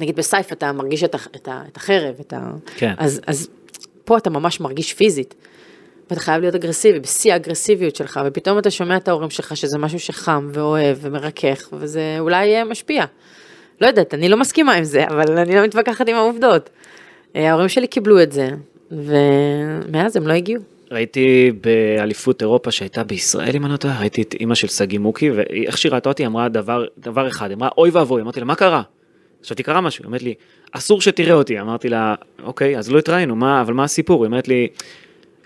נגיד 0.00 0.16
בסייף 0.16 0.52
אתה 0.52 0.72
מרגיש 0.72 1.04
את, 1.04 1.14
ה- 1.14 1.18
את, 1.36 1.48
ה- 1.48 1.62
את 1.72 1.76
החרב, 1.76 2.14
את 2.20 2.32
ה... 2.32 2.50
כן. 2.76 2.94
אז, 2.98 3.20
אז 3.26 3.48
פה 4.04 4.16
אתה 4.18 4.30
ממש 4.30 4.60
מרגיש 4.60 4.92
פיזית. 4.94 5.34
ואתה 6.10 6.20
חייב 6.20 6.40
להיות 6.40 6.54
אגרסיבי, 6.54 7.00
בשיא 7.00 7.32
האגרסיביות 7.32 7.96
שלך, 7.96 8.20
ופתאום 8.26 8.58
אתה 8.58 8.70
שומע 8.70 8.96
את 8.96 9.08
ההורים 9.08 9.30
שלך 9.30 9.56
שזה 9.56 9.78
משהו 9.78 10.00
שחם 10.00 10.48
ואוהב 10.52 10.96
ומרכך, 11.00 11.68
וזה 11.72 12.16
אולי 12.18 12.56
אה, 12.56 12.64
משפיע. 12.64 13.04
לא 13.80 13.86
יודעת, 13.86 14.14
אני 14.14 14.28
לא 14.28 14.36
מסכימה 14.36 14.74
עם 14.74 14.84
זה, 14.84 15.04
אבל 15.06 15.38
אני 15.38 15.54
לא 15.54 15.64
מתווכחת 15.64 16.08
עם 16.08 16.16
העובדות. 16.16 16.70
אה, 17.36 17.50
ההורים 17.50 17.68
שלי 17.68 17.86
קיבלו 17.86 18.22
את 18.22 18.32
זה, 18.32 18.48
ומאז 18.90 20.16
הם 20.16 20.26
לא 20.26 20.32
הגיעו. 20.32 20.62
ראיתי 20.90 21.52
באליפות 21.60 22.42
אירופה 22.42 22.70
שהייתה 22.70 23.04
בישראל, 23.04 23.56
אם 23.56 23.64
אני 23.64 23.72
לא 23.72 23.76
טועה, 23.76 24.00
ראיתי 24.00 24.22
את 24.22 24.34
אימא 24.40 24.54
של 24.54 24.68
שגיא 24.68 24.98
מוקי, 24.98 25.30
ואיך 25.30 25.78
שהיא 25.78 25.92
ראתה 25.92 26.08
אותי, 26.08 26.26
אמרה 26.26 26.48
דבר, 26.48 26.84
דבר 26.98 27.28
אחד, 27.28 27.50
אמרה, 27.50 27.68
אוי 27.78 27.90
ואבוי, 27.90 28.22
אמרתי 28.22 28.40
לה, 28.40 28.46
מה 28.46 28.54
קרה? 28.54 28.82
חשבתי, 29.44 29.62
קרה 29.62 29.80
משהו, 29.80 30.02
היא 30.02 30.06
אומרת 30.06 30.22
לי, 30.22 30.34
אסור 30.72 31.00
שתראה 31.00 31.34
אותי, 31.34 31.60
אמרתי 31.60 31.88
לה, 31.88 32.14
אוקיי, 32.42 32.78
אז 32.78 32.90
לא 32.90 32.98
התראינו, 32.98 33.36
מה, 33.36 33.60
אבל 33.60 33.74
מה 33.74 33.84
הסיפור? 33.84 34.22
היא 34.22 34.26
אומרת 34.26 34.48
לי, 34.48 34.68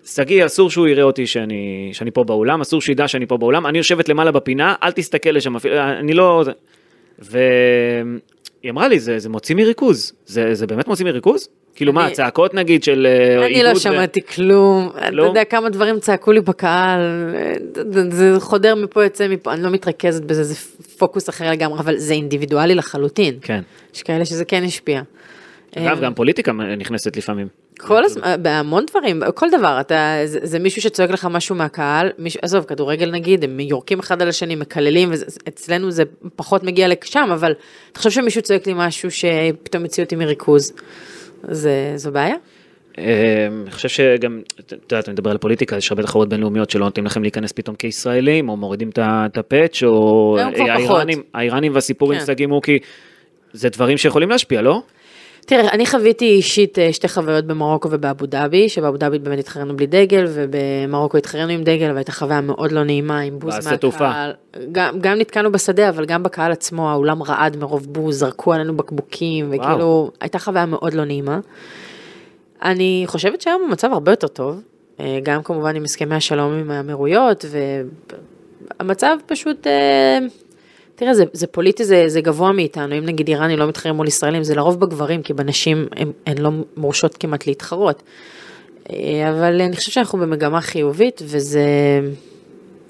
שגיא, 0.06 0.46
אסור 0.46 0.70
שהוא 0.70 0.88
יראה 0.88 1.02
אותי 1.02 1.26
שאני, 1.26 1.90
שאני 1.92 2.10
פה 2.10 2.24
באולם, 2.24 2.60
אסור 2.60 2.80
שידע 2.80 3.08
שאני 3.08 3.26
פה 3.26 3.36
באולם, 3.36 3.66
אני 3.66 3.78
יושבת 3.78 4.08
למעלה 4.08 4.30
בפינה, 4.32 4.74
אל 4.82 4.92
תסתכל 4.92 5.30
לשם 5.30 5.56
אני 6.00 6.14
לא... 6.14 6.44
והיא 7.18 7.40
אמרה 8.70 8.88
לי, 8.88 8.98
זה, 9.00 9.18
זה 9.18 9.28
מוציא 9.28 9.54
מריכוז, 9.54 10.12
זה, 10.26 10.54
זה 10.54 10.66
באמת 10.66 10.88
מוציא 10.88 11.04
מריכוז? 11.04 11.48
כאילו 11.74 11.92
מה, 11.92 12.06
אני- 12.06 12.14
צעקות 12.14 12.54
נגיד 12.54 12.82
של 12.84 13.06
אה, 13.10 13.34
אני 13.46 13.52
לא 13.52 13.68
עידוד 13.68 13.76
ו- 13.76 13.80
שמעתי 13.80 14.22
כלום, 14.22 14.90
אתה 14.98 15.10
לא? 15.10 15.22
יודע 15.22 15.44
כמה 15.44 15.68
דברים 15.70 16.00
צעקו 16.00 16.32
לי 16.32 16.40
בקהל, 16.40 17.00
זה- 17.90 18.10
זה 18.10 18.40
חודר 18.40 18.74
מפה 18.74 19.04
יוצא 19.04 19.28
מפה, 19.28 19.52
אני 19.52 19.62
לא 19.62 19.70
מתרכזת 19.70 20.22
בזה, 20.22 20.44
זה 20.44 20.54
פוקוס 20.98 21.28
אחר 21.28 21.50
לגמרי, 21.50 21.78
אבל 21.78 21.96
זה 21.96 22.14
אינדיבידואלי 22.14 22.74
לחלוטין. 22.74 23.34
כן. 23.42 23.60
יש 23.94 24.02
כאלה 24.02 24.24
שזה 24.24 24.44
כן 24.44 24.62
השפיע. 24.64 25.02
אגב, 25.76 25.86
אה, 25.98 26.00
גם 26.00 26.14
פוליטיקה 26.14 26.52
נכנסת 26.52 27.16
לפעמים. 27.16 27.46
כל 27.78 28.04
הזמן, 28.04 28.42
בהמון 28.42 28.84
דברים, 28.90 29.22
כל 29.34 29.50
דבר, 29.50 29.80
אתה, 29.80 30.18
זה, 30.24 30.38
זה 30.42 30.58
מישהו 30.58 30.82
שצועק 30.82 31.10
לך 31.10 31.28
משהו 31.30 31.54
מהקהל, 31.54 32.10
מישהו, 32.18 32.40
עזוב, 32.42 32.64
כדורגל 32.64 33.10
נגיד, 33.10 33.44
הם 33.44 33.60
יורקים 33.60 33.98
אחד 33.98 34.22
על 34.22 34.28
השני, 34.28 34.54
מקללים, 34.54 35.10
ואצלנו 35.10 35.90
זה 35.90 36.02
פחות 36.36 36.62
מגיע 36.62 36.88
לשם, 36.88 37.28
אבל 37.32 37.52
תחשוב 37.92 38.12
שמישהו 38.12 38.42
צועק 38.42 38.66
לי 38.66 38.72
משהו 38.76 39.10
שפתאום 39.10 39.82
יוציא 39.82 40.04
אותי 40.04 40.16
מריכוז, 40.16 40.72
זה, 41.42 41.92
זו 41.96 42.12
בעיה? 42.12 42.34
אה, 42.98 43.46
אני 43.62 43.70
חושב 43.70 43.88
שגם, 43.88 44.42
את 44.60 44.72
יודעת, 44.72 45.08
אני 45.08 45.12
מדבר 45.12 45.30
על 45.30 45.38
פוליטיקה, 45.38 45.76
יש 45.76 45.90
הרבה 45.90 46.02
תחרות 46.02 46.28
בינלאומיות 46.28 46.70
שלא 46.70 46.84
נותנים 46.84 47.06
לכם 47.06 47.22
להיכנס 47.22 47.52
פתאום 47.52 47.76
כישראלים, 47.76 48.48
או 48.48 48.56
מורידים 48.56 48.90
את 48.98 49.38
הפאץ', 49.38 49.82
או 49.82 50.36
כבר 50.54 51.02
האיראנים, 51.34 51.74
והסיפור 51.74 52.12
עם 52.12 52.18
כן. 52.18 52.26
שגיא 52.26 52.46
מוקי, 52.46 52.78
זה 53.52 53.68
דברים 53.68 53.96
שיכולים 53.96 54.30
להשפיע, 54.30 54.62
לא? 54.62 54.82
תראה, 55.46 55.70
אני 55.70 55.86
חוויתי 55.86 56.24
אישית 56.24 56.78
אה, 56.78 56.92
שתי 56.92 57.08
חוויות 57.08 57.44
במרוקו 57.44 57.88
ובאבו 57.90 58.26
דאבי, 58.26 58.68
שבאבו 58.68 58.96
דאבי 58.96 59.18
באמת 59.18 59.38
התחרנו 59.38 59.76
בלי 59.76 59.86
דגל, 59.86 60.24
ובמרוקו 60.28 61.16
התחרנו 61.16 61.52
עם 61.52 61.64
דגל, 61.64 61.92
והייתה 61.92 62.12
חוויה 62.12 62.40
מאוד 62.40 62.72
לא 62.72 62.84
נעימה, 62.84 63.20
עם 63.20 63.38
בוז 63.38 63.54
מהקהל. 63.54 63.76
תעופה. 63.76 64.10
גם, 64.72 65.00
גם 65.00 65.18
נתקענו 65.18 65.52
בשדה, 65.52 65.88
אבל 65.88 66.04
גם 66.04 66.22
בקהל 66.22 66.52
עצמו, 66.52 66.90
האולם 66.90 67.22
רעד 67.22 67.56
מרוב 67.56 67.92
בוז, 67.92 68.18
זרקו 68.18 68.52
עלינו 68.52 68.76
בקבוקים, 68.76 69.46
וואו. 69.48 69.60
וכאילו, 69.60 70.10
הייתה 70.20 70.38
חוויה 70.38 70.66
מאוד 70.66 70.94
לא 70.94 71.04
נעימה. 71.04 71.40
אני 72.62 73.04
חושבת 73.06 73.40
שהיום 73.40 73.62
המצב 73.68 73.92
הרבה 73.92 74.12
יותר 74.12 74.28
טוב, 74.28 74.62
אה, 75.00 75.18
גם 75.22 75.42
כמובן 75.42 75.76
עם 75.76 75.84
הסכמי 75.84 76.14
השלום 76.14 76.52
עם 76.52 76.70
האמירויות, 76.70 77.44
והמצב 78.80 79.16
פשוט, 79.26 79.66
אה, 79.66 80.18
תראה, 80.96 81.14
זה, 81.14 81.24
זה 81.32 81.46
פוליטי, 81.46 81.84
זה, 81.84 82.04
זה 82.06 82.20
גבוה 82.20 82.52
מאיתנו, 82.52 82.98
אם 82.98 83.04
נגיד 83.04 83.28
איראנים 83.28 83.58
לא 83.58 83.68
מתחרים 83.68 83.94
מול 83.94 84.08
ישראלים, 84.08 84.42
זה 84.44 84.54
לרוב 84.54 84.80
בגברים, 84.80 85.22
כי 85.22 85.32
בנשים 85.32 85.86
הן, 85.96 86.12
הן 86.26 86.38
לא 86.38 86.50
מורשות 86.76 87.16
כמעט 87.16 87.46
להתחרות. 87.46 88.02
אה, 88.90 89.30
אבל 89.30 89.60
אני 89.60 89.76
חושבת 89.76 89.92
שאנחנו 89.92 90.18
במגמה 90.18 90.60
חיובית, 90.60 91.22
וזה, 91.24 91.64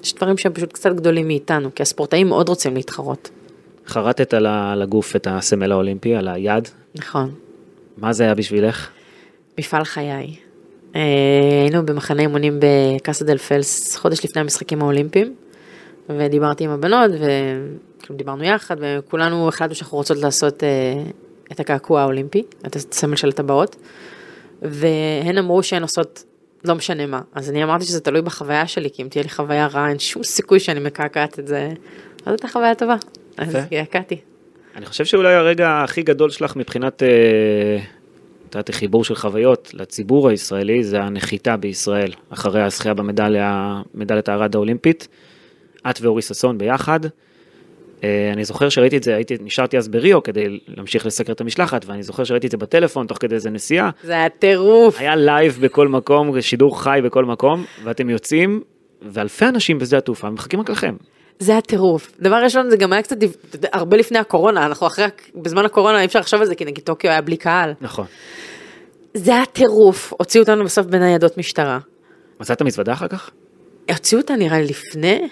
יש 0.05 0.15
דברים 0.15 0.39
שהם 0.39 0.53
פשוט 0.53 0.73
קצת 0.73 0.93
גדולים 0.93 1.27
מאיתנו, 1.27 1.75
כי 1.75 1.83
הספורטאים 1.83 2.29
מאוד 2.29 2.49
רוצים 2.49 2.75
להתחרות. 2.75 3.31
חרטת 3.87 4.35
על 4.35 4.83
הגוף 4.83 5.17
את 5.17 5.27
הסמל 5.31 5.73
האולימפי, 5.73 6.15
על 6.15 6.29
היד, 6.29 6.69
נכון. 6.95 7.35
מה 7.97 8.13
זה 8.13 8.25
היה 8.25 8.35
בשבילך? 8.35 8.89
מפעל 9.59 9.85
חיי. 9.85 10.37
אה, 10.97 11.01
היינו 11.63 11.87
במחנה 11.87 12.23
אימונים 12.23 12.61
בקאסה 12.61 13.25
דל 13.25 13.39
פלס 13.39 13.97
חודש 13.97 14.25
לפני 14.25 14.43
המשחקים 14.43 14.83
האולימפיים, 14.83 15.35
ודיברתי 16.09 16.65
עם 16.65 16.71
הבנות, 16.71 17.11
וכאילו 17.11 18.17
דיברנו 18.17 18.45
יחד, 18.45 18.77
וכולנו 18.81 19.49
החלטנו 19.49 19.75
שאנחנו 19.75 19.99
רוצות 19.99 20.19
לעשות 20.19 20.65
אה, 20.65 21.03
את 21.53 21.61
הקעקוע 21.61 22.01
האולימפי, 22.01 22.43
את 22.67 22.77
הסמל 22.77 23.17
של 23.17 23.29
הטבעות, 23.29 23.77
והן 24.63 25.39
אמרו 25.39 25.63
שהן 25.63 25.83
עושות 25.83 26.25
לא 26.65 26.75
משנה 26.75 27.07
מה, 27.07 27.21
אז 27.35 27.51
אני 27.51 27.65
אמרתי 27.65 27.85
שזה 27.85 28.01
תלוי 28.01 28.23
בחוויה 28.23 28.67
שלי, 28.67 28.91
כי 28.93 29.03
אם 29.03 29.09
תהיה 29.09 29.23
לי 29.23 29.31
חוויה 29.31 29.67
רעה, 29.67 29.89
אין 29.89 29.99
שום 29.99 30.23
סיכוי 30.23 30.61
שאני 30.61 30.81
מקעקעת 30.81 31.39
את 31.39 31.47
זה, 31.47 31.69
אז 32.27 32.33
הייתה 32.33 32.49
חוויה 32.49 32.75
טובה, 32.75 32.97
אז. 33.37 33.57
קעקעתי. 33.71 34.17
אני 34.77 34.87
חושב 34.87 35.05
שאולי 35.05 35.35
הרגע 35.35 35.81
הכי 35.85 36.03
גדול 36.03 36.31
שלך 36.31 36.57
מבחינת, 36.57 37.03
אה, 37.03 37.79
את 38.49 38.55
יודעת, 38.55 38.71
חיבור 38.71 39.05
של 39.05 39.15
חוויות 39.15 39.71
לציבור 39.75 40.29
הישראלי, 40.29 40.85
זה 40.85 41.03
הנחיתה 41.03 41.57
בישראל, 41.57 42.13
אחרי 42.31 42.63
הזכייה 42.63 42.95
במדליה, 42.95 43.83
מדליית 43.95 44.29
הארד 44.29 44.55
האולימפית. 44.55 45.09
את 45.91 46.01
ואורי 46.01 46.23
ששון 46.23 46.59
ביחד. 46.59 47.01
אה, 48.05 48.31
אני 48.33 48.45
זוכר 48.45 48.69
שראיתי 48.69 48.97
את 48.97 49.03
זה, 49.03 49.15
הייתי, 49.15 49.37
נשארתי 49.41 49.79
אז 49.79 49.89
בריו 49.89 50.23
כדי 50.23 50.61
להמשיך 50.69 51.07
לסקר 51.07 51.33
את 51.33 51.41
המשלחת, 51.41 51.85
ואני 51.87 52.03
זוכר 52.03 52.25
שראיתי 52.25 52.47
את 52.47 52.51
זה 52.51 52.57
בטלפון 52.57 53.07
תוך 53.07 53.19
כדי 53.21 53.35
איזה 53.35 53.51
נסיעה. 53.51 53.91
זה 54.03 54.13
היה 54.13 54.29
טירוף. 54.29 54.99
היה 54.99 55.17
לייב 55.17 55.59
בכל 55.61 55.89
מקום, 55.89 56.41
שידור 56.41 56.83
חי 56.83 57.01
בכל 57.05 57.25
מקום, 57.25 57.65
ואתם 57.85 58.11
יוצאים, 58.11 58.63
ואלפי 59.03 59.45
אנשים 59.45 59.79
בשדה 59.79 59.99
התעופה 59.99 60.31
מחכים 60.31 60.61
רק 60.61 60.71
לכם. 60.71 60.95
זה 61.39 61.57
הטירוף. 61.57 62.13
דבר 62.21 62.37
ראשון, 62.37 62.71
זה 62.71 62.77
גם 62.77 62.93
היה 62.93 63.03
קצת, 63.03 63.17
הרבה 63.73 63.97
לפני 63.97 64.19
הקורונה, 64.19 64.67
אנחנו 64.67 64.87
אחרי, 64.87 65.05
בזמן 65.35 65.65
הקורונה 65.65 66.01
אי 66.01 66.05
אפשר 66.05 66.21
לחשוב 66.21 66.41
על 66.41 66.47
זה, 66.47 66.55
כי 66.55 66.65
נגיד 66.65 66.85
טוקיו 66.85 67.11
היה 67.11 67.21
בלי 67.21 67.37
קהל. 67.37 67.73
נכון. 67.81 68.07
זה 69.15 69.35
היה 69.35 69.47
טירוף, 69.47 70.13
הוציאו 70.19 70.43
אותנו 70.43 70.65
בסוף 70.65 70.87
בניידות 70.87 71.39
משטרה. 71.39 71.79
מצאת 72.41 72.63
מזוודה 72.63 72.93
אחר 72.93 73.09
כך? 73.09 73.31
הוציאו 73.91 74.21
אותה 74.21 74.37
נראה 74.37 74.61
לי 74.61 74.67
לפני, 74.67 75.29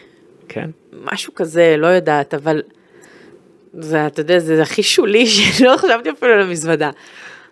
כן. 0.52 0.70
משהו 0.92 1.34
כזה, 1.34 1.74
לא 1.78 1.86
יודעת, 1.86 2.34
אבל 2.34 2.62
זה, 3.78 4.06
אתה 4.06 4.20
יודע, 4.20 4.38
זה 4.38 4.62
הכי 4.62 4.82
שולי 4.82 5.26
שלא 5.56 5.76
חשבתי 5.76 6.10
אפילו 6.10 6.32
על 6.32 6.40
המזוודה. 6.40 6.90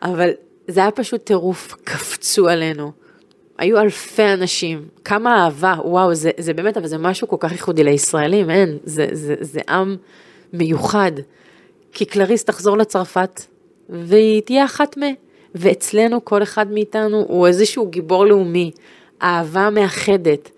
אבל 0.03 0.31
זה 0.69 0.81
היה 0.81 0.91
פשוט 0.91 1.25
טירוף, 1.25 1.75
קפצו 1.85 2.49
עלינו. 2.49 2.93
היו 3.59 3.81
אלפי 3.81 4.23
אנשים, 4.23 4.89
כמה 5.05 5.45
אהבה, 5.45 5.75
וואו, 5.85 6.15
זה, 6.15 6.31
זה 6.39 6.55
באמת, 6.55 6.77
אבל 6.77 6.87
זה 6.87 6.99
משהו 6.99 7.29
כל 7.29 7.37
כך 7.41 7.53
ייחודי 7.53 7.85
לישראלים, 7.85 8.51
אין, 8.51 8.79
זה, 8.85 9.07
זה, 9.13 9.35
זה 9.41 9.61
עם 9.69 9.97
מיוחד. 10.53 11.13
כי 11.93 12.05
קלריס 12.05 12.45
תחזור 12.45 12.79
לצרפת, 12.79 13.43
והיא 13.89 14.43
תהיה 14.43 14.65
אחת 14.65 14.99
מ... 14.99 15.03
ואצלנו 15.55 16.25
כל 16.25 16.43
אחד 16.43 16.73
מאיתנו 16.73 17.25
הוא 17.29 17.47
איזשהו 17.47 17.87
גיבור 17.87 18.27
לאומי, 18.27 18.71
אהבה 19.23 19.71
מאחדת. 19.71 20.51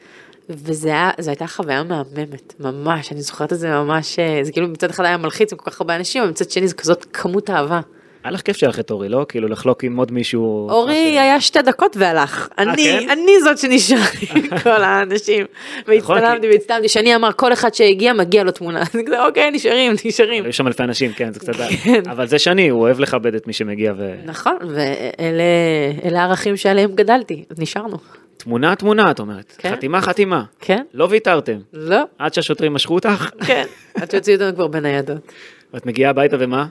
וזו 0.58 0.90
הייתה 1.26 1.46
חוויה 1.46 1.82
מהממת, 1.82 2.54
ממש, 2.60 3.12
אני 3.12 3.22
זוכרת 3.22 3.52
את 3.52 3.58
זה 3.58 3.70
ממש, 3.70 4.18
אה, 4.18 4.40
זה 4.42 4.52
כאילו 4.52 4.68
מצד 4.68 4.90
אחד 4.90 5.04
היה 5.04 5.16
מלחיץ 5.16 5.52
עם 5.52 5.58
כל 5.58 5.70
כך 5.70 5.80
הרבה 5.80 5.96
אנשים, 5.96 6.22
אבל 6.22 6.30
מצד 6.30 6.50
שני 6.50 6.68
זה 6.68 6.74
כזאת 6.74 7.06
כמות 7.12 7.50
אהבה. 7.50 7.80
היה 8.24 8.32
לך 8.32 8.40
כיף 8.40 8.56
את 8.80 8.90
אורי, 8.90 9.08
לא? 9.08 9.26
כאילו 9.28 9.48
לחלוק 9.48 9.84
עם 9.84 9.96
עוד 9.96 10.12
מישהו... 10.12 10.68
אורי 10.70 11.18
היה 11.18 11.40
שתי 11.40 11.62
דקות 11.62 11.96
והלך, 11.96 12.48
אני, 12.58 12.84
כן? 12.84 13.10
אני 13.10 13.40
זאת 13.42 13.58
שנשארתי 13.58 14.26
עם 14.34 14.58
כל 14.62 14.82
האנשים, 14.82 15.46
והצטלמתי 15.86 16.46
והצטלמתי, 16.46 16.88
שאני 16.88 17.14
אמר 17.14 17.32
כל 17.32 17.52
אחד 17.52 17.74
שהגיע 17.74 18.12
מגיע 18.12 18.44
לו 18.44 18.50
תמונה, 18.50 18.82
אני 18.94 19.04
כזה 19.06 19.24
אוקיי 19.24 19.50
נשארים, 19.50 19.92
נשארים. 20.04 20.44
היו 20.44 20.52
שם 20.52 20.66
אלפי 20.66 20.82
אנשים, 20.82 21.12
כן, 21.12 21.32
זה 21.32 21.40
קצת... 21.40 21.52
כן. 21.84 22.02
אבל 22.10 22.26
זה 22.26 22.38
שני, 22.38 22.68
הוא 22.68 22.80
אוהב 22.80 23.00
לכבד 23.00 23.34
את 23.34 23.46
מי 23.46 23.52
שמגיע 23.52 23.92
ו... 23.96 24.14
נכון, 24.24 24.56
ואלה 24.68 26.20
הערכים 26.20 26.56
שעליהם 26.56 26.94
גדלתי, 26.94 27.44
אז 27.50 27.58
נשארנו. 27.58 27.96
תמונה 28.42 28.76
תמונה, 28.76 29.10
את 29.10 29.20
אומרת. 29.20 29.54
כן. 29.58 29.72
חתימה 29.72 30.00
חתימה. 30.00 30.44
כן? 30.60 30.84
לא 30.94 31.06
ויתרתם. 31.10 31.58
לא, 31.72 32.02
עד 32.18 32.34
שהשוטרים 32.34 32.74
משכו 32.74 32.94
אותך, 32.94 33.30
כן, 33.46 33.64
עד 33.94 34.10
שהוציאו 34.10 34.36
אותנו 34.36 34.54
כבר 34.54 34.66
בניידות. 34.66 35.32
ואת 35.74 35.86
מגיעה 35.86 36.10
הביתה 36.10 36.36
ומה? 36.40 36.66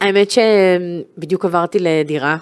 האמת 0.00 0.30
שבדיוק 0.30 1.44
עברתי 1.44 1.78
לדירה 1.80 2.36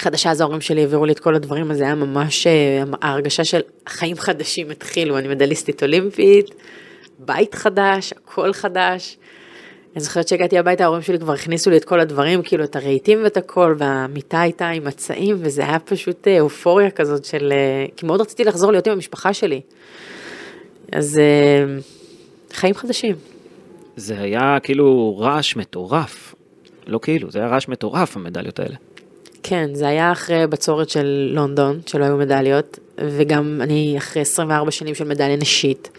חדשה, 0.00 0.30
אז 0.30 0.40
ההורים 0.40 0.60
שלי 0.60 0.80
העבירו 0.80 1.06
לי 1.06 1.12
את 1.12 1.18
כל 1.18 1.34
הדברים, 1.34 1.70
אז 1.70 1.78
זה 1.78 1.84
היה 1.84 1.94
ממש 1.94 2.46
אה, 2.46 2.82
ההרגשה 3.02 3.44
של 3.44 3.60
חיים 3.88 4.16
חדשים 4.16 4.70
התחילו, 4.70 5.18
אני 5.18 5.28
מדליסטית 5.28 5.82
אולימפית, 5.82 6.50
בית 7.18 7.54
חדש, 7.54 8.12
הכל 8.12 8.52
חדש. 8.52 9.17
אני 9.98 10.04
זוכרת 10.04 10.28
שהגעתי 10.28 10.58
הביתה, 10.58 10.84
ההורים 10.84 11.02
שלי 11.02 11.18
כבר 11.18 11.32
הכניסו 11.32 11.70
לי 11.70 11.76
את 11.76 11.84
כל 11.84 12.00
הדברים, 12.00 12.42
כאילו 12.42 12.64
את 12.64 12.76
הרהיטים 12.76 13.18
ואת 13.24 13.36
הכל, 13.36 13.74
והמיטה 13.78 14.40
הייתה 14.40 14.68
עם 14.68 14.84
מצעים, 14.84 15.36
וזה 15.38 15.62
היה 15.62 15.78
פשוט 15.78 16.28
אה, 16.28 16.40
אופוריה 16.40 16.90
כזאת 16.90 17.24
של... 17.24 17.52
אה, 17.52 17.86
כי 17.96 18.06
מאוד 18.06 18.20
רציתי 18.20 18.44
לחזור 18.44 18.72
להיות 18.72 18.86
עם 18.86 18.92
המשפחה 18.92 19.32
שלי. 19.32 19.60
אז 20.92 21.18
אה, 21.18 21.78
חיים 22.52 22.74
חדשים. 22.74 23.16
זה 23.96 24.20
היה 24.20 24.58
כאילו 24.62 25.18
רעש 25.18 25.56
מטורף. 25.56 26.34
לא 26.86 26.98
כאילו, 27.02 27.30
זה 27.30 27.38
היה 27.38 27.48
רעש 27.48 27.68
מטורף, 27.68 28.16
המדליות 28.16 28.58
האלה. 28.58 28.76
כן, 29.42 29.74
זה 29.74 29.88
היה 29.88 30.12
אחרי 30.12 30.46
בצורת 30.46 30.90
של 30.90 31.30
לונדון, 31.34 31.80
שלא 31.86 32.04
היו 32.04 32.16
מדליות, 32.16 32.78
וגם 32.98 33.60
אני 33.62 33.94
אחרי 33.98 34.22
24 34.22 34.70
שנים 34.70 34.94
של 34.94 35.04
מדליה 35.04 35.36
נשית. 35.36 35.90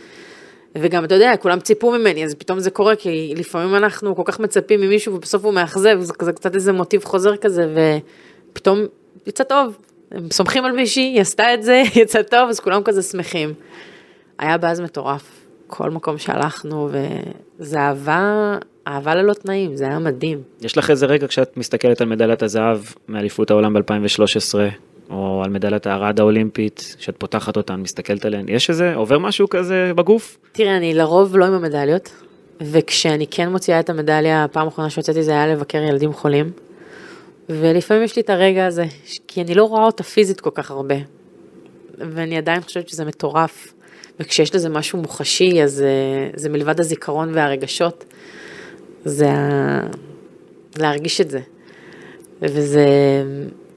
וגם, 0.78 1.06
אתה 1.06 1.16
יודע, 1.16 1.38
כולם 1.38 1.60
ציפו 1.60 1.92
ממני, 1.92 2.26
אז 2.26 2.36
פתאום 2.36 2.60
זה 2.60 2.72
קורה, 2.72 2.96
כי 2.96 3.34
לפעמים 3.38 3.76
אנחנו 3.76 4.16
כל 4.16 4.24
כך 4.26 4.40
מצפים 4.40 4.82
ממישהו, 4.82 5.14
ובסוף 5.14 5.46
הוא 5.46 5.54
מאכזב, 5.54 5.98
זה 6.02 6.14
כזה 6.14 6.34
קצת 6.34 6.56
איזה 6.56 6.74
מוטיב 6.74 7.04
חוזר 7.04 7.36
כזה, 7.38 7.76
ופתאום 8.52 8.80
יצא 9.28 9.44
טוב, 9.44 9.78
הם 10.12 10.32
סומכים 10.32 10.66
על 10.66 10.72
מישהי, 10.72 11.04
היא 11.04 11.22
עשתה 11.22 11.54
את 11.54 11.64
זה, 11.64 11.84
יצא 12.02 12.22
טוב, 12.22 12.50
אז 12.50 12.60
כולם 12.60 12.84
כזה 12.84 13.02
שמחים. 13.02 13.54
היה 14.40 14.58
באז 14.58 14.80
מטורף, 14.80 15.46
כל 15.68 15.90
מקום 15.90 16.18
שהלכנו, 16.18 16.90
וזה 17.60 17.80
אהבה, 17.80 18.58
אהבה 18.88 19.16
ללא 19.16 19.34
תנאים, 19.34 19.76
זה 19.76 19.86
היה 19.86 20.00
מדהים. 20.00 20.42
יש 20.62 20.78
לך 20.78 20.90
איזה 20.90 21.06
רגע 21.06 21.28
כשאת 21.28 21.58
מסתכלת 21.58 22.02
על 22.02 22.08
מדליית 22.08 22.44
הזהב 22.44 22.80
מאליפות 23.08 23.52
העולם 23.52 23.74
ב-2013, 23.74 24.56
או 25.10 25.42
על 25.46 25.50
מדליית 25.50 25.88
הארד 25.88 26.20
האולימפית, 26.20 26.96
שאת 27.00 27.16
פותחת 27.18 27.58
אותן, 27.58 27.76
מסתכלת 27.76 28.26
עליהן, 28.26 28.46
יש 28.50 28.70
איזה, 28.70 28.96
עובר 28.96 29.20
משהו 29.20 29.50
כזה 29.50 29.92
בגוף? 29.96 30.38
תראה, 30.52 30.78
אני 30.78 30.94
לרוב 30.94 31.38
לא 31.38 31.46
עם 31.46 31.54
המדליות, 31.54 32.12
וכשאני 32.62 33.28
כן 33.28 33.50
מוציאה 33.52 33.80
את 33.80 33.90
המדליה, 33.90 34.44
הפעם 34.44 34.66
האחרונה 34.66 34.90
שהוצאתי 34.90 35.24
זה 35.24 35.32
היה 35.32 35.48
לבקר 35.48 35.78
ילדים 35.78 36.14
חולים. 36.14 36.52
ולפעמים 37.50 38.04
יש 38.04 38.16
לי 38.16 38.22
את 38.22 38.30
הרגע 38.30 38.66
הזה, 38.66 38.86
כי 39.28 39.42
אני 39.42 39.56
לא 39.56 39.64
רואה 39.64 39.84
אותה 39.84 40.04
פיזית 40.04 40.42
כל 40.42 40.50
כך 40.54 40.72
הרבה. 40.72 40.96
ואני 41.98 42.38
עדיין 42.38 42.62
חושבת 42.62 42.90
שזה 42.90 43.06
מטורף. 43.06 43.74
וכשיש 44.20 44.56
לזה 44.56 44.70
משהו 44.70 45.00
מוחשי, 45.00 45.64
אז 45.64 45.82
אה, 45.82 46.30
זה 46.36 46.50
מלבד 46.50 46.80
הזיכרון 46.80 47.30
והרגשות, 47.34 48.06
זה 49.06 49.32
ה... 49.32 49.88
להרגיש 50.78 51.22
את 51.22 51.30
זה. 51.30 51.40
וזה 52.42 52.86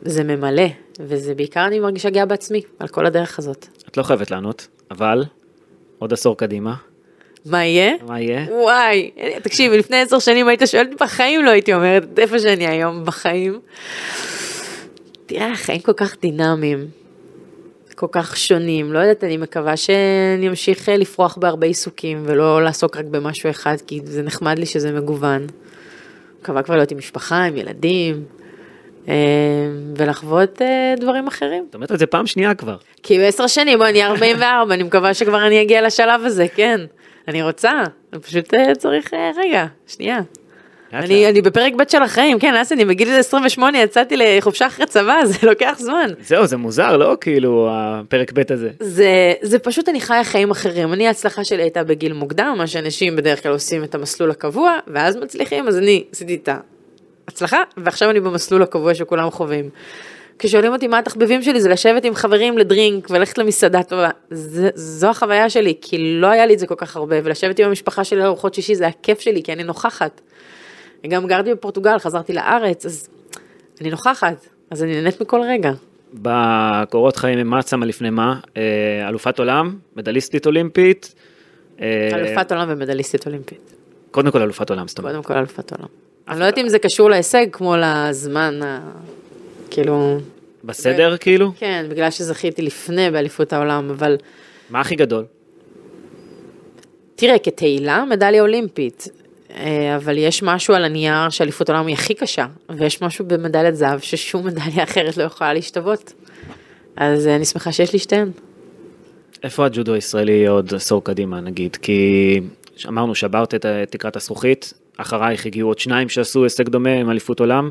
זה 0.04 0.24
ממלא, 0.24 0.66
וזה 1.00 1.34
בעיקר 1.34 1.66
אני 1.66 1.80
מרגישה 1.80 2.10
גאה 2.10 2.26
בעצמי, 2.26 2.62
על 2.78 2.88
כל 2.88 3.06
הדרך 3.06 3.38
הזאת. 3.38 3.66
את 3.88 3.96
לא 3.96 4.02
חייבת 4.02 4.30
לענות, 4.30 4.68
אבל 4.90 5.24
עוד 5.98 6.12
עשור 6.12 6.36
קדימה, 6.36 6.74
מה 7.44 7.64
יהיה? 7.64 7.92
מה 8.06 8.20
יהיה? 8.20 8.46
וואי, 8.50 9.10
תקשיב, 9.42 9.72
לפני 9.72 9.96
עשר 9.96 10.18
שנים 10.18 10.48
היית 10.48 10.62
שואלת, 10.66 11.02
בחיים 11.02 11.44
לא 11.44 11.50
הייתי 11.50 11.74
אומרת 11.74 12.18
איפה 12.18 12.38
שאני 12.38 12.66
היום, 12.66 13.04
בחיים. 13.04 13.60
תראה, 15.26 15.52
החיים 15.52 15.80
כל 15.80 15.92
כך 15.92 16.16
דינמיים, 16.20 16.86
כל 17.94 18.06
כך 18.12 18.36
שונים, 18.36 18.92
לא 18.92 18.98
יודעת, 18.98 19.24
אני 19.24 19.36
מקווה 19.36 19.76
שאני 19.76 20.48
אמשיך 20.48 20.88
אה, 20.88 20.96
לפרוח 20.96 21.36
בהרבה 21.36 21.66
עיסוקים 21.66 22.22
ולא 22.26 22.62
לעסוק 22.62 22.96
רק 22.96 23.04
במשהו 23.04 23.50
אחד, 23.50 23.76
כי 23.86 24.00
זה 24.04 24.22
נחמד 24.22 24.58
לי 24.58 24.66
שזה 24.66 24.92
מגוון. 24.92 25.46
מקווה 26.40 26.62
כבר 26.62 26.76
להיות 26.76 26.90
עם 26.90 26.98
משפחה, 26.98 27.44
עם 27.44 27.56
ילדים. 27.56 28.24
אה, 29.08 29.14
ולחוות 29.96 30.62
אה, 30.62 30.94
דברים 31.00 31.26
אחרים. 31.26 31.66
את 31.70 31.74
אומרת 31.74 31.92
את 31.92 31.98
זה 31.98 32.06
פעם 32.06 32.26
שנייה 32.26 32.54
כבר. 32.54 32.76
כי 33.02 33.18
בעשר 33.18 33.46
שנים, 33.46 33.78
בוא, 33.78 33.86
אני 33.86 34.04
44, 34.04 34.74
אני 34.74 34.82
מקווה 34.82 35.14
שכבר 35.14 35.46
אני 35.46 35.62
אגיע 35.62 35.82
לשלב 35.82 36.20
הזה, 36.24 36.46
כן. 36.54 36.80
אני 37.28 37.42
רוצה, 37.42 37.82
פשוט 38.20 38.54
אה, 38.54 38.74
צריך 38.74 39.10
רגע, 39.36 39.66
שנייה. 39.86 40.20
אני, 40.92 41.28
אני 41.28 41.42
בפרק 41.42 41.72
ב' 41.74 41.82
של 41.88 42.02
החיים, 42.02 42.38
כן, 42.38 42.54
אז 42.54 42.72
אני 42.72 42.84
בגיל 42.84 43.10
28 43.18 43.78
יצאתי 43.78 44.16
לחופשה 44.16 44.66
אחרי 44.66 44.86
צבא, 44.86 45.16
זה 45.30 45.46
לוקח 45.46 45.76
זמן. 45.78 46.10
זהו, 46.20 46.46
זה 46.46 46.56
מוזר, 46.56 46.96
לא? 46.96 47.16
כאילו, 47.20 47.68
הפרק 47.70 48.32
ב' 48.32 48.52
הזה. 48.52 48.70
זה, 48.80 49.32
זה 49.42 49.58
פשוט, 49.58 49.88
אני 49.88 50.00
חיה 50.00 50.24
חיים 50.24 50.50
אחרים. 50.50 50.92
אני, 50.92 51.06
ההצלחה 51.06 51.44
שלי 51.44 51.62
הייתה 51.62 51.84
בגיל 51.84 52.12
מוקדם, 52.12 52.54
מה 52.58 52.66
שאנשים 52.66 53.16
בדרך 53.16 53.42
כלל 53.42 53.52
עושים 53.52 53.84
את 53.84 53.94
המסלול 53.94 54.30
הקבוע, 54.30 54.78
ואז 54.86 55.16
מצליחים, 55.16 55.68
אז 55.68 55.78
אני 55.78 56.04
עשיתי 56.12 56.34
את 56.34 56.48
הצלחה, 57.28 57.62
ועכשיו 57.76 58.10
אני 58.10 58.20
במסלול 58.20 58.62
הקבוע 58.62 58.94
שכולם 58.94 59.30
חווים. 59.30 59.70
כששואלים 60.38 60.72
אותי 60.72 60.88
מה 60.88 60.98
התחביבים 60.98 61.42
שלי 61.42 61.60
זה 61.60 61.68
לשבת 61.68 62.04
עם 62.04 62.14
חברים 62.14 62.58
לדרינק 62.58 63.10
וללכת 63.10 63.38
למסעדה 63.38 63.82
טובה, 63.82 64.10
זה, 64.30 64.70
זו 64.74 65.08
החוויה 65.10 65.50
שלי, 65.50 65.74
כי 65.80 65.98
לא 65.98 66.26
היה 66.26 66.46
לי 66.46 66.54
את 66.54 66.58
זה 66.58 66.66
כל 66.66 66.74
כך 66.74 66.96
הרבה, 66.96 67.16
ולשבת 67.24 67.58
עם 67.58 67.66
המשפחה 67.66 68.04
שלי 68.04 68.18
לארוחות 68.18 68.54
שישי 68.54 68.74
זה 68.74 68.86
הכיף 68.86 69.20
שלי, 69.20 69.42
כי 69.42 69.52
אני 69.52 69.64
נוכחת. 69.64 70.20
גם 71.08 71.26
גרתי 71.26 71.54
בפורטוגל, 71.54 71.98
חזרתי 71.98 72.32
לארץ, 72.32 72.86
אז 72.86 73.08
אני 73.80 73.90
נוכחת, 73.90 74.46
אז 74.70 74.82
אני 74.82 74.92
נהנית 74.92 75.20
מכל 75.20 75.40
רגע. 75.40 75.72
בקורות 76.14 77.16
חיים, 77.16 77.46
מה 77.46 77.60
את 77.60 77.68
שמה 77.68 77.86
לפני 77.86 78.10
מה? 78.10 78.40
אה, 78.56 79.08
אלופת 79.08 79.38
עולם, 79.38 79.76
מדליסטית 79.96 80.46
אולימפית. 80.46 81.14
אה, 81.80 82.08
אלופת 82.12 82.52
עולם 82.52 82.68
ומדליסטית 82.70 83.26
אולימפית. 83.26 83.74
קודם 84.10 84.30
כל 84.30 84.42
אלופת 84.42 84.70
עולם, 84.70 84.88
זאת 84.88 84.98
אומרת. 84.98 85.12
קודם 85.12 85.24
כל 85.24 85.34
אלופת 85.34 85.72
עולם. 85.72 85.88
אני 86.28 86.40
לא 86.40 86.44
יודעת 86.44 86.58
אם 86.58 86.68
זה 86.68 86.78
קשור 86.78 87.10
להישג 87.10 87.46
כמו 87.52 87.76
לזמן, 87.76 88.60
כאילו... 89.70 90.18
בסדר 90.64 91.16
כאילו? 91.16 91.52
כן, 91.58 91.86
בגלל 91.88 92.10
שזכיתי 92.10 92.62
לפני 92.62 93.10
באליפות 93.10 93.52
העולם, 93.52 93.90
אבל... 93.90 94.16
מה 94.70 94.80
הכי 94.80 94.94
גדול? 94.94 95.24
תראה, 97.14 97.38
כתהילה, 97.38 98.04
מדליה 98.10 98.42
אולימפית. 98.42 99.08
אה, 99.56 99.96
אבל 99.96 100.18
יש 100.18 100.42
משהו 100.42 100.74
על 100.74 100.84
הנייר 100.84 101.30
שאליפות 101.30 101.68
העולם 101.68 101.86
היא 101.86 101.94
הכי 101.94 102.14
קשה, 102.14 102.46
ויש 102.76 103.02
משהו 103.02 103.24
במדליית 103.24 103.76
זהב 103.76 104.00
ששום 104.00 104.46
מדליה 104.46 104.84
אחרת 104.88 105.16
לא 105.16 105.22
יכולה 105.22 105.54
להשתוות. 105.54 106.12
אז 106.96 107.26
אני 107.26 107.44
שמחה 107.44 107.72
שיש 107.72 107.92
לי 107.92 107.98
שתיהן. 107.98 108.30
איפה 109.42 109.64
הג'ודו 109.66 109.94
הישראלי 109.94 110.46
עוד 110.46 110.74
עשור 110.74 111.04
קדימה 111.04 111.40
נגיד? 111.40 111.76
כי 111.76 112.40
אמרנו 112.88 113.14
שברת 113.14 113.54
את 113.54 113.66
תקרת 113.90 114.16
הזכוכית, 114.16 114.72
אחרייך 114.96 115.46
הגיעו 115.46 115.68
עוד 115.68 115.78
שניים 115.78 116.08
שעשו 116.08 116.44
הישג 116.44 116.68
דומה 116.68 116.92
עם 116.92 117.10
אליפות 117.10 117.40
עולם. 117.40 117.70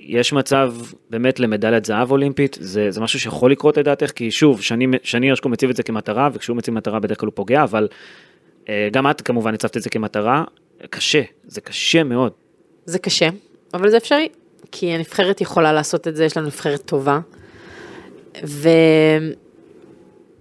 יש 0.00 0.32
מצב 0.32 0.74
באמת 1.10 1.40
למדליית 1.40 1.84
זהב 1.84 2.10
אולימפית, 2.10 2.58
זה, 2.60 2.90
זה 2.90 3.00
משהו 3.00 3.20
שיכול 3.20 3.52
לקרות 3.52 3.76
לדעתך, 3.76 4.10
כי 4.10 4.30
שוב, 4.30 4.62
שני, 4.62 4.86
שני 5.02 5.30
הרשקו 5.30 5.48
מציב 5.48 5.70
את 5.70 5.76
זה 5.76 5.82
כמטרה, 5.82 6.28
וכשהוא 6.32 6.56
מציב 6.56 6.74
מטרה 6.74 7.00
בדרך 7.00 7.20
כלל 7.20 7.26
הוא 7.26 7.34
פוגע, 7.34 7.62
אבל 7.62 7.88
אה, 8.68 8.88
גם 8.92 9.10
את 9.10 9.20
כמובן 9.20 9.54
הצבת 9.54 9.76
את 9.76 9.82
זה 9.82 9.90
כמטרה, 9.90 10.44
קשה, 10.90 11.22
זה 11.46 11.60
קשה 11.60 12.02
מאוד. 12.02 12.32
זה 12.84 12.98
קשה, 12.98 13.28
אבל 13.74 13.90
זה 13.90 13.96
אפשרי, 13.96 14.28
כי 14.72 14.86
הנבחרת 14.86 15.40
יכולה 15.40 15.72
לעשות 15.72 16.08
את 16.08 16.16
זה, 16.16 16.24
יש 16.24 16.36
לנו 16.36 16.46
נבחרת 16.46 16.80
טובה. 16.80 17.20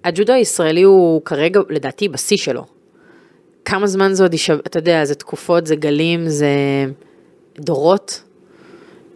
והג'ודו 0.03 0.33
הישראלי 0.33 0.81
הוא 0.81 1.21
כרגע, 1.25 1.59
לדעתי, 1.69 2.09
בשיא 2.09 2.37
שלו. 2.37 2.65
כמה 3.73 3.87
זמן 3.87 4.13
זה 4.13 4.23
עוד 4.23 4.33
יישב, 4.33 4.57
אתה 4.65 4.79
יודע, 4.79 5.05
זה 5.05 5.15
תקופות, 5.15 5.67
זה 5.67 5.75
גלים, 5.75 6.29
זה 6.29 6.47
דורות, 7.59 8.23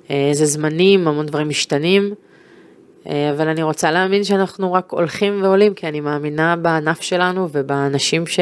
אה, 0.10 0.30
זה 0.34 0.46
זמנים, 0.46 1.08
המון 1.08 1.26
דברים 1.26 1.50
משתנים, 1.50 2.14
אה, 3.10 3.32
אבל 3.32 3.48
אני 3.48 3.64
רוצה 3.64 3.92
להאמין 3.92 4.24
שאנחנו 4.24 4.74
רק 4.74 4.92
הולכים 4.92 5.44
ועולים, 5.44 5.74
כי 5.74 5.88
אני 5.88 6.00
מאמינה 6.00 6.56
בענף 6.56 7.02
שלנו 7.02 7.48
ובאנשים 7.52 8.28
ש... 8.28 8.40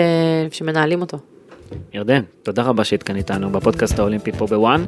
שמנהלים 0.51 1.01
אותו. 1.01 1.17
ירדן, 1.93 2.21
תודה 2.43 2.63
רבה 2.63 2.83
שהיית 2.83 3.03
כאן 3.03 3.15
איתנו 3.15 3.49
בפודקאסט 3.49 3.99
האולימפי 3.99 4.31
פה 4.31 4.45
בוואן. 4.45 4.85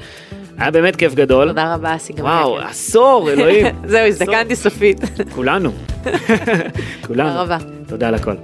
היה 0.57 0.71
באמת 0.71 0.95
כיף 0.95 1.15
גדול. 1.15 1.47
תודה 1.47 1.73
רבה, 1.73 1.95
אסי, 1.95 2.13
גם 2.13 2.25
וואו, 2.25 2.59
עשור, 2.59 3.31
אלוהים. 3.31 3.65
זהו, 3.91 4.07
הזדקנתי 4.07 4.55
סופית. 4.55 4.99
כולנו. 5.35 5.71
כולנו. 7.07 7.29
תודה 7.29 7.41
רבה. 7.41 7.57
תודה 7.87 8.07
על 8.07 8.15
הכל. 8.15 8.35